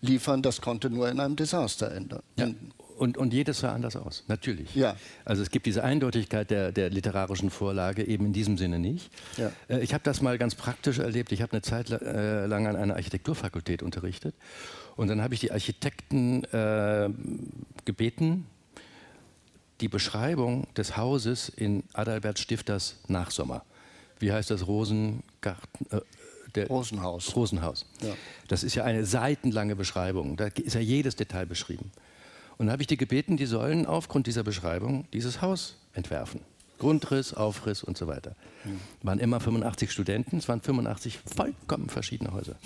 liefern. 0.00 0.42
Das 0.42 0.60
konnte 0.60 0.90
nur 0.90 1.08
in 1.08 1.20
einem 1.20 1.36
Desaster 1.36 1.92
enden. 1.92 2.20
Ja. 2.36 2.48
Und, 2.98 3.16
und, 3.16 3.32
jedes 3.32 3.60
sah 3.60 3.72
anders 3.72 3.96
aus, 3.96 4.22
natürlich. 4.28 4.74
Ja. 4.76 4.94
Also 5.24 5.42
es 5.42 5.50
gibt 5.50 5.66
diese 5.66 5.82
Eindeutigkeit 5.82 6.50
der, 6.50 6.70
der 6.70 6.90
literarischen 6.90 7.50
Vorlage 7.50 8.04
eben 8.06 8.26
in 8.26 8.32
diesem 8.32 8.58
Sinne 8.58 8.78
nicht. 8.78 9.10
Ja. 9.38 9.50
Äh, 9.68 9.80
ich 9.80 9.92
habe 9.94 10.04
das 10.04 10.20
mal 10.20 10.38
ganz 10.38 10.54
praktisch 10.54 10.98
erlebt. 10.98 11.32
Ich 11.32 11.42
habe 11.42 11.52
eine 11.52 11.62
Zeit 11.62 11.90
äh, 11.90 12.46
lang 12.46 12.66
an 12.66 12.76
einer 12.76 12.94
Architekturfakultät 12.94 13.82
unterrichtet. 13.82 14.34
Und 14.94 15.08
dann 15.08 15.22
habe 15.22 15.34
ich 15.34 15.40
die 15.40 15.50
Architekten 15.50 16.44
äh, 16.44 17.08
gebeten, 17.84 18.46
die 19.82 19.88
Beschreibung 19.88 20.66
des 20.74 20.96
Hauses 20.96 21.48
in 21.48 21.82
Adalbert 21.92 22.38
Stifters 22.38 22.96
Nachsommer. 23.08 23.64
Wie 24.20 24.32
heißt 24.32 24.50
das? 24.50 24.66
Rosengarten? 24.66 25.86
Äh, 25.90 26.00
der 26.54 26.68
Rosenhaus. 26.68 27.34
Rosenhaus. 27.34 27.86
Ja. 28.02 28.14
Das 28.48 28.62
ist 28.62 28.74
ja 28.74 28.84
eine 28.84 29.04
seitenlange 29.04 29.74
Beschreibung. 29.74 30.36
Da 30.36 30.46
ist 30.46 30.74
ja 30.74 30.80
jedes 30.80 31.16
Detail 31.16 31.46
beschrieben. 31.46 31.90
Und 32.58 32.66
da 32.66 32.72
habe 32.72 32.82
ich 32.82 32.86
die 32.86 32.98
gebeten, 32.98 33.36
die 33.36 33.46
sollen 33.46 33.86
aufgrund 33.86 34.26
dieser 34.26 34.44
Beschreibung 34.44 35.06
dieses 35.12 35.40
Haus 35.40 35.78
entwerfen. 35.94 36.40
Grundriss, 36.78 37.32
Aufriss 37.32 37.82
und 37.82 37.96
so 37.96 38.06
weiter. 38.06 38.34
Mhm. 38.64 38.80
waren 39.02 39.18
immer 39.18 39.40
85 39.40 39.90
Studenten, 39.90 40.38
es 40.38 40.48
waren 40.48 40.60
85 40.60 41.18
vollkommen 41.18 41.88
verschiedene 41.88 42.32
Häuser. 42.32 42.56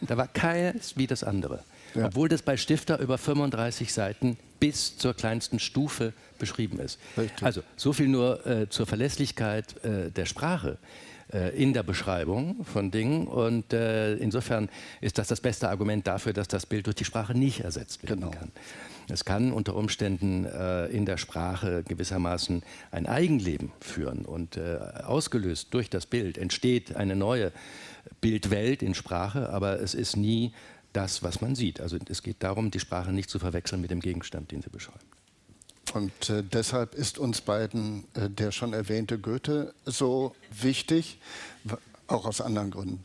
da 0.00 0.16
war 0.16 0.28
keines 0.28 0.96
wie 0.96 1.06
das 1.06 1.24
andere. 1.24 1.62
Ja. 1.94 2.06
Obwohl 2.06 2.28
das 2.28 2.42
bei 2.42 2.56
Stifter 2.56 2.98
über 2.98 3.18
35 3.18 3.92
Seiten 3.92 4.36
bis 4.58 4.96
zur 4.96 5.14
kleinsten 5.14 5.58
Stufe 5.58 6.12
beschrieben 6.38 6.78
ist. 6.78 6.98
Richtig. 7.16 7.42
Also 7.42 7.62
so 7.76 7.92
viel 7.92 8.08
nur 8.08 8.46
äh, 8.46 8.68
zur 8.68 8.86
Verlässlichkeit 8.86 9.82
äh, 9.84 10.10
der 10.10 10.26
Sprache 10.26 10.78
äh, 11.32 11.56
in 11.56 11.72
der 11.72 11.82
Beschreibung 11.82 12.64
von 12.64 12.90
Dingen. 12.90 13.26
Und 13.26 13.72
äh, 13.72 14.14
insofern 14.16 14.68
ist 15.00 15.18
das 15.18 15.28
das 15.28 15.40
beste 15.40 15.68
Argument 15.68 16.06
dafür, 16.06 16.32
dass 16.32 16.48
das 16.48 16.66
Bild 16.66 16.86
durch 16.86 16.96
die 16.96 17.04
Sprache 17.04 17.36
nicht 17.36 17.60
ersetzt 17.60 18.02
werden 18.02 18.20
genau. 18.20 18.30
kann. 18.32 18.50
Es 19.08 19.24
kann 19.24 19.52
unter 19.52 19.74
Umständen 19.74 20.44
äh, 20.44 20.86
in 20.86 21.06
der 21.06 21.16
Sprache 21.16 21.82
gewissermaßen 21.86 22.62
ein 22.90 23.06
Eigenleben 23.06 23.72
führen 23.80 24.24
und 24.24 24.56
äh, 24.56 24.78
ausgelöst 25.04 25.68
durch 25.72 25.90
das 25.90 26.06
Bild 26.06 26.38
entsteht 26.38 26.96
eine 26.96 27.16
neue 27.16 27.52
Bildwelt 28.20 28.82
in 28.82 28.94
Sprache, 28.94 29.50
aber 29.50 29.80
es 29.80 29.94
ist 29.94 30.16
nie 30.16 30.52
das, 30.92 31.22
was 31.22 31.40
man 31.40 31.54
sieht. 31.54 31.80
Also 31.80 31.96
es 32.08 32.22
geht 32.22 32.42
darum, 32.42 32.70
die 32.70 32.80
Sprache 32.80 33.12
nicht 33.12 33.30
zu 33.30 33.38
verwechseln 33.38 33.80
mit 33.80 33.90
dem 33.90 34.00
Gegenstand, 34.00 34.50
den 34.50 34.62
sie 34.62 34.70
beschreiben. 34.70 34.98
Und 35.94 36.30
äh, 36.30 36.42
deshalb 36.42 36.94
ist 36.94 37.18
uns 37.18 37.40
beiden 37.40 38.04
äh, 38.14 38.28
der 38.30 38.52
schon 38.52 38.72
erwähnte 38.72 39.18
Goethe 39.18 39.74
so 39.84 40.34
wichtig, 40.50 41.18
auch 42.06 42.26
aus 42.26 42.40
anderen 42.40 42.70
Gründen. 42.70 43.04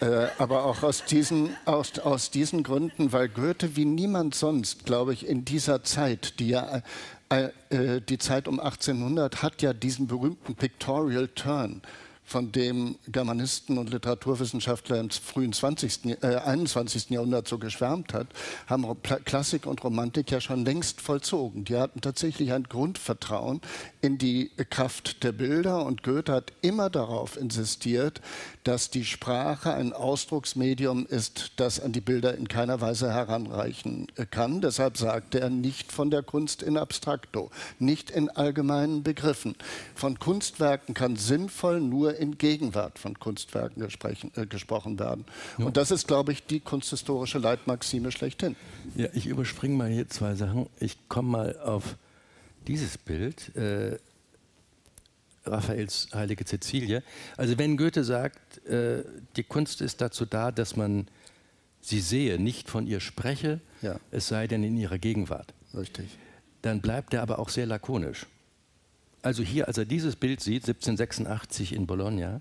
Äh, 0.00 0.26
aber 0.38 0.64
auch 0.64 0.82
aus 0.82 1.04
diesen, 1.04 1.56
aus, 1.64 1.98
aus 2.00 2.30
diesen 2.30 2.64
Gründen, 2.64 3.12
weil 3.12 3.28
Goethe 3.28 3.76
wie 3.76 3.84
niemand 3.84 4.34
sonst, 4.34 4.84
glaube 4.84 5.12
ich, 5.12 5.26
in 5.26 5.44
dieser 5.44 5.84
Zeit, 5.84 6.40
die 6.40 6.48
ja 6.48 6.82
äh, 7.28 7.50
äh, 7.70 8.00
die 8.00 8.18
Zeit 8.18 8.48
um 8.48 8.58
1800 8.58 9.42
hat 9.42 9.62
ja 9.62 9.72
diesen 9.72 10.06
berühmten 10.06 10.54
Pictorial 10.56 11.28
Turn 11.28 11.82
von 12.24 12.52
dem 12.52 12.96
Germanisten 13.06 13.78
und 13.78 13.90
Literaturwissenschaftler 13.90 14.98
im 14.98 15.10
frühen 15.10 15.52
20., 15.52 16.22
äh, 16.22 16.36
21. 16.36 17.10
Jahrhundert 17.10 17.46
so 17.46 17.58
geschwärmt 17.58 18.14
hat, 18.14 18.28
haben 18.66 18.86
Klassik 19.24 19.66
und 19.66 19.84
Romantik 19.84 20.30
ja 20.30 20.40
schon 20.40 20.64
längst 20.64 21.00
vollzogen. 21.00 21.64
Die 21.64 21.76
hatten 21.76 22.00
tatsächlich 22.00 22.52
ein 22.52 22.64
Grundvertrauen 22.64 23.60
in 24.00 24.18
die 24.18 24.50
Kraft 24.70 25.22
der 25.22 25.32
Bilder 25.32 25.84
und 25.84 26.02
Goethe 26.02 26.32
hat 26.32 26.52
immer 26.62 26.90
darauf 26.90 27.36
insistiert, 27.36 28.20
dass 28.64 28.90
die 28.90 29.04
Sprache 29.04 29.74
ein 29.74 29.92
Ausdrucksmedium 29.92 31.06
ist, 31.06 31.52
das 31.56 31.80
an 31.80 31.92
die 31.92 32.00
Bilder 32.00 32.34
in 32.36 32.48
keiner 32.48 32.80
Weise 32.80 33.12
heranreichen 33.12 34.06
kann. 34.30 34.62
Deshalb 34.62 34.96
sagte 34.96 35.40
er 35.40 35.50
nicht 35.50 35.92
von 35.92 36.10
der 36.10 36.22
Kunst 36.22 36.62
in 36.62 36.78
abstracto, 36.78 37.50
nicht 37.78 38.10
in 38.10 38.30
allgemeinen 38.30 39.02
Begriffen. 39.02 39.54
Von 39.94 40.18
Kunstwerken 40.18 40.94
kann 40.94 41.16
sinnvoll 41.16 41.80
nur 41.80 42.16
in 42.16 42.38
Gegenwart 42.38 42.98
von 42.98 43.18
Kunstwerken 43.18 43.82
gesprochen, 43.82 44.32
äh, 44.34 44.46
gesprochen 44.46 44.98
werden. 44.98 45.26
Ja. 45.58 45.66
Und 45.66 45.76
das 45.76 45.90
ist, 45.90 46.08
glaube 46.08 46.32
ich, 46.32 46.46
die 46.46 46.60
kunsthistorische 46.60 47.38
Leitmaxime 47.38 48.10
schlechthin. 48.12 48.56
Ja, 48.96 49.08
ich 49.12 49.26
überspringe 49.26 49.76
mal 49.76 49.90
hier 49.90 50.08
zwei 50.08 50.34
Sachen. 50.34 50.66
Ich 50.80 50.96
komme 51.08 51.28
mal 51.28 51.58
auf 51.58 51.96
dieses 52.66 52.96
Bild. 52.96 53.54
Äh, 53.56 53.98
Raphaels 55.46 56.08
Heilige 56.14 56.44
Cäcilie. 56.44 57.02
Also 57.36 57.58
wenn 57.58 57.76
Goethe 57.76 58.04
sagt, 58.04 58.64
äh, 58.66 59.04
die 59.36 59.44
Kunst 59.44 59.80
ist 59.80 60.00
dazu 60.00 60.24
da, 60.24 60.50
dass 60.50 60.76
man 60.76 61.06
sie 61.80 62.00
sehe, 62.00 62.38
nicht 62.38 62.70
von 62.70 62.86
ihr 62.86 63.00
spreche, 63.00 63.60
ja. 63.82 64.00
es 64.10 64.28
sei 64.28 64.46
denn 64.46 64.62
in 64.62 64.76
ihrer 64.76 64.98
Gegenwart. 64.98 65.52
Richtig. 65.74 66.18
Dann 66.62 66.80
bleibt 66.80 67.12
er 67.12 67.22
aber 67.22 67.38
auch 67.38 67.50
sehr 67.50 67.66
lakonisch. 67.66 68.26
Also 69.22 69.42
hier, 69.42 69.68
als 69.68 69.78
er 69.78 69.84
dieses 69.84 70.16
Bild 70.16 70.40
sieht, 70.40 70.62
1786 70.64 71.72
in 71.74 71.86
Bologna, 71.86 72.40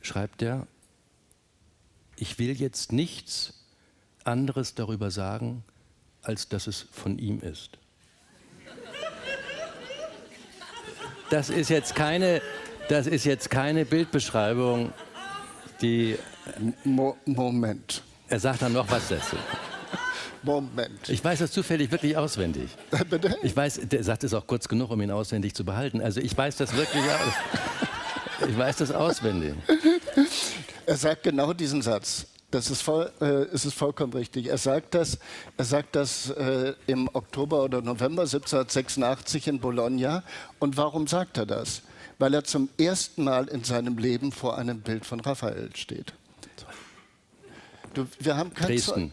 schreibt 0.00 0.42
er, 0.42 0.66
ich 2.16 2.38
will 2.38 2.60
jetzt 2.60 2.92
nichts 2.92 3.54
anderes 4.24 4.74
darüber 4.74 5.10
sagen, 5.10 5.64
als 6.22 6.48
dass 6.48 6.66
es 6.66 6.82
von 6.92 7.18
ihm 7.18 7.40
ist. 7.40 7.78
Das 11.30 11.50
ist 11.50 11.68
jetzt 11.68 11.94
keine, 11.94 12.40
das 12.88 13.06
ist 13.06 13.24
jetzt 13.24 13.50
keine 13.50 13.84
Bildbeschreibung, 13.84 14.92
die. 15.80 16.16
Mo 16.84 17.16
Moment. 17.26 18.02
Er 18.28 18.40
sagt 18.40 18.62
dann 18.62 18.72
noch 18.72 18.90
was 18.90 19.08
dazu. 19.08 19.36
Moment. 20.42 21.08
Ich 21.08 21.22
weiß 21.22 21.40
das 21.40 21.52
zufällig 21.52 21.90
wirklich 21.90 22.16
auswendig. 22.16 22.70
Bitte? 23.10 23.36
Ich 23.42 23.54
weiß, 23.54 23.80
der 23.84 24.02
sagt 24.04 24.24
es 24.24 24.32
auch 24.32 24.46
kurz 24.46 24.68
genug, 24.68 24.90
um 24.90 25.00
ihn 25.00 25.10
auswendig 25.10 25.54
zu 25.54 25.64
behalten. 25.64 26.00
Also 26.00 26.20
ich 26.20 26.36
weiß 26.36 26.56
das 26.56 26.74
wirklich 26.74 27.04
aus. 27.04 28.48
Ich 28.48 28.56
weiß 28.56 28.76
das 28.76 28.92
auswendig. 28.92 29.54
Er 30.86 30.96
sagt 30.96 31.24
genau 31.24 31.52
diesen 31.52 31.82
Satz. 31.82 32.26
Das 32.50 32.70
ist, 32.70 32.80
voll, 32.80 33.12
äh, 33.20 33.44
es 33.52 33.66
ist 33.66 33.74
vollkommen 33.74 34.14
richtig. 34.14 34.46
Er 34.46 34.56
sagt 34.56 34.94
das, 34.94 35.18
er 35.58 35.64
sagt 35.66 35.94
das 35.94 36.30
äh, 36.30 36.72
im 36.86 37.10
Oktober 37.12 37.62
oder 37.62 37.82
November 37.82 38.22
1786 38.22 39.48
in 39.48 39.60
Bologna. 39.60 40.22
Und 40.58 40.78
warum 40.78 41.06
sagt 41.06 41.36
er 41.36 41.44
das? 41.44 41.82
Weil 42.18 42.32
er 42.32 42.44
zum 42.44 42.70
ersten 42.78 43.24
Mal 43.24 43.48
in 43.48 43.64
seinem 43.64 43.98
Leben 43.98 44.32
vor 44.32 44.56
einem 44.56 44.80
Bild 44.80 45.04
von 45.04 45.20
Raphael 45.20 45.70
steht. 45.76 46.14
Du, 47.92 48.06
wir 48.18 48.36
haben 48.36 48.54
kein 48.54 48.68
Dresden. 48.68 49.12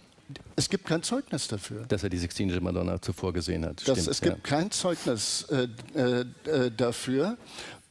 es 0.56 0.70
gibt 0.70 0.86
kein 0.86 1.04
Zeugnis 1.04 1.50
dafür. 1.50 1.86
Dass 1.88 2.04
er 2.04 2.10
die 2.10 2.18
Sixtinische 2.18 2.62
Madonna 2.62 3.02
zuvor 3.02 3.34
gesehen 3.34 3.66
hat. 3.66 3.86
Das, 3.86 4.00
Stimmt, 4.00 4.08
es 4.08 4.22
gibt 4.22 4.38
ja. 4.38 4.44
kein 4.44 4.72
Zeugnis 4.72 5.46
äh, 5.50 5.68
äh, 5.94 6.26
äh, 6.50 6.72
dafür. 6.72 7.38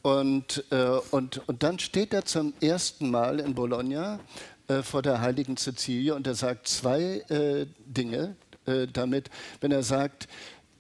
Und, 0.01 0.64
äh, 0.70 0.99
und, 1.11 1.47
und 1.49 1.62
dann 1.62 1.78
steht 1.78 2.12
er 2.12 2.24
zum 2.24 2.53
ersten 2.61 3.11
Mal 3.11 3.40
in 3.40 3.55
Bologna 3.55 4.20
äh, 4.69 4.83
vor 4.83 5.03
der 5.03 5.21
heiligen 5.21 5.57
Cecilie 5.57 6.15
und 6.15 6.27
er 6.27 6.35
sagt 6.35 6.69
zwei 6.69 7.25
äh, 7.29 7.67
Dinge 7.87 8.37
äh, 8.67 8.87
damit. 8.87 9.31
Wenn 9.61 9.73
er 9.73 9.83
sagt, 9.83 10.29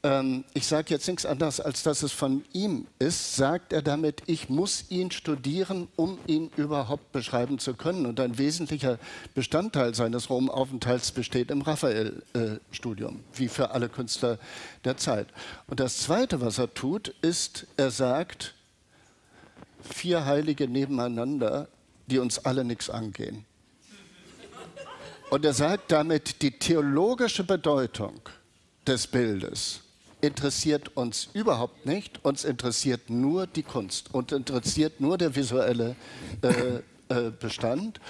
ähm, 0.04 0.44
ich 0.52 0.66
sage 0.66 0.90
jetzt 0.90 1.08
nichts 1.08 1.24
anderes, 1.24 1.60
als 1.60 1.82
dass 1.82 2.02
es 2.02 2.12
von 2.12 2.44
ihm 2.52 2.86
ist, 2.98 3.36
sagt 3.36 3.72
er 3.72 3.80
damit, 3.80 4.22
ich 4.26 4.50
muss 4.50 4.84
ihn 4.90 5.10
studieren, 5.10 5.88
um 5.96 6.18
ihn 6.26 6.50
überhaupt 6.56 7.10
beschreiben 7.12 7.58
zu 7.58 7.74
können. 7.74 8.04
Und 8.06 8.20
ein 8.20 8.36
wesentlicher 8.38 8.98
Bestandteil 9.34 9.94
seines 9.94 10.28
Rom-Aufenthalts 10.28 11.10
besteht 11.12 11.50
im 11.50 11.62
Raphael-Studium, 11.62 13.20
wie 13.32 13.48
für 13.48 13.70
alle 13.70 13.88
Künstler 13.88 14.38
der 14.84 14.98
Zeit. 14.98 15.28
Und 15.66 15.80
das 15.80 15.98
Zweite, 15.98 16.42
was 16.42 16.58
er 16.58 16.72
tut, 16.74 17.08
ist, 17.22 17.66
er 17.78 17.90
sagt, 17.90 18.54
vier 19.80 20.26
Heilige 20.26 20.68
nebeneinander, 20.68 21.68
die 22.06 22.18
uns 22.18 22.38
alle 22.44 22.64
nichts 22.64 22.90
angehen. 22.90 23.46
Und 25.30 25.44
er 25.44 25.54
sagt 25.54 25.90
damit, 25.90 26.42
die 26.42 26.52
theologische 26.52 27.44
Bedeutung 27.44 28.20
des 28.86 29.06
Bildes 29.06 29.80
interessiert 30.20 30.96
uns 30.96 31.28
überhaupt 31.32 31.86
nicht. 31.86 32.24
Uns 32.24 32.44
interessiert 32.44 33.10
nur 33.10 33.46
die 33.46 33.62
Kunst 33.62 34.14
und 34.14 34.32
interessiert 34.32 35.00
nur 35.00 35.18
der 35.18 35.34
visuelle 35.34 35.96
äh, 36.42 36.80
äh, 37.08 37.30
Bestand. 37.30 38.00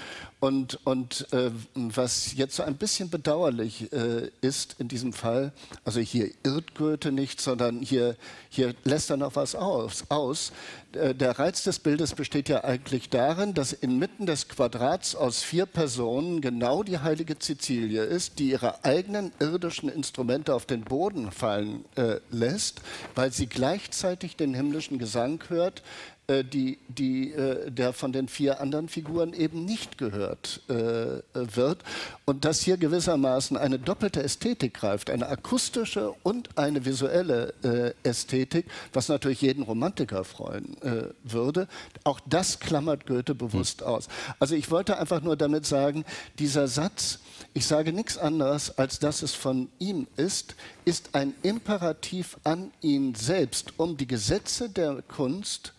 Und, 0.45 0.77
und 0.83 1.25
äh, 1.33 1.49
was 1.73 2.35
jetzt 2.35 2.57
so 2.57 2.61
ein 2.61 2.75
bisschen 2.75 3.09
bedauerlich 3.09 3.91
äh, 3.91 4.29
ist 4.41 4.75
in 4.77 4.87
diesem 4.87 5.11
Fall, 5.11 5.51
also 5.83 5.99
hier 5.99 6.29
irrt 6.43 6.75
Goethe 6.75 7.11
nicht, 7.11 7.41
sondern 7.41 7.79
hier, 7.79 8.15
hier 8.49 8.75
lässt 8.83 9.09
er 9.09 9.17
noch 9.17 9.35
was 9.35 9.55
aus. 9.55 10.03
aus. 10.09 10.51
Äh, 10.91 11.15
der 11.15 11.39
Reiz 11.39 11.63
des 11.63 11.79
Bildes 11.79 12.13
besteht 12.13 12.47
ja 12.47 12.63
eigentlich 12.63 13.09
darin, 13.09 13.55
dass 13.55 13.73
inmitten 13.73 14.27
des 14.27 14.47
Quadrats 14.47 15.15
aus 15.15 15.41
vier 15.41 15.65
Personen 15.65 16.41
genau 16.41 16.83
die 16.83 16.99
heilige 16.99 17.39
Cecilie 17.39 18.03
ist, 18.03 18.37
die 18.37 18.51
ihre 18.51 18.85
eigenen 18.85 19.31
irdischen 19.39 19.89
Instrumente 19.89 20.53
auf 20.53 20.67
den 20.67 20.83
Boden 20.83 21.31
fallen 21.31 21.85
äh, 21.95 22.17
lässt, 22.29 22.81
weil 23.15 23.31
sie 23.31 23.47
gleichzeitig 23.47 24.35
den 24.35 24.53
himmlischen 24.53 24.99
Gesang 24.99 25.43
hört, 25.47 25.81
die, 26.27 26.79
die, 26.87 27.31
äh, 27.33 27.69
der 27.69 27.93
von 27.93 28.11
den 28.11 28.27
vier 28.27 28.59
anderen 28.59 28.89
Figuren 28.89 29.33
eben 29.33 29.63
nicht 29.63 29.97
gehört 29.97 30.61
äh, 30.67 31.21
wird. 31.33 31.83
Und 32.25 32.45
dass 32.45 32.61
hier 32.61 32.77
gewissermaßen 32.77 33.57
eine 33.57 33.77
doppelte 33.77 34.23
Ästhetik 34.23 34.73
greift, 34.73 35.09
eine 35.09 35.27
akustische 35.27 36.13
und 36.23 36.57
eine 36.57 36.85
visuelle 36.85 37.53
äh, 37.63 37.93
Ästhetik, 38.07 38.65
was 38.91 39.07
natürlich 39.07 39.41
jeden 39.41 39.63
Romantiker 39.63 40.23
freuen 40.23 40.81
äh, 40.81 41.09
würde. 41.23 41.67
Auch 42.03 42.19
das 42.25 42.59
klammert 42.59 43.05
Goethe 43.05 43.35
bewusst 43.35 43.81
hm. 43.81 43.87
aus. 43.87 44.07
Also 44.39 44.55
ich 44.55 44.71
wollte 44.71 44.97
einfach 44.97 45.21
nur 45.21 45.35
damit 45.35 45.65
sagen, 45.65 46.05
dieser 46.39 46.67
Satz, 46.67 47.19
ich 47.53 47.67
sage 47.67 47.93
nichts 47.93 48.17
anderes, 48.17 48.77
als 48.79 48.99
dass 48.99 49.21
es 49.21 49.33
von 49.33 49.69
ihm 49.77 50.07
ist, 50.17 50.55
ist 50.85 51.09
ein 51.13 51.35
Imperativ 51.43 52.37
an 52.43 52.71
ihn 52.81 53.13
selbst, 53.13 53.73
um 53.77 53.95
die 53.95 54.07
Gesetze 54.07 54.69
der 54.69 55.03
Kunst 55.07 55.74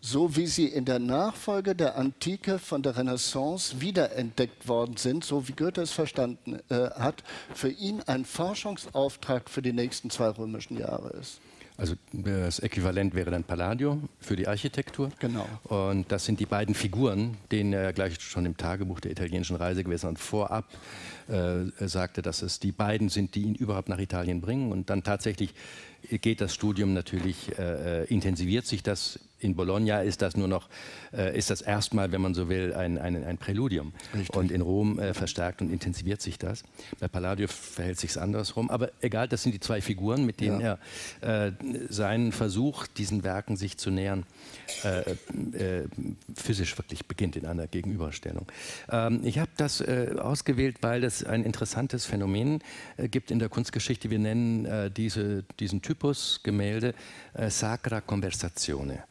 so 0.00 0.36
wie 0.36 0.46
sie 0.46 0.66
in 0.66 0.84
der 0.84 0.98
Nachfolge 0.98 1.74
der 1.74 1.96
Antike 1.96 2.58
von 2.58 2.82
der 2.82 2.96
Renaissance 2.96 3.80
wiederentdeckt 3.80 4.68
worden 4.68 4.96
sind, 4.96 5.24
so 5.24 5.48
wie 5.48 5.52
Goethe 5.52 5.82
es 5.82 5.92
verstanden 5.92 6.58
äh, 6.68 6.90
hat, 6.90 7.24
für 7.54 7.70
ihn 7.70 8.02
ein 8.02 8.24
Forschungsauftrag 8.24 9.50
für 9.50 9.62
die 9.62 9.72
nächsten 9.72 10.10
zwei 10.10 10.28
römischen 10.28 10.78
Jahre 10.78 11.10
ist. 11.10 11.40
Also 11.78 11.94
das 12.12 12.58
Äquivalent 12.58 13.14
wäre 13.14 13.30
dann 13.30 13.44
Palladium 13.44 14.08
für 14.18 14.34
die 14.34 14.48
Architektur. 14.48 15.10
Genau. 15.20 15.46
Und 15.62 16.10
das 16.10 16.24
sind 16.24 16.40
die 16.40 16.46
beiden 16.46 16.74
Figuren, 16.74 17.36
denen 17.52 17.72
er 17.72 17.92
gleich 17.92 18.20
schon 18.20 18.44
im 18.46 18.56
Tagebuch 18.56 18.98
der 18.98 19.12
italienischen 19.12 19.54
Reise 19.54 19.84
gewesen 19.84 20.08
und 20.08 20.18
vorab 20.18 20.64
äh, 21.28 21.86
sagte, 21.86 22.20
dass 22.20 22.42
es 22.42 22.58
die 22.58 22.72
beiden 22.72 23.08
sind, 23.08 23.36
die 23.36 23.42
ihn 23.42 23.54
überhaupt 23.54 23.88
nach 23.88 24.00
Italien 24.00 24.40
bringen. 24.40 24.72
Und 24.72 24.90
dann 24.90 25.04
tatsächlich 25.04 25.54
geht 26.10 26.40
das 26.40 26.52
Studium 26.52 26.94
natürlich, 26.94 27.56
äh, 27.56 28.02
äh 28.02 28.04
intensiviert 28.06 28.66
sich 28.66 28.82
das 28.82 29.20
in 29.40 29.54
Bologna 29.54 30.02
ist 30.02 30.22
das 30.22 30.36
nur 30.36 30.48
noch, 30.48 30.68
äh, 31.12 31.36
ist 31.36 31.50
das 31.50 31.60
erstmal, 31.60 32.12
wenn 32.12 32.20
man 32.20 32.34
so 32.34 32.48
will, 32.48 32.74
ein, 32.74 32.98
ein, 32.98 33.24
ein 33.24 33.38
Präludium. 33.38 33.92
Richtig. 34.14 34.36
Und 34.36 34.50
in 34.50 34.60
Rom 34.60 34.98
äh, 34.98 35.14
verstärkt 35.14 35.62
und 35.62 35.70
intensiviert 35.70 36.20
sich 36.20 36.38
das. 36.38 36.64
Bei 36.98 37.08
Palladio 37.08 37.46
verhält 37.48 38.00
sich 38.00 38.10
es 38.10 38.18
andersrum. 38.18 38.70
Aber 38.70 38.90
egal, 39.00 39.28
das 39.28 39.42
sind 39.42 39.52
die 39.52 39.60
zwei 39.60 39.80
Figuren, 39.80 40.26
mit 40.26 40.40
denen 40.40 40.60
ja. 40.60 40.78
er 41.20 41.46
äh, 41.46 41.52
seinen 41.88 42.32
Versuch, 42.32 42.86
diesen 42.86 43.22
Werken 43.22 43.56
sich 43.56 43.78
zu 43.78 43.90
nähern, 43.90 44.24
äh, 44.84 45.10
äh, 45.56 45.88
physisch 46.34 46.76
wirklich 46.76 47.06
beginnt 47.06 47.36
in 47.36 47.46
einer 47.46 47.66
Gegenüberstellung. 47.66 48.46
Ähm, 48.90 49.20
ich 49.24 49.38
habe 49.38 49.50
das 49.56 49.80
äh, 49.80 50.16
ausgewählt, 50.18 50.78
weil 50.80 51.04
es 51.04 51.24
ein 51.24 51.44
interessantes 51.44 52.04
Phänomen 52.04 52.60
gibt 52.96 53.30
in 53.30 53.38
der 53.38 53.48
Kunstgeschichte. 53.48 54.10
Wir 54.10 54.18
nennen 54.18 54.92
diese, 54.94 55.44
diesen 55.60 55.82
Typus 55.82 56.40
Gemälde 56.42 56.94
Sacra 57.48 58.00
Conversazione. 58.00 59.04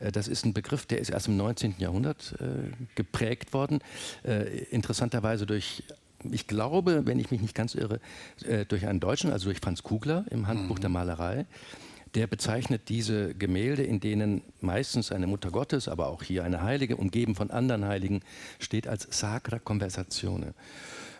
Äh, 0.00 0.12
das 0.12 0.28
ist 0.28 0.44
ein 0.44 0.52
Begriff, 0.52 0.86
der 0.86 0.98
ist 0.98 1.10
erst 1.10 1.28
im 1.28 1.36
19. 1.36 1.76
Jahrhundert 1.78 2.34
äh, 2.40 2.72
geprägt 2.94 3.52
worden. 3.52 3.80
Äh, 4.24 4.64
interessanterweise 4.70 5.46
durch 5.46 5.84
ich 6.30 6.46
glaube, 6.46 7.06
wenn 7.06 7.18
ich 7.18 7.30
mich 7.30 7.40
nicht 7.40 7.54
ganz 7.54 7.74
irre, 7.74 7.98
durch 8.68 8.86
einen 8.86 9.00
Deutschen, 9.00 9.32
also 9.32 9.46
durch 9.46 9.58
Franz 9.58 9.82
Kugler 9.82 10.26
im 10.28 10.48
Handbuch 10.48 10.76
mhm. 10.76 10.80
der 10.82 10.90
Malerei. 10.90 11.46
Der 12.14 12.26
bezeichnet 12.26 12.90
diese 12.90 13.34
Gemälde, 13.34 13.84
in 13.84 14.00
denen 14.00 14.42
meistens 14.60 15.12
eine 15.12 15.26
Mutter 15.26 15.50
Gottes, 15.50 15.88
aber 15.88 16.08
auch 16.08 16.22
hier 16.22 16.44
eine 16.44 16.62
Heilige, 16.62 16.98
umgeben 16.98 17.34
von 17.34 17.50
anderen 17.50 17.86
Heiligen, 17.86 18.20
steht 18.58 18.86
als 18.86 19.08
Sacra 19.10 19.58
Conversazione. 19.60 20.52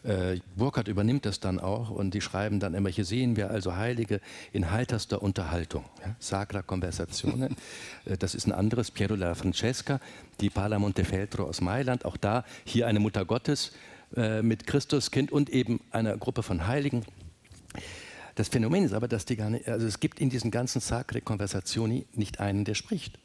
Äh, 0.02 0.38
Burkhardt 0.56 0.88
übernimmt 0.88 1.26
das 1.26 1.40
dann 1.40 1.60
auch 1.60 1.90
und 1.90 2.14
die 2.14 2.22
schreiben 2.22 2.58
dann 2.58 2.74
immer, 2.74 2.88
hier 2.88 3.04
sehen 3.04 3.36
wir 3.36 3.50
also 3.50 3.76
Heilige 3.76 4.20
in 4.52 4.70
heiterster 4.70 5.22
Unterhaltung. 5.22 5.84
Ja? 6.00 6.16
Sacra 6.18 6.62
Conversazione. 6.62 7.50
äh, 8.06 8.16
das 8.16 8.34
ist 8.34 8.46
ein 8.46 8.52
anderes, 8.52 8.90
Piero 8.90 9.16
della 9.16 9.34
Francesca, 9.34 10.00
die 10.40 10.48
Pala 10.48 10.78
Montefeltro 10.78 11.44
aus 11.44 11.60
Mailand. 11.60 12.04
Auch 12.04 12.16
da 12.16 12.44
hier 12.64 12.86
eine 12.86 12.98
Mutter 12.98 13.24
Gottes 13.26 13.72
äh, 14.16 14.42
mit 14.42 14.66
Christuskind 14.66 15.30
und 15.30 15.50
eben 15.50 15.80
einer 15.90 16.16
Gruppe 16.16 16.42
von 16.42 16.66
Heiligen. 16.66 17.04
Das 18.36 18.48
Phänomen 18.48 18.84
ist 18.84 18.94
aber, 18.94 19.06
dass 19.06 19.26
die 19.26 19.36
gar 19.36 19.50
nicht, 19.50 19.68
also 19.68 19.86
es 19.86 20.00
gibt 20.00 20.18
in 20.18 20.30
diesen 20.30 20.50
ganzen 20.50 20.80
Sacre 20.80 21.20
Conversazioni 21.20 22.06
nicht 22.14 22.40
einen, 22.40 22.64
der 22.64 22.74
spricht. 22.74 23.18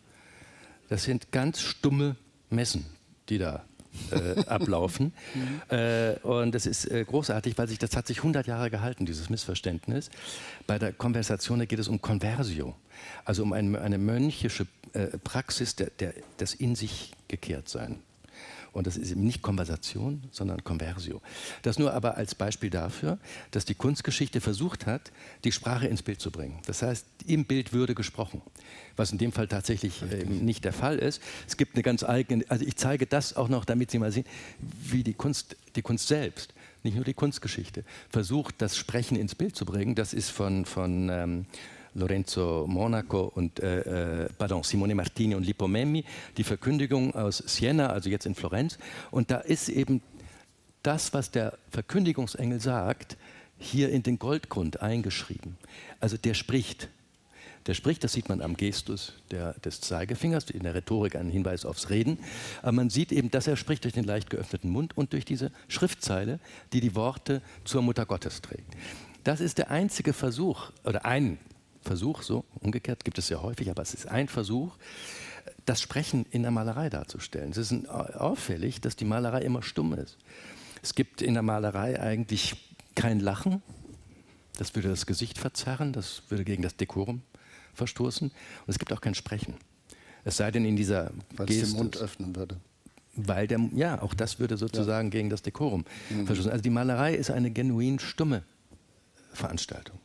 Das 0.89 1.03
sind 1.03 1.31
ganz 1.31 1.61
stumme 1.61 2.17
Messen, 2.49 2.85
die 3.29 3.37
da 3.37 3.63
äh, 4.11 4.45
ablaufen. 4.45 5.13
Mhm. 5.33 5.75
Äh, 5.75 6.13
und 6.23 6.53
das 6.53 6.65
ist 6.65 6.85
äh, 6.85 7.03
großartig, 7.03 7.57
weil 7.57 7.67
sich 7.67 7.79
das 7.79 7.95
hat 7.95 8.07
sich 8.07 8.17
100 8.17 8.47
Jahre 8.47 8.69
gehalten, 8.69 9.05
dieses 9.05 9.29
Missverständnis. 9.29 10.09
Bei 10.67 10.79
der 10.79 10.93
Konversation 10.93 11.65
geht 11.67 11.79
es 11.79 11.87
um 11.87 12.01
Conversio, 12.01 12.75
also 13.23 13.43
um 13.43 13.53
ein, 13.53 13.75
eine 13.75 13.97
mönchische 13.97 14.67
äh, 14.93 15.17
Praxis 15.23 15.75
der, 15.75 15.89
der, 15.99 16.13
des 16.39 16.53
in 16.53 16.75
sich 16.75 17.13
gekehrt 17.27 17.69
sein. 17.69 17.99
Und 18.75 18.87
das 18.87 18.97
ist 18.97 19.11
eben 19.11 19.23
nicht 19.23 19.41
Konversation, 19.41 20.21
sondern 20.31 20.65
Conversio. 20.65 21.21
Das 21.61 21.79
nur 21.79 21.93
aber 21.93 22.17
als 22.17 22.35
Beispiel 22.35 22.69
dafür, 22.69 23.17
dass 23.51 23.63
die 23.63 23.73
Kunstgeschichte 23.73 24.41
versucht 24.41 24.85
hat, 24.85 25.13
die 25.45 25.53
Sprache 25.53 25.87
ins 25.87 26.03
Bild 26.03 26.19
zu 26.19 26.29
bringen. 26.29 26.59
Das 26.65 26.81
heißt, 26.81 27.05
im 27.25 27.45
Bild 27.45 27.71
würde 27.71 27.95
gesprochen, 27.95 28.41
was 28.97 29.13
in 29.13 29.17
dem 29.17 29.31
Fall 29.31 29.47
tatsächlich 29.47 30.01
äh, 30.01 30.25
nicht 30.25 30.65
der 30.65 30.73
Fall 30.73 30.99
ist. 30.99 31.21
Es 31.47 31.55
gibt 31.55 31.75
eine 31.75 31.83
ganz 31.83 32.03
eigene, 32.03 32.43
also 32.49 32.65
ich 32.65 32.75
zeige 32.75 33.05
das 33.05 33.37
auch 33.37 33.47
noch, 33.47 33.63
damit 33.63 33.91
Sie 33.91 33.97
mal 33.97 34.11
sehen, 34.11 34.25
wie 34.59 35.03
die 35.03 35.13
Kunst, 35.13 35.55
die 35.77 35.81
Kunst 35.81 36.09
selbst, 36.09 36.53
nicht 36.83 36.95
nur 36.95 37.05
die 37.05 37.13
Kunstgeschichte, 37.13 37.85
versucht, 38.09 38.55
das 38.57 38.75
Sprechen 38.75 39.15
ins 39.15 39.35
Bild 39.35 39.55
zu 39.55 39.63
bringen. 39.63 39.95
Das 39.95 40.13
ist 40.13 40.31
von, 40.31 40.65
von 40.65 41.07
ähm, 41.09 41.45
Lorenzo 41.95 42.65
Monaco 42.67 43.31
und 43.33 43.59
äh, 43.59 44.25
äh, 44.25 44.29
pardon, 44.37 44.63
Simone 44.63 44.93
Martini 44.93 45.33
und 45.33 45.45
Lippo 45.45 45.67
Memmi, 45.67 46.03
die 46.37 46.43
Verkündigung 46.43 47.15
aus 47.15 47.37
Siena, 47.37 47.87
also 47.87 48.09
jetzt 48.09 48.25
in 48.25 48.35
Florenz. 48.35 48.77
Und 49.11 49.31
da 49.31 49.37
ist 49.37 49.69
eben 49.69 50.01
das, 50.83 51.13
was 51.13 51.31
der 51.31 51.57
Verkündigungsengel 51.71 52.59
sagt, 52.59 53.17
hier 53.57 53.89
in 53.89 54.03
den 54.03 54.19
Goldgrund 54.19 54.81
eingeschrieben. 54.81 55.57
Also 55.99 56.17
der 56.17 56.33
spricht. 56.33 56.89
Der 57.65 57.73
spricht, 57.73 58.03
das 58.03 58.13
sieht 58.13 58.29
man 58.29 58.41
am 58.41 58.57
Gestus 58.57 59.13
der, 59.31 59.53
des 59.53 59.81
Zeigefingers, 59.81 60.51
in 60.51 60.61
der 60.61 60.75
Rhetorik 60.75 61.15
ein 61.15 61.29
Hinweis 61.29 61.65
aufs 61.65 61.89
Reden. 61.89 62.19
Aber 62.61 62.73
man 62.73 62.91
sieht 62.91 63.11
eben, 63.11 63.31
dass 63.31 63.47
er 63.47 63.55
spricht 63.55 63.85
durch 63.85 63.93
den 63.93 64.03
leicht 64.03 64.29
geöffneten 64.29 64.69
Mund 64.69 64.95
und 64.95 65.13
durch 65.13 65.25
diese 65.25 65.51
Schriftzeile, 65.67 66.39
die 66.73 66.81
die 66.81 66.93
Worte 66.93 67.41
zur 67.63 67.81
Mutter 67.81 68.05
Gottes 68.05 68.41
trägt. 68.41 68.75
Das 69.23 69.39
ist 69.39 69.57
der 69.57 69.71
einzige 69.71 70.13
Versuch, 70.13 70.71
oder 70.83 71.05
ein 71.05 71.39
Versuch, 71.85 72.23
so 72.23 72.43
umgekehrt 72.59 73.05
gibt 73.05 73.17
es 73.17 73.29
ja 73.29 73.41
häufig, 73.41 73.69
aber 73.69 73.81
es 73.81 73.93
ist 73.93 74.07
ein 74.07 74.27
Versuch, 74.27 74.75
das 75.65 75.81
Sprechen 75.81 76.25
in 76.31 76.41
der 76.41 76.51
Malerei 76.51 76.89
darzustellen. 76.89 77.51
Es 77.51 77.57
ist 77.57 77.87
auffällig, 77.89 78.81
dass 78.81 78.95
die 78.95 79.05
Malerei 79.05 79.41
immer 79.41 79.61
stumm 79.61 79.93
ist. 79.93 80.17
Es 80.81 80.95
gibt 80.95 81.21
in 81.21 81.33
der 81.33 81.43
Malerei 81.43 81.99
eigentlich 81.99 82.55
kein 82.95 83.19
Lachen, 83.19 83.61
das 84.57 84.75
würde 84.75 84.89
das 84.89 85.05
Gesicht 85.05 85.37
verzerren, 85.37 85.93
das 85.93 86.23
würde 86.29 86.43
gegen 86.45 86.63
das 86.63 86.75
Dekorum 86.77 87.21
verstoßen. 87.73 88.29
Und 88.29 88.69
es 88.69 88.79
gibt 88.79 88.93
auch 88.93 89.01
kein 89.01 89.15
Sprechen. 89.15 89.55
Es 90.23 90.37
sei 90.37 90.49
denn 90.51 90.65
in 90.65 90.75
dieser 90.75 91.11
Weil 91.35 91.49
es 91.49 91.59
den 91.59 91.77
Mund 91.77 91.97
öffnen 91.97 92.35
würde. 92.35 92.57
Weil 93.15 93.47
der, 93.47 93.59
ja, 93.75 94.01
auch 94.01 94.13
das 94.13 94.39
würde 94.39 94.57
sozusagen 94.57 95.07
ja. 95.07 95.11
gegen 95.11 95.29
das 95.29 95.41
Dekorum 95.41 95.85
mhm. 96.09 96.25
verstoßen. 96.25 96.51
Also 96.51 96.61
die 96.61 96.69
Malerei 96.69 97.15
ist 97.15 97.31
eine 97.31 97.51
genuin 97.51 97.99
stumme 97.99 98.43
Veranstaltung 99.33 99.99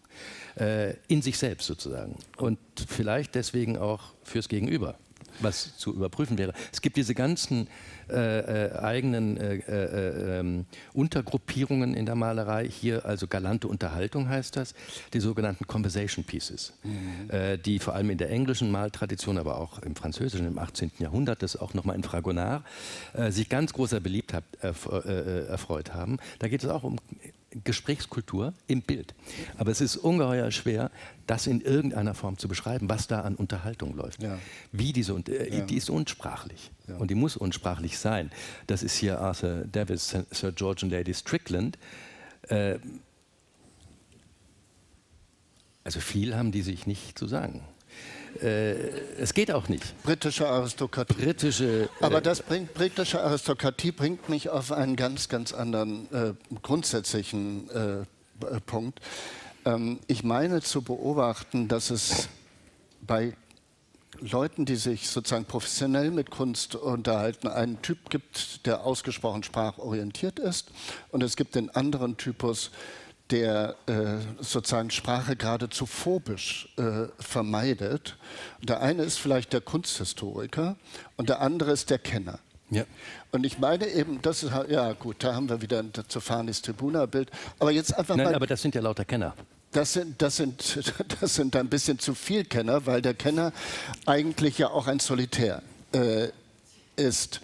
äh, 0.61 0.95
in 1.09 1.23
sich 1.23 1.39
selbst 1.39 1.67
sozusagen. 1.67 2.17
Und 2.37 2.59
vielleicht 2.87 3.35
deswegen 3.35 3.79
auch 3.79 4.13
fürs 4.23 4.49
Gegenüber, 4.49 4.97
was 5.41 5.77
zu 5.79 5.95
überprüfen 5.95 6.37
wäre. 6.39 6.53
Es 6.73 6.83
gibt 6.83 6.97
diese 6.97 7.15
ganzen 7.15 7.69
äh, 8.11 8.67
äh, 8.67 8.79
eigenen 8.79 9.37
äh, 9.37 9.57
äh, 9.57 10.41
ähm, 10.41 10.67
Untergruppierungen 10.93 11.95
in 11.95 12.05
der 12.05 12.15
Malerei. 12.15 12.69
Hier 12.69 13.07
also 13.07 13.27
galante 13.27 13.69
Unterhaltung 13.69 14.29
heißt 14.29 14.57
das, 14.57 14.75
die 15.15 15.21
sogenannten 15.21 15.67
Conversation 15.67 16.25
Pieces, 16.25 16.75
mhm. 16.83 17.31
Äh, 17.31 17.57
die 17.57 17.79
vor 17.79 17.95
allem 17.95 18.11
in 18.11 18.19
der 18.19 18.31
englischen 18.31 18.71
Maltradition, 18.71 19.39
aber 19.39 19.59
auch 19.59 19.79
im 19.79 19.97
französischen 19.97 20.47
im 20.47 20.59
18. 20.59 20.91
Jahrhundert, 20.99 21.43
das 21.43 21.57
auch 21.57 21.73
nochmal 21.75 21.97
in 21.97 22.03
Fragonard, 22.03 22.65
sich 23.29 23.49
ganz 23.49 23.73
großer 23.73 24.01
Beliebtheit 24.01 24.45
erfreut 24.61 25.95
haben. 25.95 26.19
Da 26.39 26.49
geht 26.49 26.63
es 26.63 26.69
auch 26.69 26.83
um 26.83 26.97
Gesprächskultur 27.65 28.55
im 28.67 28.83
Bild. 28.83 29.15
Aber 29.57 29.71
es 29.71 29.81
ist 29.81 29.97
ungeheuer 29.97 30.51
schwer, 30.51 30.91
das 31.27 31.47
in 31.47 31.61
irgendeiner 31.61 32.15
Form 32.15 32.39
zu 32.39 32.49
beschreiben, 32.49 32.89
was 32.89 33.09
da 33.09 33.23
an 33.23 33.35
Unterhaltung 33.35 33.95
läuft. 33.97 34.23
Ja. 34.23 34.39
Wie 34.73 34.93
diese, 34.93 35.15
äh, 35.15 35.59
ja. 35.59 35.65
die 35.65 35.77
ist 35.77 35.91
unsprachlich 35.91 36.71
ja. 36.87 36.97
und 36.97 37.11
die 37.11 37.15
muss 37.15 37.37
unsprachlich 37.37 37.99
sein. 37.99 38.31
Das 38.67 38.83
ist 38.83 38.97
hier 38.97 39.21
Arthur 39.21 39.65
Davis, 39.71 40.17
Sir 40.31 40.53
George 40.53 40.83
und 40.85 40.91
Lady 40.91 41.13
Strickland. 41.13 41.79
Äh, 42.49 42.79
also 45.83 46.01
viel 46.01 46.37
haben 46.37 46.53
die 46.53 46.63
sich 46.63 46.87
nicht 46.87 47.19
zu 47.19 47.27
sagen. 47.27 47.65
Äh, 48.43 48.73
es 49.19 49.35
geht 49.35 49.51
auch 49.51 49.69
nicht. 49.69 50.03
Britische 50.03 50.49
Aristokratie. 50.49 51.15
Britische, 51.15 51.89
äh, 52.01 52.05
Aber 52.05 52.21
das 52.21 52.43
bringt, 52.43 52.75
britische 52.75 53.23
Aristokratie 53.23 53.93
bringt 53.93 54.29
mich 54.29 54.49
auf 54.49 54.73
einen 54.73 54.97
ganz, 54.97 55.29
ganz 55.29 55.53
anderen 55.53 56.13
äh, 56.13 56.33
grundsätzlichen 56.63 57.69
äh, 57.71 58.61
Punkt. 58.67 59.01
Ähm, 59.65 60.01
ich 60.07 60.23
meine 60.23 60.63
zu 60.63 60.83
beobachten, 60.83 61.69
dass 61.69 61.91
es 61.91 62.29
bei 63.03 63.35
Leuten, 64.21 64.65
die 64.65 64.77
sich 64.77 65.09
sozusagen 65.09 65.45
professionell 65.45 66.11
mit 66.11 66.31
Kunst 66.31 66.75
unterhalten, 66.75 67.49
einen 67.49 67.81
Typ 67.81 68.11
gibt, 68.11 68.67
der 68.67 68.85
ausgesprochen 68.85 69.43
sprachorientiert 69.43 70.39
ist. 70.39 70.71
Und 71.11 71.23
es 71.23 71.37
gibt 71.37 71.55
den 71.55 71.71
anderen 71.71 72.17
Typus, 72.17 72.71
der 73.31 73.77
äh, 73.87 74.43
sozusagen 74.43 74.91
Sprache 74.91 75.37
geradezu 75.37 75.87
phobisch 75.87 76.69
äh, 76.77 77.07
vermeidet. 77.19 78.17
Der 78.63 78.81
eine 78.81 79.03
ist 79.03 79.19
vielleicht 79.19 79.53
der 79.53 79.61
Kunsthistoriker 79.61 80.77
und 81.17 81.29
der 81.29 81.41
andere 81.41 81.73
ist 81.73 81.91
der 81.91 81.99
Kenner. 81.99 82.39
Ja. 82.71 82.85
Und 83.33 83.45
ich 83.45 83.59
meine 83.59 83.89
eben, 83.89 84.23
das 84.23 84.43
ist 84.43 84.53
ja 84.69 84.93
gut, 84.93 85.17
da 85.25 85.35
haben 85.35 85.49
wir 85.49 85.61
wieder 85.61 85.81
ein 85.81 85.93
Zefanis 86.09 86.63
Tribuna-Bild. 86.63 87.31
Aber 87.59 87.71
jetzt 87.71 87.97
einfach 87.97 88.17
Nein, 88.17 88.27
mal. 88.27 88.35
aber 88.35 88.47
das 88.47 88.63
sind 88.63 88.75
ja 88.75 88.81
lauter 88.81 89.05
Kenner. 89.05 89.35
Das 89.73 89.93
sind, 89.93 90.21
das, 90.21 90.37
sind, 90.37 90.79
das 91.21 91.35
sind 91.35 91.55
ein 91.57 91.69
bisschen 91.69 91.99
zu 91.99 92.15
viel 92.15 92.45
Kenner, 92.45 92.87
weil 92.87 93.03
der 93.03 93.15
Kenner 93.15 93.53
eigentlich 94.07 94.59
ja 94.59 94.71
auch 94.71 94.87
ein 94.87 94.99
Solitär 94.99 95.63
äh, 95.93 96.29
ist. 96.97 97.41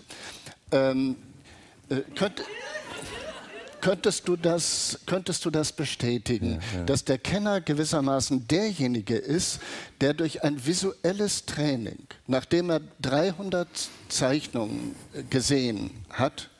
Ähm, 0.72 1.16
äh, 1.88 2.00
könnt, 2.14 2.42
Könntest 3.86 4.26
du 4.26 4.34
das, 4.34 4.98
könntest 5.06 5.44
du 5.44 5.50
das 5.50 5.70
bestätigen, 5.70 6.60
ja, 6.72 6.78
ja. 6.78 6.84
dass 6.86 7.04
der 7.04 7.18
Kenner 7.18 7.60
gewissermaßen 7.60 8.48
derjenige 8.48 9.16
ist, 9.16 9.60
der 10.00 10.12
durch 10.12 10.42
ein 10.42 10.66
visuelles 10.66 11.46
Training, 11.46 12.04
nachdem 12.26 12.70
er 12.70 12.80
300 13.00 13.68
Zeichnungen 14.08 14.96
gesehen 15.30 15.92
hat, 16.10 16.50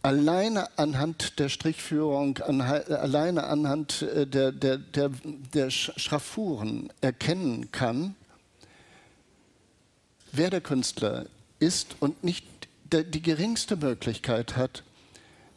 alleine 0.00 0.78
anhand 0.78 1.38
der 1.38 1.50
Strichführung, 1.50 2.38
an, 2.38 2.62
alleine 2.62 3.44
anhand 3.44 4.00
äh, 4.00 4.26
der, 4.26 4.52
der, 4.52 4.78
der, 4.78 5.10
der 5.52 5.68
Schraffuren 5.68 6.90
erkennen 7.02 7.70
kann, 7.72 8.14
wer 10.32 10.48
der 10.48 10.62
Künstler 10.62 11.26
ist 11.58 11.96
und 12.00 12.24
nicht 12.24 12.46
die 12.90 13.20
geringste 13.20 13.76
Möglichkeit 13.76 14.56
hat, 14.56 14.82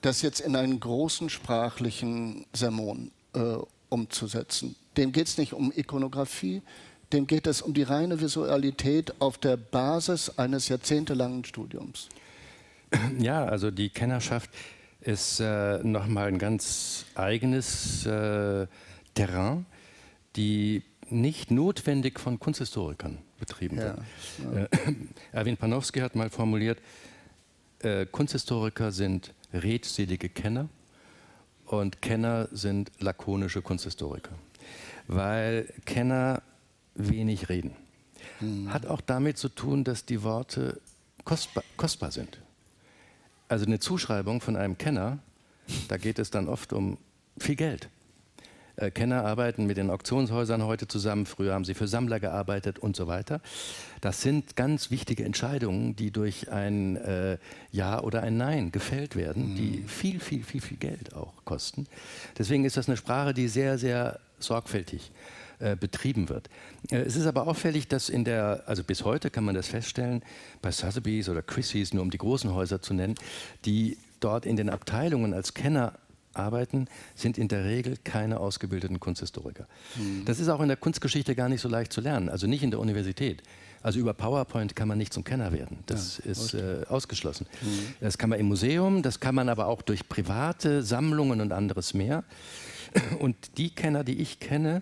das 0.02 0.22
jetzt 0.22 0.40
in 0.40 0.56
einen 0.56 0.80
großen 0.80 1.30
sprachlichen 1.30 2.46
Sermon 2.54 3.12
äh, 3.34 3.58
umzusetzen. 3.90 4.76
Dem 4.98 5.12
geht 5.12 5.28
es 5.28 5.38
nicht 5.38 5.54
um 5.54 5.72
Ikonografie, 5.76 6.62
dem 7.12 7.28
geht 7.28 7.48
es 7.48 7.62
um 7.62 7.74
die 7.74 7.84
reine 7.84 8.22
Visualität 8.22 9.20
auf 9.20 9.38
der 9.38 9.58
Basis 9.58 10.38
eines 10.38 10.68
jahrzehntelangen 10.70 11.44
Studiums. 11.44 12.08
Ja, 13.20 13.46
also 13.46 13.72
die 13.72 13.90
Kennerschaft 13.90 14.50
ist 15.02 15.40
äh, 15.40 15.80
nochmal 15.80 16.28
ein 16.28 16.40
ganz 16.40 17.06
eigenes 17.16 18.06
äh, 18.06 18.68
Terrain, 19.14 19.66
die 20.36 20.84
nicht 21.10 21.52
notwendig 21.52 22.20
von 22.20 22.40
Kunsthistorikern 22.40 23.18
betrieben 23.40 23.78
ja, 23.78 23.84
wird. 23.84 24.00
Ja. 24.54 24.62
Äh, 24.64 24.96
Erwin 25.32 25.58
Panofsky 25.58 26.00
hat 26.00 26.16
mal 26.16 26.30
formuliert, 26.30 26.80
äh, 27.80 28.06
Kunsthistoriker 28.06 28.92
sind 28.92 29.34
redselige 29.54 30.30
Kenner 30.30 30.70
und 31.66 32.02
Kenner 32.02 32.48
sind 32.52 32.92
lakonische 33.00 33.62
Kunsthistoriker, 33.62 34.32
weil 35.08 35.72
Kenner 35.86 36.42
wenig 36.96 37.50
reden. 37.50 37.76
Mhm. 38.40 38.74
Hat 38.74 38.86
auch 38.86 39.02
damit 39.02 39.38
zu 39.38 39.50
tun, 39.50 39.84
dass 39.84 40.06
die 40.06 40.24
Worte 40.24 40.82
kostbar, 41.24 41.64
kostbar 41.78 42.12
sind. 42.12 42.42
Also 43.48 43.66
eine 43.66 43.80
Zuschreibung 43.80 44.42
von 44.42 44.56
einem 44.56 44.78
Kenner, 44.78 45.20
da 45.88 45.98
geht 45.98 46.20
es 46.20 46.32
dann 46.32 46.48
oft 46.48 46.74
um 46.74 46.98
viel 47.38 47.56
Geld. 47.56 47.90
Äh, 48.80 48.92
Kenner 48.92 49.26
arbeiten 49.26 49.66
mit 49.66 49.78
den 49.78 49.90
Auktionshäusern 49.90 50.64
heute 50.64 50.88
zusammen, 50.88 51.26
früher 51.26 51.54
haben 51.54 51.66
sie 51.66 51.74
für 51.74 51.88
Sammler 51.88 52.20
gearbeitet 52.20 52.80
und 52.80 52.96
so 52.96 53.08
weiter. 53.08 53.42
Das 54.02 54.22
sind 54.22 54.56
ganz 54.56 54.92
wichtige 54.92 55.26
Entscheidungen, 55.26 55.96
die 55.96 56.12
durch 56.12 56.52
ein 56.52 56.96
äh, 56.98 57.38
Ja 57.72 58.02
oder 58.02 58.24
ein 58.24 58.38
Nein 58.38 58.72
gefällt 58.72 59.16
werden, 59.16 59.52
mhm. 59.52 59.56
die 59.56 59.84
viel, 59.88 60.20
viel, 60.20 60.44
viel, 60.44 60.62
viel 60.62 60.78
Geld 60.78 61.14
auch 61.14 61.34
kosten. 61.46 61.88
Deswegen 62.38 62.66
ist 62.66 62.78
das 62.78 62.88
eine 62.88 62.98
Sprache, 62.98 63.34
die 63.34 63.48
sehr, 63.48 63.78
sehr 63.78 64.20
sorgfältig 64.40 65.12
äh, 65.60 65.76
betrieben 65.76 66.30
wird. 66.30 66.50
Äh, 66.90 67.00
es 67.00 67.18
ist 67.18 67.26
aber 67.26 67.48
auffällig, 67.48 67.90
dass 67.90 68.08
in 68.08 68.24
der, 68.24 68.64
also 68.66 68.84
bis 68.84 69.04
heute 69.04 69.30
kann 69.30 69.44
man 69.44 69.56
das 69.56 69.68
feststellen, 69.68 70.24
bei 70.62 70.72
Sotheby's 70.72 71.28
oder 71.28 71.42
Christie's, 71.42 71.94
nur 71.94 72.04
um 72.04 72.12
die 72.12 72.18
großen 72.18 72.54
Häuser 72.54 72.82
zu 72.82 72.94
nennen, 72.94 73.16
die 73.66 73.98
dort 74.22 74.46
in 74.46 74.56
den 74.56 74.70
Abteilungen 74.70 75.34
als 75.34 75.54
Kenner 75.54 75.94
arbeiten, 76.40 76.88
sind 77.16 77.38
in 77.38 77.48
der 77.48 77.66
Regel 77.66 77.98
keine 78.04 78.40
ausgebildeten 78.40 79.00
Kunsthistoriker. 79.00 79.68
Mhm. 79.96 80.26
Das 80.26 80.40
ist 80.40 80.50
auch 80.50 80.62
in 80.62 80.68
der 80.68 80.78
Kunstgeschichte 80.78 81.36
gar 81.36 81.50
nicht 81.50 81.62
so 81.62 81.70
leicht 81.70 81.94
zu 81.94 82.02
lernen, 82.02 82.30
also 82.30 82.48
nicht 82.48 82.64
in 82.64 82.72
der 82.72 82.80
Universität. 82.80 83.44
Also 83.82 84.00
über 84.00 84.14
PowerPoint 84.14 84.76
kann 84.76 84.88
man 84.88 84.98
nicht 84.98 85.14
zum 85.14 85.24
Kenner 85.24 85.54
werden. 85.54 85.80
Das 85.86 86.22
ja, 86.24 86.32
ist 86.32 86.54
äh, 86.54 86.84
ausgeschlossen. 86.90 87.48
Mhm. 87.62 87.96
Das 88.02 88.18
kann 88.18 88.30
man 88.30 88.40
im 88.40 88.48
Museum, 88.48 89.02
das 89.04 89.20
kann 89.20 89.36
man 89.36 89.48
aber 89.48 89.68
auch 89.68 89.82
durch 89.82 90.10
private 90.10 90.84
Sammlungen 90.84 91.40
und 91.40 91.54
anderes 91.54 91.94
mehr. 91.94 92.24
Und 93.20 93.58
die 93.58 93.70
Kenner, 93.70 94.04
die 94.04 94.20
ich 94.20 94.40
kenne, 94.40 94.82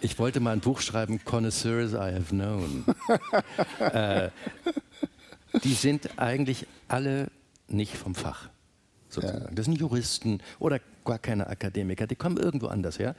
ich 0.00 0.18
wollte 0.18 0.40
mal 0.40 0.52
ein 0.52 0.60
Buch 0.60 0.80
schreiben, 0.80 1.20
Connoisseurs 1.24 1.92
I 1.92 2.14
Have 2.14 2.30
Known. 2.30 2.84
äh, 3.80 4.30
die 5.64 5.74
sind 5.74 6.18
eigentlich 6.18 6.66
alle 6.86 7.28
nicht 7.68 7.96
vom 7.96 8.14
Fach. 8.14 8.50
Sozusagen. 9.08 9.54
Das 9.54 9.64
sind 9.64 9.78
Juristen 9.78 10.40
oder 10.58 10.80
gar 11.04 11.18
keine 11.18 11.46
Akademiker, 11.46 12.06
die 12.06 12.16
kommen 12.16 12.36
irgendwo 12.36 12.66
anders 12.66 12.98
her. 12.98 13.14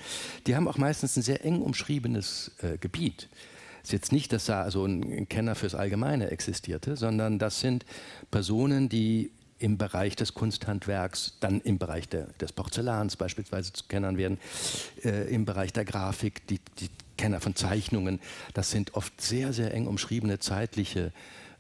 Die 0.46 0.56
haben 0.56 0.68
auch 0.68 0.78
meistens 0.78 1.18
ein 1.18 1.24
sehr 1.24 1.44
eng 1.44 1.62
umschriebenes 1.62 2.52
äh, 2.62 2.78
Gebiet. 2.78 3.28
Es 3.82 3.90
ist 3.90 3.94
jetzt 3.94 4.12
nicht, 4.12 4.32
dass 4.32 4.46
da 4.46 4.70
so 4.70 4.86
ein 4.86 5.28
Kenner 5.30 5.56
fürs 5.56 5.74
Allgemeine 5.74 6.30
existierte, 6.30 6.96
sondern 6.96 7.40
das 7.40 7.60
sind 7.60 7.86
Personen, 8.30 8.90
die 8.90 9.32
im 9.58 9.78
Bereich 9.78 10.16
des 10.16 10.34
Kunsthandwerks, 10.34 11.38
dann 11.40 11.60
im 11.62 11.78
Bereich 11.80 12.08
der, 12.08 12.28
des 12.40 12.52
Porzellans 12.52 13.18
beispielsweise 13.18 13.74
zu 13.74 13.86
Kennern 13.88 14.18
werden, 14.18 14.38
äh, 15.04 15.34
im 15.34 15.46
Bereich 15.46 15.74
der 15.74 15.86
Grafik, 15.86 16.48
die, 16.48 16.60
die, 16.80 16.90
Kenner 17.18 17.42
von 17.42 17.54
Zeichnungen. 17.54 18.22
Das 18.54 18.72
sind 18.72 18.94
oft 18.94 19.20
sehr, 19.20 19.52
sehr 19.52 19.74
eng 19.74 19.88
umschriebene 19.88 20.40
zeitliche 20.40 21.12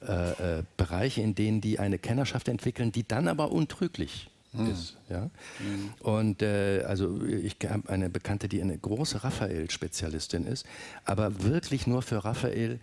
äh, 0.08 0.60
äh, 0.60 0.64
Bereiche, 0.78 1.22
in 1.22 1.36
denen 1.36 1.62
die 1.62 1.80
eine 1.80 2.00
Kennerschaft 2.00 2.48
entwickeln, 2.48 2.92
die 2.92 3.08
dann 3.08 3.28
aber 3.28 3.52
untrüglich 3.52 4.30
hm. 4.54 4.72
ist. 4.72 4.98
Ja? 5.10 5.30
Hm. 5.58 5.94
Und 6.00 6.42
äh, 6.42 6.84
also 6.88 7.22
ich 7.26 7.58
habe 7.68 7.90
eine 7.90 8.10
Bekannte, 8.10 8.48
die 8.48 8.62
eine 8.62 8.78
große 8.78 9.24
Raphael-Spezialistin 9.24 10.46
ist, 10.46 10.66
aber 11.06 11.44
wirklich 11.44 11.88
nur 11.88 12.02
für 12.02 12.24
Raphael 12.24 12.80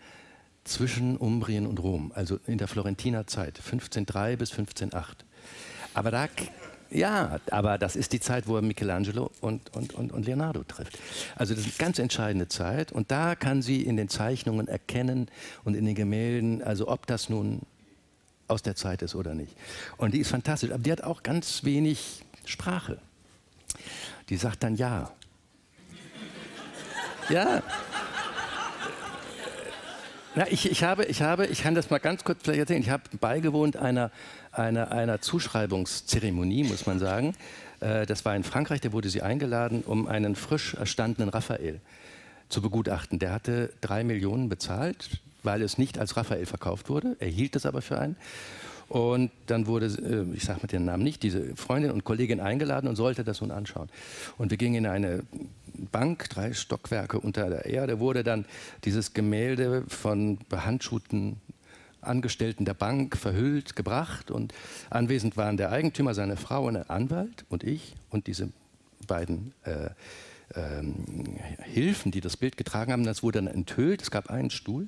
zwischen 0.65 1.17
Umbrien 1.17 1.67
und 1.67 1.83
Rom, 1.83 2.13
also 2.15 2.39
in 2.47 2.59
der 2.59 2.69
Florentiner 2.69 3.27
Zeit, 3.27 3.59
1503 3.59 4.37
bis 4.37 4.51
1508. 4.51 5.25
Aber 5.95 6.11
da 6.11 6.29
ja, 6.91 7.41
aber 7.51 7.79
das 7.79 7.97
ist 7.97 8.13
die 8.13 8.21
Zeit, 8.21 8.47
wo 8.47 8.57
er 8.57 8.63
Michelangelo 8.63 9.31
und, 9.41 9.75
und, 9.75 9.95
und, 9.95 10.13
und 10.13 10.27
Leonardo 10.27 10.63
trifft. 10.65 10.99
Also 11.35 11.55
das 11.55 11.67
ist 11.67 11.79
eine 11.81 11.87
ganz 11.87 11.99
entscheidende 11.99 12.49
Zeit 12.49 12.93
und 12.93 13.11
da 13.11 13.35
kann 13.35 13.63
sie 13.63 13.83
in 13.83 13.97
den 13.97 14.09
Zeichnungen 14.09 14.69
erkennen 14.69 15.29
und 15.65 15.75
in 15.75 15.85
den 15.85 15.95
Gemälden, 15.95 16.63
also 16.63 16.89
ob 16.89 17.07
das 17.07 17.29
nun 17.29 17.63
aus 18.49 18.63
der 18.63 18.77
Zeit 18.77 19.03
ist 19.03 19.15
oder 19.15 19.35
nicht. 19.35 19.57
Und 19.97 20.15
die 20.15 20.21
ist 20.21 20.31
fantastisch, 20.31 20.71
aber 20.71 20.83
die 20.83 20.93
hat 20.93 21.03
auch 21.03 21.23
ganz 21.23 21.65
wenig 21.65 22.25
Sprache. 22.45 22.99
Die 24.29 24.37
sagt 24.37 24.63
dann 24.63 24.77
ja. 24.77 25.11
Ja. 27.29 27.63
Na, 30.37 30.47
ich, 30.51 30.71
ich, 30.71 30.85
habe, 30.85 31.07
ich 31.07 31.23
habe, 31.23 31.47
ich 31.47 31.63
kann 31.63 31.75
das 31.75 31.91
mal 31.91 31.99
ganz 31.99 32.23
kurz 32.23 32.41
vielleicht 32.43 32.61
erzählen, 32.61 32.83
ich 32.83 32.91
habe 32.91 33.03
beigewohnt 33.19 33.77
einer 33.77 34.11
einer, 34.59 34.91
einer 34.93 35.21
Zuschreibungszeremonie, 35.21 36.65
muss 36.65 36.87
man 36.87 36.99
sagen. 36.99 37.35
Äh, 37.81 38.07
das 38.07 38.25
war 38.25 38.35
in 38.37 38.45
Frankreich, 38.45 38.81
da 38.81 38.93
wurde 38.93 39.09
sie 39.09 39.23
eingeladen, 39.23 39.83
um 39.87 40.07
einen 40.07 40.35
frisch 40.35 40.75
erstandenen 40.75 41.29
Raphael 41.29 41.81
zu 42.49 42.63
begutachten. 42.63 43.19
Der 43.19 43.33
hatte 43.33 43.73
drei 43.81 44.05
Millionen 44.05 44.49
bezahlt, 44.49 45.21
weil 45.43 45.63
es 45.63 45.79
nicht 45.79 45.99
als 45.99 46.17
Raphael 46.17 46.47
verkauft 46.47 46.89
wurde. 46.89 47.17
Er 47.19 47.29
hielt 47.29 47.57
es 47.57 47.67
aber 47.67 47.83
für 47.83 47.99
einen. 47.99 48.17
Und 48.89 49.31
dann 49.47 49.67
wurde, 49.67 49.87
äh, 49.87 50.35
ich 50.35 50.45
sage 50.45 50.61
mal 50.61 50.69
den 50.69 50.85
Namen 50.85 51.03
nicht, 51.03 51.23
diese 51.23 51.57
Freundin 51.57 51.91
und 51.91 52.05
Kollegin 52.05 52.41
eingeladen 52.41 52.89
und 52.89 52.97
sollte 52.97 53.25
das 53.25 53.41
nun 53.41 53.51
anschauen. 53.51 53.89
Und 54.39 54.51
wir 54.51 54.59
gingen 54.59 54.85
in 54.85 54.87
eine 54.87 55.25
Bank, 55.93 56.29
drei 56.31 56.53
Stockwerke 56.53 57.19
unter 57.19 57.49
der 57.51 57.67
Erde, 57.67 57.99
wurde 57.99 58.23
dann 58.23 58.45
dieses 58.85 59.13
Gemälde 59.13 59.85
von 59.89 60.39
behandschuhten 60.49 61.41
Angestellten 62.01 62.65
der 62.65 62.75
Bank 62.75 63.17
verhüllt 63.17 63.75
gebracht 63.75 64.31
und 64.31 64.55
anwesend 64.91 65.37
waren 65.37 65.57
der 65.57 65.73
Eigentümer, 65.73 66.15
seine 66.15 66.37
Frau 66.37 66.69
ein 66.69 66.77
Anwalt 66.89 67.45
und 67.49 67.65
ich 67.65 67.95
und 68.11 68.29
diese 68.29 68.51
beiden 69.07 69.53
äh, 69.65 69.91
ähm, 70.55 70.95
Hilfen, 71.63 72.13
die 72.13 72.21
das 72.21 72.37
Bild 72.37 72.57
getragen 72.57 72.93
haben. 72.93 73.05
Das 73.05 73.23
wurde 73.23 73.43
dann 73.43 73.53
enthüllt. 73.53 74.03
Es 74.03 74.11
gab 74.11 74.31
einen 74.31 74.51
Stuhl, 74.51 74.87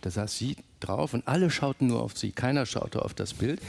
da 0.00 0.10
saß 0.10 0.36
sie 0.36 0.56
drauf 0.80 1.14
und 1.14 1.26
alle 1.28 1.50
schauten 1.50 1.88
nur 1.88 2.02
auf 2.02 2.16
sie. 2.16 2.32
Keiner 2.32 2.66
schaute 2.66 3.02
auf 3.02 3.14
das 3.14 3.34
Bild. 3.34 3.60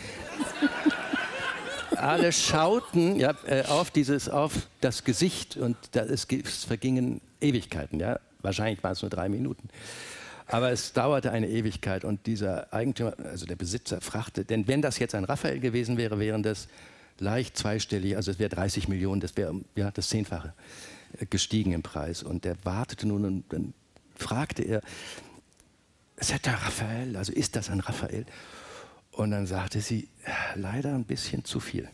alle 1.98 2.32
schauten 2.32 3.20
ja, 3.20 3.36
äh, 3.46 3.64
auf, 3.64 3.92
dieses, 3.92 4.30
auf 4.30 4.68
das 4.82 5.04
Gesicht 5.04 5.58
und 5.58 5.78
da, 5.92 6.02
es, 6.02 6.26
es 6.26 6.64
vergingen 6.64 7.22
Ewigkeiten. 7.40 8.00
Ja? 8.00 8.20
Wahrscheinlich 8.42 8.84
waren 8.84 8.94
es 8.94 9.02
nur 9.02 9.10
drei 9.10 9.30
Minuten. 9.30 9.70
Aber 10.48 10.72
es 10.72 10.92
dauerte 10.92 11.32
eine 11.32 11.48
Ewigkeit 11.48 12.04
und 12.04 12.26
dieser 12.26 12.74
Eigentümer, 12.74 13.14
also 13.24 13.46
der 13.46 13.56
Besitzer, 13.56 14.02
fragte, 14.02 14.44
denn 14.44 14.68
wenn 14.68 14.82
das 14.82 15.00
jetzt 15.00 15.16
ein 15.16 15.24
Raphael 15.24 15.60
gewesen 15.62 15.98
wäre, 15.98 16.20
wären 16.20 16.44
das 16.44 16.68
leicht 17.20 17.58
zweistellig, 17.58 18.18
also 18.18 18.32
es 18.32 18.40
wäre 18.40 18.50
30 18.50 18.90
Millionen, 18.90 19.22
das 19.22 19.38
wäre 19.38 19.56
ja, 19.76 19.92
das 19.92 20.10
Zehnfache 20.10 20.54
äh, 21.20 21.26
gestiegen 21.26 21.72
im 21.72 21.84
Preis. 21.84 22.24
Und 22.24 22.46
er 22.46 22.58
wartete 22.64 23.08
nun 23.08 23.26
und 23.26 23.44
dann 23.50 23.74
fragte 24.16 24.64
er, 24.64 24.82
der 26.30 26.54
Raphael, 26.54 27.18
also 27.18 27.32
ist 27.32 27.56
das 27.56 27.70
ein 27.70 27.80
Raphael? 27.80 28.26
Und 29.12 29.32
dann 29.32 29.46
sagte 29.46 29.82
sie, 29.82 30.08
leider 30.56 30.94
ein 30.94 31.04
bisschen 31.04 31.44
zu 31.44 31.60
viel. 31.60 31.90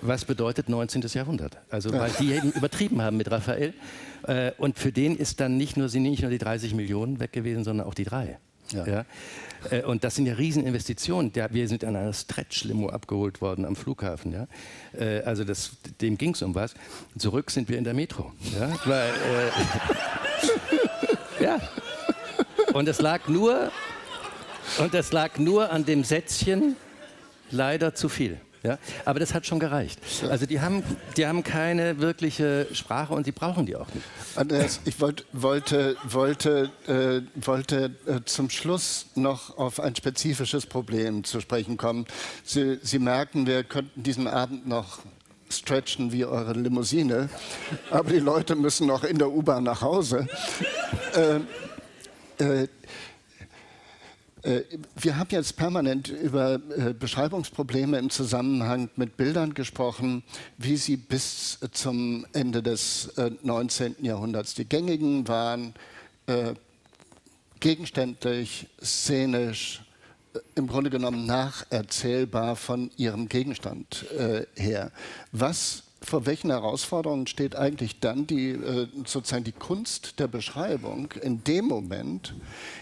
Was 0.00 0.24
bedeutet 0.24 0.68
19. 0.68 1.02
Jahrhundert? 1.02 1.58
Also 1.70 1.92
weil 1.92 2.10
die 2.20 2.32
eben 2.32 2.52
übertrieben 2.52 3.02
haben 3.02 3.16
mit 3.16 3.30
Raphael. 3.30 3.74
Äh, 4.24 4.52
und 4.58 4.78
für 4.78 4.92
den 4.92 5.16
ist 5.16 5.40
dann 5.40 5.56
nicht 5.56 5.76
nur, 5.76 5.88
sind 5.88 6.02
nicht 6.04 6.22
nur 6.22 6.30
die 6.30 6.38
30 6.38 6.74
Millionen 6.74 7.18
weg 7.20 7.32
gewesen, 7.32 7.64
sondern 7.64 7.86
auch 7.86 7.94
die 7.94 8.04
drei. 8.04 8.38
Ja. 8.72 8.86
ja. 8.86 9.04
Äh, 9.70 9.82
und 9.82 10.04
das 10.04 10.14
sind 10.14 10.26
ja 10.26 10.34
Rieseninvestitionen. 10.34 11.32
wir 11.34 11.68
sind 11.68 11.84
an 11.84 11.96
einer 11.96 12.12
Stretch-Limo 12.12 12.90
abgeholt 12.90 13.40
worden 13.40 13.64
am 13.64 13.76
Flughafen. 13.76 14.32
Ja. 14.32 14.46
Äh, 14.98 15.22
also 15.22 15.44
das, 15.44 15.72
dem 16.00 16.18
ging 16.18 16.34
es 16.34 16.42
um 16.42 16.54
was. 16.54 16.74
Zurück 17.16 17.50
sind 17.50 17.68
wir 17.68 17.78
in 17.78 17.84
der 17.84 17.94
Metro. 17.94 18.32
Ja. 18.58 18.72
Weil, 18.84 19.10
äh, 21.40 21.44
ja. 21.44 21.58
Und 22.72 22.88
es 22.88 23.00
lag 23.00 23.28
nur, 23.28 23.70
und 24.78 24.94
es 24.94 25.12
lag 25.12 25.38
nur 25.38 25.70
an 25.70 25.84
dem 25.84 26.04
Sätzchen 26.04 26.76
leider 27.50 27.94
zu 27.94 28.08
viel. 28.08 28.40
Ja? 28.62 28.78
Aber 29.04 29.20
das 29.20 29.34
hat 29.34 29.46
schon 29.46 29.60
gereicht. 29.60 30.00
Also 30.28 30.46
die 30.46 30.60
haben, 30.60 30.82
die 31.16 31.26
haben 31.26 31.42
keine 31.44 32.00
wirkliche 32.00 32.66
Sprache 32.72 33.14
und 33.14 33.26
die 33.26 33.32
brauchen 33.32 33.66
die 33.66 33.76
auch 33.76 33.86
nicht. 33.94 34.04
Andreas, 34.34 34.80
ich 34.84 35.00
wollt, 35.00 35.24
wollte, 35.32 35.96
wollte, 36.04 36.70
äh, 36.86 37.22
wollte 37.46 37.94
äh, 38.06 38.20
zum 38.24 38.50
Schluss 38.50 39.06
noch 39.14 39.56
auf 39.56 39.80
ein 39.80 39.94
spezifisches 39.94 40.66
Problem 40.66 41.24
zu 41.24 41.40
sprechen 41.40 41.76
kommen. 41.76 42.06
Sie, 42.44 42.78
Sie 42.82 42.98
merken, 42.98 43.46
wir 43.46 43.64
könnten 43.64 44.02
diesen 44.02 44.26
Abend 44.26 44.66
noch 44.66 44.98
stretchen 45.50 46.12
wie 46.12 46.26
eure 46.26 46.52
Limousine, 46.52 47.30
aber 47.90 48.10
die 48.10 48.18
Leute 48.18 48.54
müssen 48.54 48.86
noch 48.86 49.02
in 49.02 49.16
der 49.16 49.30
U-Bahn 49.30 49.64
nach 49.64 49.80
Hause. 49.80 50.28
äh, 51.14 51.40
äh 52.38 52.68
äh, 54.42 54.62
wir 54.96 55.16
haben 55.16 55.28
jetzt 55.30 55.56
permanent 55.56 56.08
über 56.08 56.54
äh, 56.54 56.94
Beschreibungsprobleme 56.94 57.98
im 57.98 58.10
Zusammenhang 58.10 58.88
mit 58.96 59.16
Bildern 59.16 59.54
gesprochen, 59.54 60.22
wie 60.56 60.76
sie 60.76 60.96
bis 60.96 61.58
zum 61.72 62.26
Ende 62.32 62.62
des 62.62 63.12
19. 63.42 63.98
Äh, 64.02 64.06
Jahrhunderts 64.06 64.54
die 64.54 64.68
gängigen 64.68 65.26
waren, 65.28 65.74
gegenständlich, 67.58 68.66
szenisch, 68.82 69.82
im 70.54 70.66
Grunde 70.66 70.90
genommen 70.90 71.24
nacherzählbar 71.24 72.54
von 72.54 72.90
ihrem 72.98 73.30
Gegenstand 73.30 74.04
her. 74.54 74.92
Was 75.32 75.84
vor 76.00 76.26
welchen 76.26 76.50
Herausforderungen 76.50 77.26
steht 77.26 77.56
eigentlich 77.56 78.00
dann 78.00 78.26
die, 78.26 78.50
äh, 78.50 78.88
sozusagen 79.04 79.44
die 79.44 79.52
Kunst 79.52 80.18
der 80.18 80.28
Beschreibung 80.28 81.12
in 81.22 81.44
dem 81.44 81.66
Moment, 81.66 82.34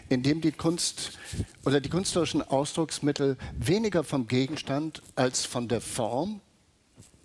in 0.08 0.22
dem 0.22 0.40
die 0.40 0.52
Kunst 0.52 1.18
oder 1.64 1.80
die 1.80 1.88
künstlerischen 1.88 2.42
Ausdrucksmittel 2.42 3.36
weniger 3.58 4.04
vom 4.04 4.28
Gegenstand 4.28 5.02
als 5.14 5.46
von 5.46 5.68
der 5.68 5.80
Form 5.80 6.40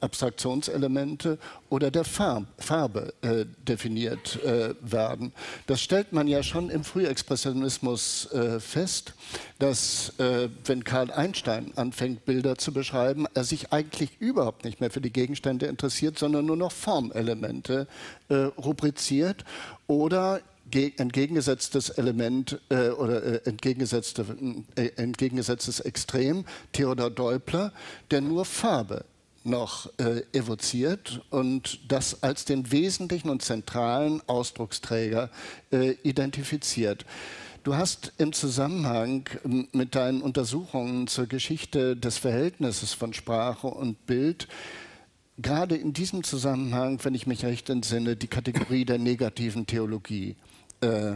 Abstraktionselemente 0.01 1.37
oder 1.69 1.91
der 1.91 2.03
Farb, 2.03 2.45
Farbe 2.57 3.13
äh, 3.21 3.45
definiert 3.67 4.43
äh, 4.43 4.73
werden. 4.81 5.31
Das 5.67 5.81
stellt 5.81 6.13
man 6.13 6.27
ja 6.27 6.43
schon 6.43 6.69
im 6.69 6.83
Frühexpressionismus 6.83 8.31
äh, 8.31 8.59
fest, 8.59 9.13
dass 9.59 10.13
äh, 10.19 10.49
wenn 10.65 10.83
Karl 10.83 11.11
Einstein 11.11 11.71
anfängt, 11.75 12.25
Bilder 12.25 12.57
zu 12.57 12.73
beschreiben, 12.73 13.25
er 13.33 13.43
sich 13.43 13.71
eigentlich 13.71 14.19
überhaupt 14.19 14.65
nicht 14.65 14.81
mehr 14.81 14.91
für 14.91 15.01
die 15.01 15.13
Gegenstände 15.13 15.67
interessiert, 15.67 16.17
sondern 16.17 16.45
nur 16.45 16.57
noch 16.57 16.71
Formelemente 16.71 17.87
äh, 18.29 18.35
rubriziert 18.35 19.45
oder 19.87 20.41
entgegengesetztes 20.73 21.89
Element 21.89 22.59
äh, 22.69 22.89
oder 22.89 23.23
äh, 23.23 23.41
entgegengesetzte, 23.45 24.25
äh, 24.75 24.87
entgegengesetztes 24.95 25.81
Extrem, 25.81 26.45
Theodor 26.71 27.09
Deupler, 27.09 27.73
der 28.09 28.21
nur 28.21 28.45
Farbe 28.45 29.05
noch 29.43 29.91
äh, 29.97 30.21
evoziert 30.33 31.21
und 31.29 31.79
das 31.91 32.23
als 32.23 32.45
den 32.45 32.71
wesentlichen 32.71 33.29
und 33.29 33.41
zentralen 33.41 34.21
Ausdrucksträger 34.27 35.29
äh, 35.71 35.91
identifiziert. 36.03 37.05
Du 37.63 37.75
hast 37.75 38.13
im 38.17 38.33
Zusammenhang 38.33 39.29
mit 39.71 39.93
deinen 39.93 40.21
Untersuchungen 40.21 41.07
zur 41.07 41.27
Geschichte 41.27 41.95
des 41.95 42.17
Verhältnisses 42.17 42.93
von 42.93 43.13
Sprache 43.13 43.67
und 43.67 44.05
Bild 44.07 44.47
gerade 45.37 45.75
in 45.75 45.93
diesem 45.93 46.23
Zusammenhang, 46.23 46.99
wenn 47.03 47.15
ich 47.15 47.27
mich 47.27 47.45
recht 47.45 47.69
entsinne, 47.69 48.15
die 48.15 48.27
Kategorie 48.27 48.85
der 48.85 48.99
negativen 48.99 49.65
Theologie 49.65 50.35
äh, 50.81 51.13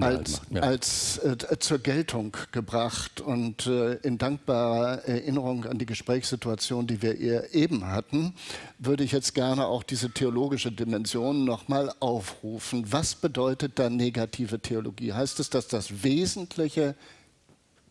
als, 0.00 0.40
ja. 0.50 0.62
als 0.62 1.18
äh, 1.18 1.58
zur 1.58 1.78
Geltung 1.78 2.36
gebracht 2.52 3.20
und 3.20 3.66
äh, 3.66 3.94
in 3.96 4.16
dankbarer 4.16 5.04
Erinnerung 5.04 5.66
an 5.66 5.78
die 5.78 5.84
Gesprächssituation, 5.84 6.86
die 6.86 7.02
wir 7.02 7.52
eben 7.52 7.86
hatten, 7.86 8.34
würde 8.78 9.04
ich 9.04 9.12
jetzt 9.12 9.34
gerne 9.34 9.66
auch 9.66 9.82
diese 9.82 10.10
theologische 10.10 10.72
Dimension 10.72 11.44
nochmal 11.44 11.92
aufrufen. 12.00 12.90
Was 12.92 13.14
bedeutet 13.14 13.78
da 13.78 13.90
negative 13.90 14.58
Theologie? 14.58 15.12
Heißt 15.12 15.38
es, 15.38 15.50
dass 15.50 15.68
das 15.68 16.02
Wesentliche 16.02 16.94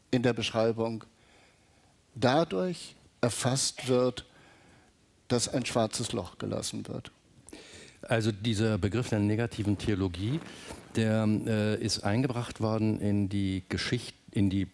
in 0.09 0.23
der 0.23 0.33
Beschreibung 0.33 1.03
dadurch 2.15 2.95
erfasst 3.21 3.87
wird, 3.87 4.25
dass 5.27 5.47
ein 5.47 5.65
schwarzes 5.65 6.11
Loch 6.11 6.39
gelassen 6.39 6.87
wird? 6.87 7.11
Also 8.01 8.31
dieser 8.31 8.77
Begriff 8.77 9.09
der 9.09 9.19
negativen 9.19 9.77
Theologie, 9.77 10.39
der 10.95 11.27
äh, 11.47 11.83
ist 11.83 12.03
eingebracht 12.03 12.61
worden 12.61 12.99
in 12.99 13.29
die 13.29 13.63
Geschichte, 13.69 14.13
in 14.31 14.49
die, 14.49 14.67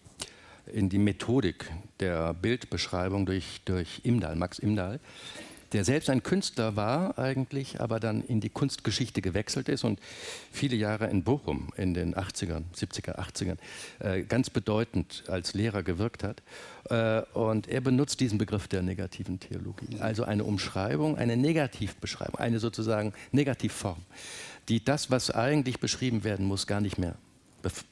in 0.72 0.88
die 0.88 0.98
Methodik 0.98 1.70
der 2.00 2.34
Bildbeschreibung 2.34 3.26
durch, 3.26 3.60
durch 3.64 4.00
Imdahl, 4.04 4.36
Max 4.36 4.58
Imdahl 4.58 5.00
der 5.72 5.84
selbst 5.84 6.10
ein 6.10 6.22
Künstler 6.22 6.76
war 6.76 7.18
eigentlich, 7.18 7.80
aber 7.80 8.00
dann 8.00 8.22
in 8.22 8.40
die 8.40 8.48
Kunstgeschichte 8.48 9.22
gewechselt 9.22 9.68
ist 9.68 9.84
und 9.84 10.00
viele 10.50 10.76
Jahre 10.76 11.08
in 11.08 11.22
Bochum 11.22 11.68
in 11.76 11.94
den 11.94 12.14
80ern, 12.14 12.64
70er, 12.76 13.18
80ern 13.18 13.56
äh, 14.00 14.22
ganz 14.22 14.50
bedeutend 14.50 15.24
als 15.28 15.54
Lehrer 15.54 15.82
gewirkt 15.82 16.24
hat. 16.24 16.42
Äh, 16.88 17.22
und 17.38 17.68
er 17.68 17.80
benutzt 17.80 18.20
diesen 18.20 18.38
Begriff 18.38 18.66
der 18.68 18.82
negativen 18.82 19.38
Theologie, 19.38 20.00
also 20.00 20.24
eine 20.24 20.44
Umschreibung, 20.44 21.16
eine 21.16 21.36
Negativbeschreibung, 21.36 22.38
eine 22.40 22.58
sozusagen 22.58 23.12
Negativform, 23.32 23.98
die 24.68 24.84
das, 24.84 25.10
was 25.10 25.30
eigentlich 25.30 25.78
beschrieben 25.78 26.24
werden 26.24 26.46
muss, 26.46 26.66
gar 26.66 26.80
nicht 26.80 26.98
mehr 26.98 27.14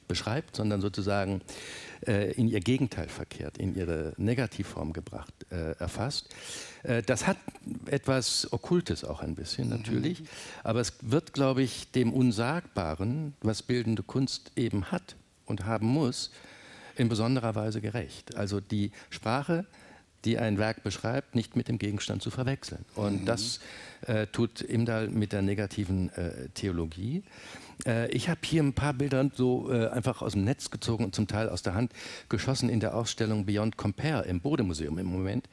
beschreibt, 0.09 0.57
sondern 0.57 0.81
sozusagen 0.81 1.43
äh, 2.07 2.33
in 2.33 2.49
ihr 2.49 2.61
Gegenteil 2.61 3.09
verkehrt, 3.09 3.59
in 3.59 3.75
ihre 3.75 4.13
Negativform 4.17 4.93
gebracht, 4.93 5.35
äh, 5.51 5.73
erfasst. 5.79 6.35
Äh, 6.83 7.03
das 7.03 7.27
hat 7.27 7.39
etwas 7.87 8.53
Okkultes 8.53 9.05
auch 9.05 9.21
ein 9.21 9.35
bisschen 9.35 9.69
natürlich, 9.69 10.21
mhm. 10.21 10.27
aber 10.65 10.81
es 10.81 10.95
wird, 11.03 11.33
glaube 11.33 11.63
ich, 11.63 11.91
dem 11.93 12.13
Unsagbaren, 12.13 13.35
was 13.41 13.63
bildende 13.63 14.03
Kunst 14.03 14.53
eben 14.57 14.91
hat 14.91 15.17
und 15.47 15.65
haben 15.65 15.87
muss, 15.87 16.31
in 16.97 17.09
besonderer 17.09 17.55
Weise 17.55 17.81
gerecht. 17.81 18.37
Also 18.37 18.61
die 18.61 18.91
Sprache, 19.11 19.65
die 20.25 20.39
ein 20.39 20.59
Werk 20.59 20.83
beschreibt, 20.83 21.35
nicht 21.35 21.57
mit 21.57 21.69
dem 21.69 21.79
Gegenstand 21.79 22.23
zu 22.23 22.31
verwechseln. 22.31 22.85
Und 22.95 23.23
mhm. 23.23 23.27
das 23.27 23.61
äh, 24.07 24.27
tut 24.27 24.61
Imdal 24.61 25.09
mit 25.09 25.33
der 25.33 25.43
negativen 25.43 26.11
äh, 26.15 26.49
Theologie. 26.55 27.23
Äh, 27.87 28.11
ich 28.11 28.29
habe 28.29 28.41
hier 28.45 28.63
ein 28.63 28.73
paar 28.73 28.95
Bilder 28.95 29.31
so 29.35 29.73
äh, 29.73 29.89
einfach 29.89 30.23
aus 30.23 30.33
dem 30.33 30.45
Netz 30.45 30.71
gezogen 30.71 31.05
und 31.05 31.15
zum 31.15 31.27
Teil 31.27 31.49
aus 31.49 31.63
der 31.63 31.75
Hand 31.75 31.93
geschossen 32.29 32.69
in 32.69 32.81
der 32.81 32.95
Ausstellung 32.95 33.47
Beyond 33.47 33.77
Compare 33.77 34.25
im 34.27 34.41
Bodemuseum 34.41 34.99
im 34.99 35.07
Moment. 35.07 35.49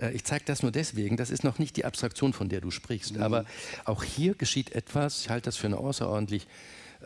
Äh, 0.00 0.12
ich 0.12 0.24
zeige 0.24 0.44
das 0.44 0.62
nur 0.62 0.72
deswegen, 0.72 1.16
das 1.16 1.30
ist 1.30 1.44
noch 1.44 1.58
nicht 1.58 1.76
die 1.76 1.84
Abstraktion, 1.84 2.32
von 2.32 2.48
der 2.48 2.60
du 2.60 2.70
sprichst, 2.70 3.16
mhm. 3.16 3.22
aber 3.22 3.44
auch 3.84 4.04
hier 4.04 4.34
geschieht 4.34 4.72
etwas, 4.72 5.22
ich 5.22 5.30
halte 5.30 5.46
das 5.46 5.56
für 5.56 5.66
eine 5.66 5.78
außerordentlich 5.78 6.46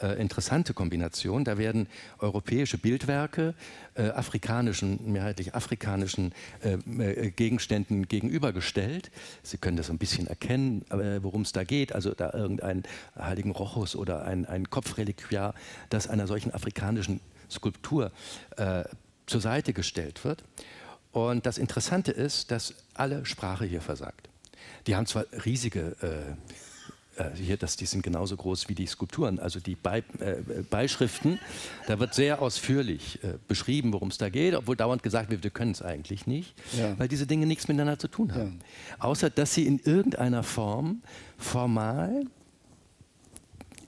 äh, 0.01 0.20
interessante 0.20 0.74
Kombination. 0.74 1.45
Da 1.45 1.59
werden 1.59 1.86
europäische 2.18 2.78
Bildwerke 2.78 3.55
äh, 3.95 4.09
afrikanischen, 4.09 5.12
mehrheitlich 5.12 5.55
afrikanischen 5.55 6.32
äh, 6.62 6.78
äh 6.99 7.30
Gegenständen 7.30 8.09
gegenübergestellt. 8.09 9.11
Sie 9.43 9.59
können 9.59 9.76
das 9.76 9.90
ein 9.90 9.99
bisschen 9.99 10.26
erkennen, 10.26 10.84
äh, 10.90 11.22
worum 11.22 11.43
es 11.43 11.53
da 11.53 11.64
geht. 11.64 11.95
Also 11.95 12.14
da 12.14 12.32
irgendein 12.32 12.84
heiligen 13.16 13.51
Rochus 13.51 13.95
oder 13.97 14.24
ein, 14.24 14.47
ein 14.47 14.70
Kopfreliquiar, 14.70 15.55
das 15.90 16.09
einer 16.09 16.26
solchen 16.26 16.53
afrikanischen 16.53 17.20
Skulptur 17.51 18.12
zur 19.26 19.40
Seite 19.40 19.74
gestellt 19.74 20.24
wird. 20.24 20.43
Und 21.11 21.45
das 21.45 21.59
Interessante 21.59 22.12
ist, 22.12 22.51
dass 22.51 22.74
alle 22.95 23.26
Sprache 23.26 23.66
hier 23.66 23.82
versagt. 23.82 24.30
Die 24.86 24.97
haben 24.97 25.07
zwar 25.07 25.26
riesige 25.45 25.95
hier, 27.34 27.56
das, 27.56 27.76
die 27.76 27.86
sind 27.86 28.02
genauso 28.02 28.36
groß 28.36 28.68
wie 28.68 28.74
die 28.74 28.86
Skulpturen, 28.86 29.38
also 29.38 29.60
die 29.60 29.74
Be 29.74 30.02
äh, 30.18 30.62
Beischriften. 30.70 31.38
Da 31.86 31.98
wird 31.98 32.14
sehr 32.14 32.40
ausführlich 32.40 33.22
äh, 33.22 33.34
beschrieben, 33.48 33.92
worum 33.92 34.08
es 34.08 34.18
da 34.18 34.28
geht, 34.28 34.54
obwohl 34.54 34.76
dauernd 34.76 35.02
gesagt 35.02 35.30
wird, 35.30 35.42
wir 35.44 35.50
können 35.50 35.72
es 35.72 35.82
eigentlich 35.82 36.26
nicht, 36.26 36.54
ja. 36.76 36.98
weil 36.98 37.08
diese 37.08 37.26
Dinge 37.26 37.46
nichts 37.46 37.68
miteinander 37.68 37.98
zu 37.98 38.08
tun 38.08 38.34
haben. 38.34 38.60
Ja. 38.88 39.04
Außer, 39.04 39.30
dass 39.30 39.54
sie 39.54 39.66
in 39.66 39.78
irgendeiner 39.78 40.42
Form 40.42 41.02
formal 41.36 42.24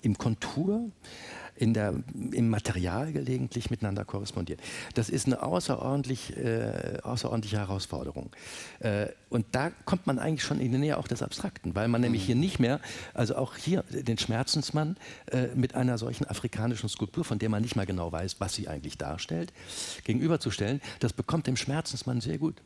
im 0.02 0.18
Kontur 0.18 0.90
in 1.57 1.74
der, 1.74 1.94
im 2.32 2.50
Material 2.50 3.12
gelegentlich 3.12 3.70
miteinander 3.70 4.05
korrespondieren. 4.05 4.61
Das 4.94 5.09
ist 5.09 5.26
eine 5.26 5.42
außerordentlich, 5.42 6.36
äh, 6.36 6.98
außerordentliche 7.02 7.59
Herausforderung. 7.59 8.30
Äh, 8.80 9.07
und 9.30 9.46
da 9.52 9.70
kommt 9.84 10.07
man 10.07 10.18
eigentlich 10.18 10.42
schon 10.42 10.61
in 10.61 10.72
die 10.72 10.78
Nähe 10.78 10.98
auch 10.98 11.09
des 11.09 11.22
Abstrakten, 11.22 11.74
weil 11.74 11.88
man 11.88 12.00
mhm. 12.00 12.07
nämlich 12.07 12.24
hier 12.24 12.34
nicht 12.34 12.59
mehr, 12.59 12.80
also 13.14 13.36
auch 13.36 13.57
hier 13.57 13.84
den 13.90 14.18
Schmerzensmann 14.18 14.96
äh, 15.30 15.48
mit 15.55 15.74
einer 15.74 15.98
solchen 15.98 16.26
afrikanischen 16.26 16.88
Skulptur, 16.88 17.24
von 17.24 17.38
der 17.38 17.48
man 17.48 17.62
nicht 17.62 17.76
mal 17.76 17.86
genau 17.86 18.11
weiß, 18.11 18.36
was 18.40 18.55
sie 18.55 18.68
eigentlich 18.68 18.98
darstellt, 18.98 19.52
gegenüberzustellen, 20.05 20.80
das 21.00 21.12
bekommt 21.12 21.46
dem 21.46 21.57
Schmerzensmann 21.57 22.20
sehr 22.20 22.38
gut. 22.38 22.62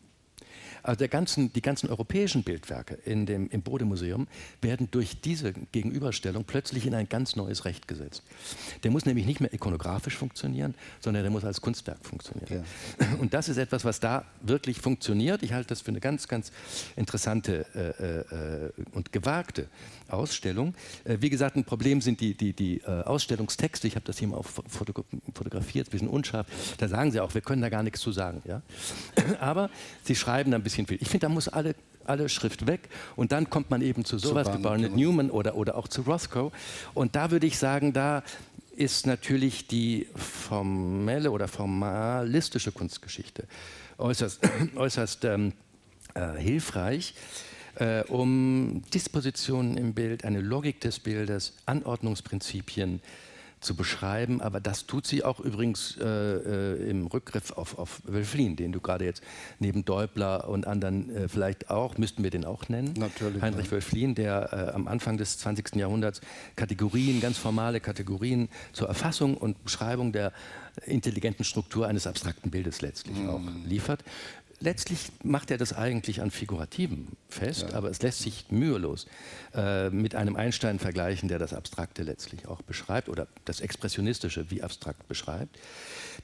Also 0.82 1.06
ganzen, 1.08 1.52
die 1.52 1.62
ganzen 1.62 1.88
europäischen 1.88 2.42
Bildwerke 2.42 2.94
in 3.04 3.26
dem, 3.26 3.48
im 3.50 3.62
Bode-Museum 3.62 4.28
werden 4.60 4.88
durch 4.90 5.20
diese 5.20 5.52
Gegenüberstellung 5.52 6.44
plötzlich 6.44 6.86
in 6.86 6.94
ein 6.94 7.08
ganz 7.08 7.36
neues 7.36 7.64
Recht 7.64 7.88
gesetzt. 7.88 8.22
Der 8.82 8.90
muss 8.90 9.06
nämlich 9.06 9.26
nicht 9.26 9.40
mehr 9.40 9.52
ikonografisch 9.52 10.16
funktionieren, 10.16 10.74
sondern 11.00 11.22
der 11.22 11.30
muss 11.30 11.44
als 11.44 11.60
Kunstwerk 11.60 12.04
funktionieren. 12.04 12.64
Ja. 13.00 13.06
Und 13.18 13.34
das 13.34 13.48
ist 13.48 13.56
etwas, 13.56 13.84
was 13.84 14.00
da 14.00 14.24
wirklich 14.40 14.80
funktioniert. 14.80 15.42
Ich 15.42 15.52
halte 15.52 15.68
das 15.68 15.80
für 15.80 15.88
eine 15.88 16.00
ganz, 16.00 16.28
ganz 16.28 16.52
interessante 16.96 17.66
äh, 17.74 18.34
äh, 18.34 18.72
und 18.92 19.12
gewagte 19.12 19.68
Ausstellung. 20.08 20.74
Äh, 21.04 21.18
wie 21.20 21.30
gesagt, 21.30 21.56
ein 21.56 21.64
Problem 21.64 22.00
sind 22.00 22.20
die, 22.20 22.34
die, 22.34 22.52
die 22.52 22.78
äh, 22.80 23.02
Ausstellungstexte. 23.02 23.86
Ich 23.86 23.94
habe 23.94 24.04
das 24.04 24.18
hier 24.18 24.28
mal 24.28 24.42
fotografiert, 24.42 25.88
ein 25.88 25.90
bisschen 25.90 26.08
unscharf. 26.08 26.46
Da 26.78 26.88
sagen 26.88 27.12
sie 27.12 27.20
auch, 27.20 27.34
wir 27.34 27.40
können 27.40 27.62
da 27.62 27.68
gar 27.68 27.82
nichts 27.82 28.00
zu 28.00 28.12
sagen. 28.12 28.42
Ja? 28.46 28.62
Aber 29.40 29.70
sie 30.04 30.14
schreiben 30.14 30.52
ein 30.54 30.62
bisschen 30.62 30.86
viel. 30.86 30.98
Ich 31.00 31.08
finde, 31.08 31.26
da 31.26 31.28
muss 31.28 31.48
alle 31.48 31.74
alle 32.04 32.30
Schrift 32.30 32.66
weg 32.66 32.88
und 33.16 33.32
dann 33.32 33.50
kommt 33.50 33.68
man 33.68 33.82
eben 33.82 34.02
zu 34.06 34.18
sowas 34.18 34.46
zu 34.46 34.58
wie 34.58 34.62
Barnett 34.62 34.96
Newman 34.96 35.30
oder, 35.30 35.56
oder 35.56 35.76
auch 35.76 35.88
zu 35.88 36.00
Rothko. 36.00 36.52
Und 36.94 37.14
da 37.14 37.30
würde 37.30 37.46
ich 37.46 37.58
sagen, 37.58 37.92
da 37.92 38.22
ist 38.74 39.06
natürlich 39.06 39.66
die 39.66 40.06
formelle 40.14 41.30
oder 41.32 41.48
formalistische 41.48 42.72
Kunstgeschichte 42.72 43.44
äußerst, 43.98 44.40
äußerst 44.76 45.24
ähm, 45.24 45.52
äh, 46.14 46.38
hilfreich 46.38 47.14
äh, 47.78 48.02
um 48.08 48.82
Dispositionen 48.92 49.76
im 49.76 49.94
Bild, 49.94 50.24
eine 50.24 50.40
Logik 50.40 50.80
des 50.80 50.98
Bildes, 50.98 51.54
Anordnungsprinzipien 51.66 53.00
zu 53.60 53.74
beschreiben. 53.74 54.40
Aber 54.40 54.60
das 54.60 54.86
tut 54.86 55.06
sie 55.06 55.24
auch 55.24 55.40
übrigens 55.40 55.96
äh, 56.00 56.04
äh, 56.04 56.90
im 56.90 57.06
Rückgriff 57.06 57.52
auf, 57.52 57.78
auf 57.78 58.00
Wölflin, 58.04 58.56
den 58.56 58.72
du 58.72 58.80
gerade 58.80 59.04
jetzt 59.04 59.22
neben 59.58 59.84
Deubler 59.84 60.48
und 60.48 60.66
anderen 60.66 61.14
äh, 61.14 61.28
vielleicht 61.28 61.70
auch, 61.70 61.98
müssten 61.98 62.22
wir 62.22 62.30
den 62.30 62.44
auch 62.44 62.68
nennen. 62.68 62.94
Natürlich. 62.96 63.42
Heinrich 63.42 63.66
ja. 63.66 63.72
Wölflin, 63.72 64.14
der 64.14 64.52
äh, 64.52 64.74
am 64.74 64.88
Anfang 64.88 65.16
des 65.16 65.38
20. 65.38 65.76
Jahrhunderts 65.76 66.20
Kategorien, 66.56 67.20
ganz 67.20 67.38
formale 67.38 67.80
Kategorien 67.80 68.48
zur 68.72 68.88
Erfassung 68.88 69.36
und 69.36 69.62
Beschreibung 69.64 70.12
der 70.12 70.32
intelligenten 70.86 71.44
Struktur 71.44 71.88
eines 71.88 72.06
abstrakten 72.06 72.50
Bildes 72.50 72.82
letztlich 72.82 73.18
mhm. 73.18 73.30
auch 73.30 73.40
liefert 73.66 74.04
letztlich 74.60 75.10
macht 75.22 75.50
er 75.50 75.58
das 75.58 75.72
eigentlich 75.72 76.20
an 76.20 76.30
Figurativen 76.30 77.16
fest, 77.28 77.66
ja. 77.70 77.76
aber 77.76 77.90
es 77.90 78.02
lässt 78.02 78.20
sich 78.20 78.46
mühelos 78.50 79.06
äh, 79.54 79.90
mit 79.90 80.14
einem 80.14 80.36
Einstein 80.36 80.78
vergleichen, 80.78 81.28
der 81.28 81.38
das 81.38 81.52
Abstrakte 81.52 82.02
letztlich 82.02 82.46
auch 82.46 82.62
beschreibt 82.62 83.08
oder 83.08 83.28
das 83.44 83.60
Expressionistische 83.60 84.50
wie 84.50 84.62
abstrakt 84.62 85.06
beschreibt. 85.08 85.58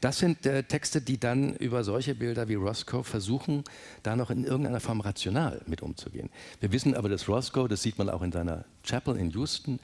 Das 0.01 0.19
sind 0.19 0.47
äh, 0.47 0.65
Texte, 0.65 1.01
die 1.01 1.19
dann 1.19 1.55
über 1.57 1.85
solche 1.85 2.15
Bilder 2.15 2.49
wie 2.49 2.55
Roscoe 2.55 3.05
versuchen, 3.05 3.65
da 4.03 4.17
noch 4.17 4.31
in 4.31 4.45
irgendeiner 4.45 4.81
Form 4.81 5.01
rational 5.01 5.61
mit 5.67 5.83
umzugehen. 5.83 6.31
Wir 6.61 6.73
wissen 6.73 6.95
aber, 6.95 7.09
dass 7.09 7.29
Roscoe, 7.29 7.69
das 7.69 7.83
sieht 7.83 7.99
man 7.99 8.11
auch 8.11 8.23
in 8.23 8.33
seiner 8.33 8.65
Chapel 8.83 9.17
in 9.17 9.31
Houston, 9.31 9.79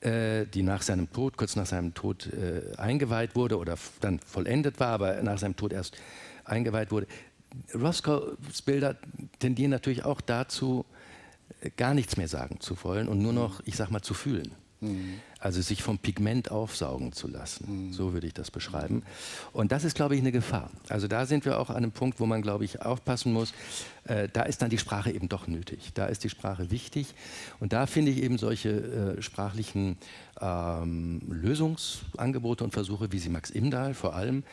äh, 0.00 0.46
die 0.46 0.62
nach 0.62 0.82
seinem 0.82 1.10
Tod, 1.12 1.36
kurz 1.36 1.56
nach 1.56 1.66
seinem 1.66 1.94
Tod 1.94 2.28
äh, 2.32 2.76
eingeweiht 2.76 3.34
wurde 3.34 3.58
oder 3.58 3.76
dann 4.00 4.20
vollendet 4.20 4.78
war, 4.78 4.88
aber 4.88 5.22
nach 5.22 5.38
seinem 5.38 5.56
Tod 5.56 5.72
erst 5.72 5.96
eingeweiht 6.44 6.90
wurde. 6.90 7.06
Roscoe's 7.74 8.62
Bilder 8.62 8.96
tendieren 9.38 9.70
natürlich 9.70 10.04
auch 10.04 10.20
dazu, 10.20 10.84
gar 11.76 11.94
nichts 11.94 12.16
mehr 12.16 12.28
sagen 12.28 12.60
zu 12.60 12.82
wollen 12.84 13.08
und 13.08 13.20
nur 13.20 13.32
noch, 13.32 13.60
ich 13.64 13.76
sag 13.76 13.90
mal, 13.90 14.02
zu 14.02 14.14
fühlen. 14.14 14.52
Mhm. 14.80 15.20
Also 15.40 15.60
sich 15.60 15.82
vom 15.82 15.98
Pigment 15.98 16.50
aufsaugen 16.50 17.12
zu 17.12 17.26
lassen. 17.26 17.88
Mhm. 17.88 17.92
So 17.92 18.12
würde 18.12 18.26
ich 18.26 18.34
das 18.34 18.50
beschreiben. 18.50 19.02
Und 19.52 19.72
das 19.72 19.84
ist, 19.84 19.94
glaube 19.94 20.14
ich, 20.14 20.20
eine 20.20 20.30
Gefahr. 20.30 20.70
Also 20.88 21.08
da 21.08 21.26
sind 21.26 21.44
wir 21.44 21.58
auch 21.58 21.70
an 21.70 21.76
einem 21.76 21.90
Punkt, 21.90 22.20
wo 22.20 22.26
man, 22.26 22.42
glaube 22.42 22.64
ich, 22.64 22.82
aufpassen 22.82 23.32
muss. 23.32 23.52
Äh, 24.04 24.28
da 24.32 24.42
ist 24.42 24.62
dann 24.62 24.70
die 24.70 24.78
Sprache 24.78 25.10
eben 25.10 25.28
doch 25.28 25.48
nötig. 25.48 25.90
Da 25.94 26.06
ist 26.06 26.22
die 26.22 26.28
Sprache 26.28 26.70
wichtig. 26.70 27.14
Und 27.58 27.72
da 27.72 27.86
finde 27.86 28.12
ich 28.12 28.22
eben 28.22 28.38
solche 28.38 29.16
äh, 29.18 29.22
sprachlichen 29.22 29.96
ähm, 30.40 31.22
Lösungsangebote 31.28 32.62
und 32.62 32.72
Versuche, 32.72 33.10
wie 33.10 33.18
sie 33.18 33.30
Max 33.30 33.50
Imdahl 33.50 33.94
vor 33.94 34.14
allem 34.14 34.44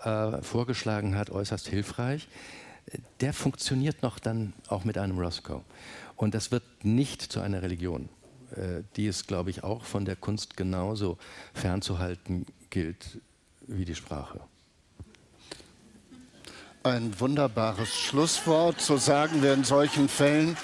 äh, 0.00 0.42
vorgeschlagen 0.42 1.16
hat, 1.16 1.30
äußerst 1.30 1.68
hilfreich. 1.68 2.28
Der 3.20 3.32
funktioniert 3.32 4.02
noch 4.02 4.18
dann 4.18 4.52
auch 4.68 4.84
mit 4.84 4.96
einem 4.96 5.18
Roscoe. 5.18 5.62
Und 6.16 6.34
das 6.34 6.50
wird 6.50 6.62
nicht 6.82 7.22
zu 7.22 7.40
einer 7.40 7.62
Religion, 7.62 8.08
äh, 8.52 8.82
die 8.96 9.06
es, 9.06 9.26
glaube 9.26 9.50
ich, 9.50 9.64
auch 9.64 9.84
von 9.84 10.04
der 10.04 10.16
Kunst 10.16 10.56
genauso 10.56 11.18
fernzuhalten 11.54 12.46
gilt 12.70 13.18
wie 13.66 13.84
die 13.84 13.94
Sprache. 13.94 14.40
Ein 16.82 17.18
wunderbares 17.20 17.94
Schlusswort, 17.94 18.80
so 18.80 18.96
sagen 18.96 19.42
wir 19.42 19.52
in 19.52 19.64
solchen 19.64 20.08
Fällen. 20.08 20.56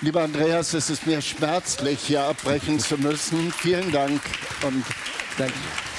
Lieber 0.00 0.22
Andreas, 0.22 0.72
es 0.72 0.88
ist 0.88 1.06
mir 1.06 1.20
schmerzlich, 1.20 2.00
hier 2.00 2.22
abbrechen 2.22 2.78
zu 2.78 2.96
müssen. 2.96 3.52
Vielen 3.52 3.92
Dank 3.92 4.22
und 4.62 4.84
danke. 5.36 5.89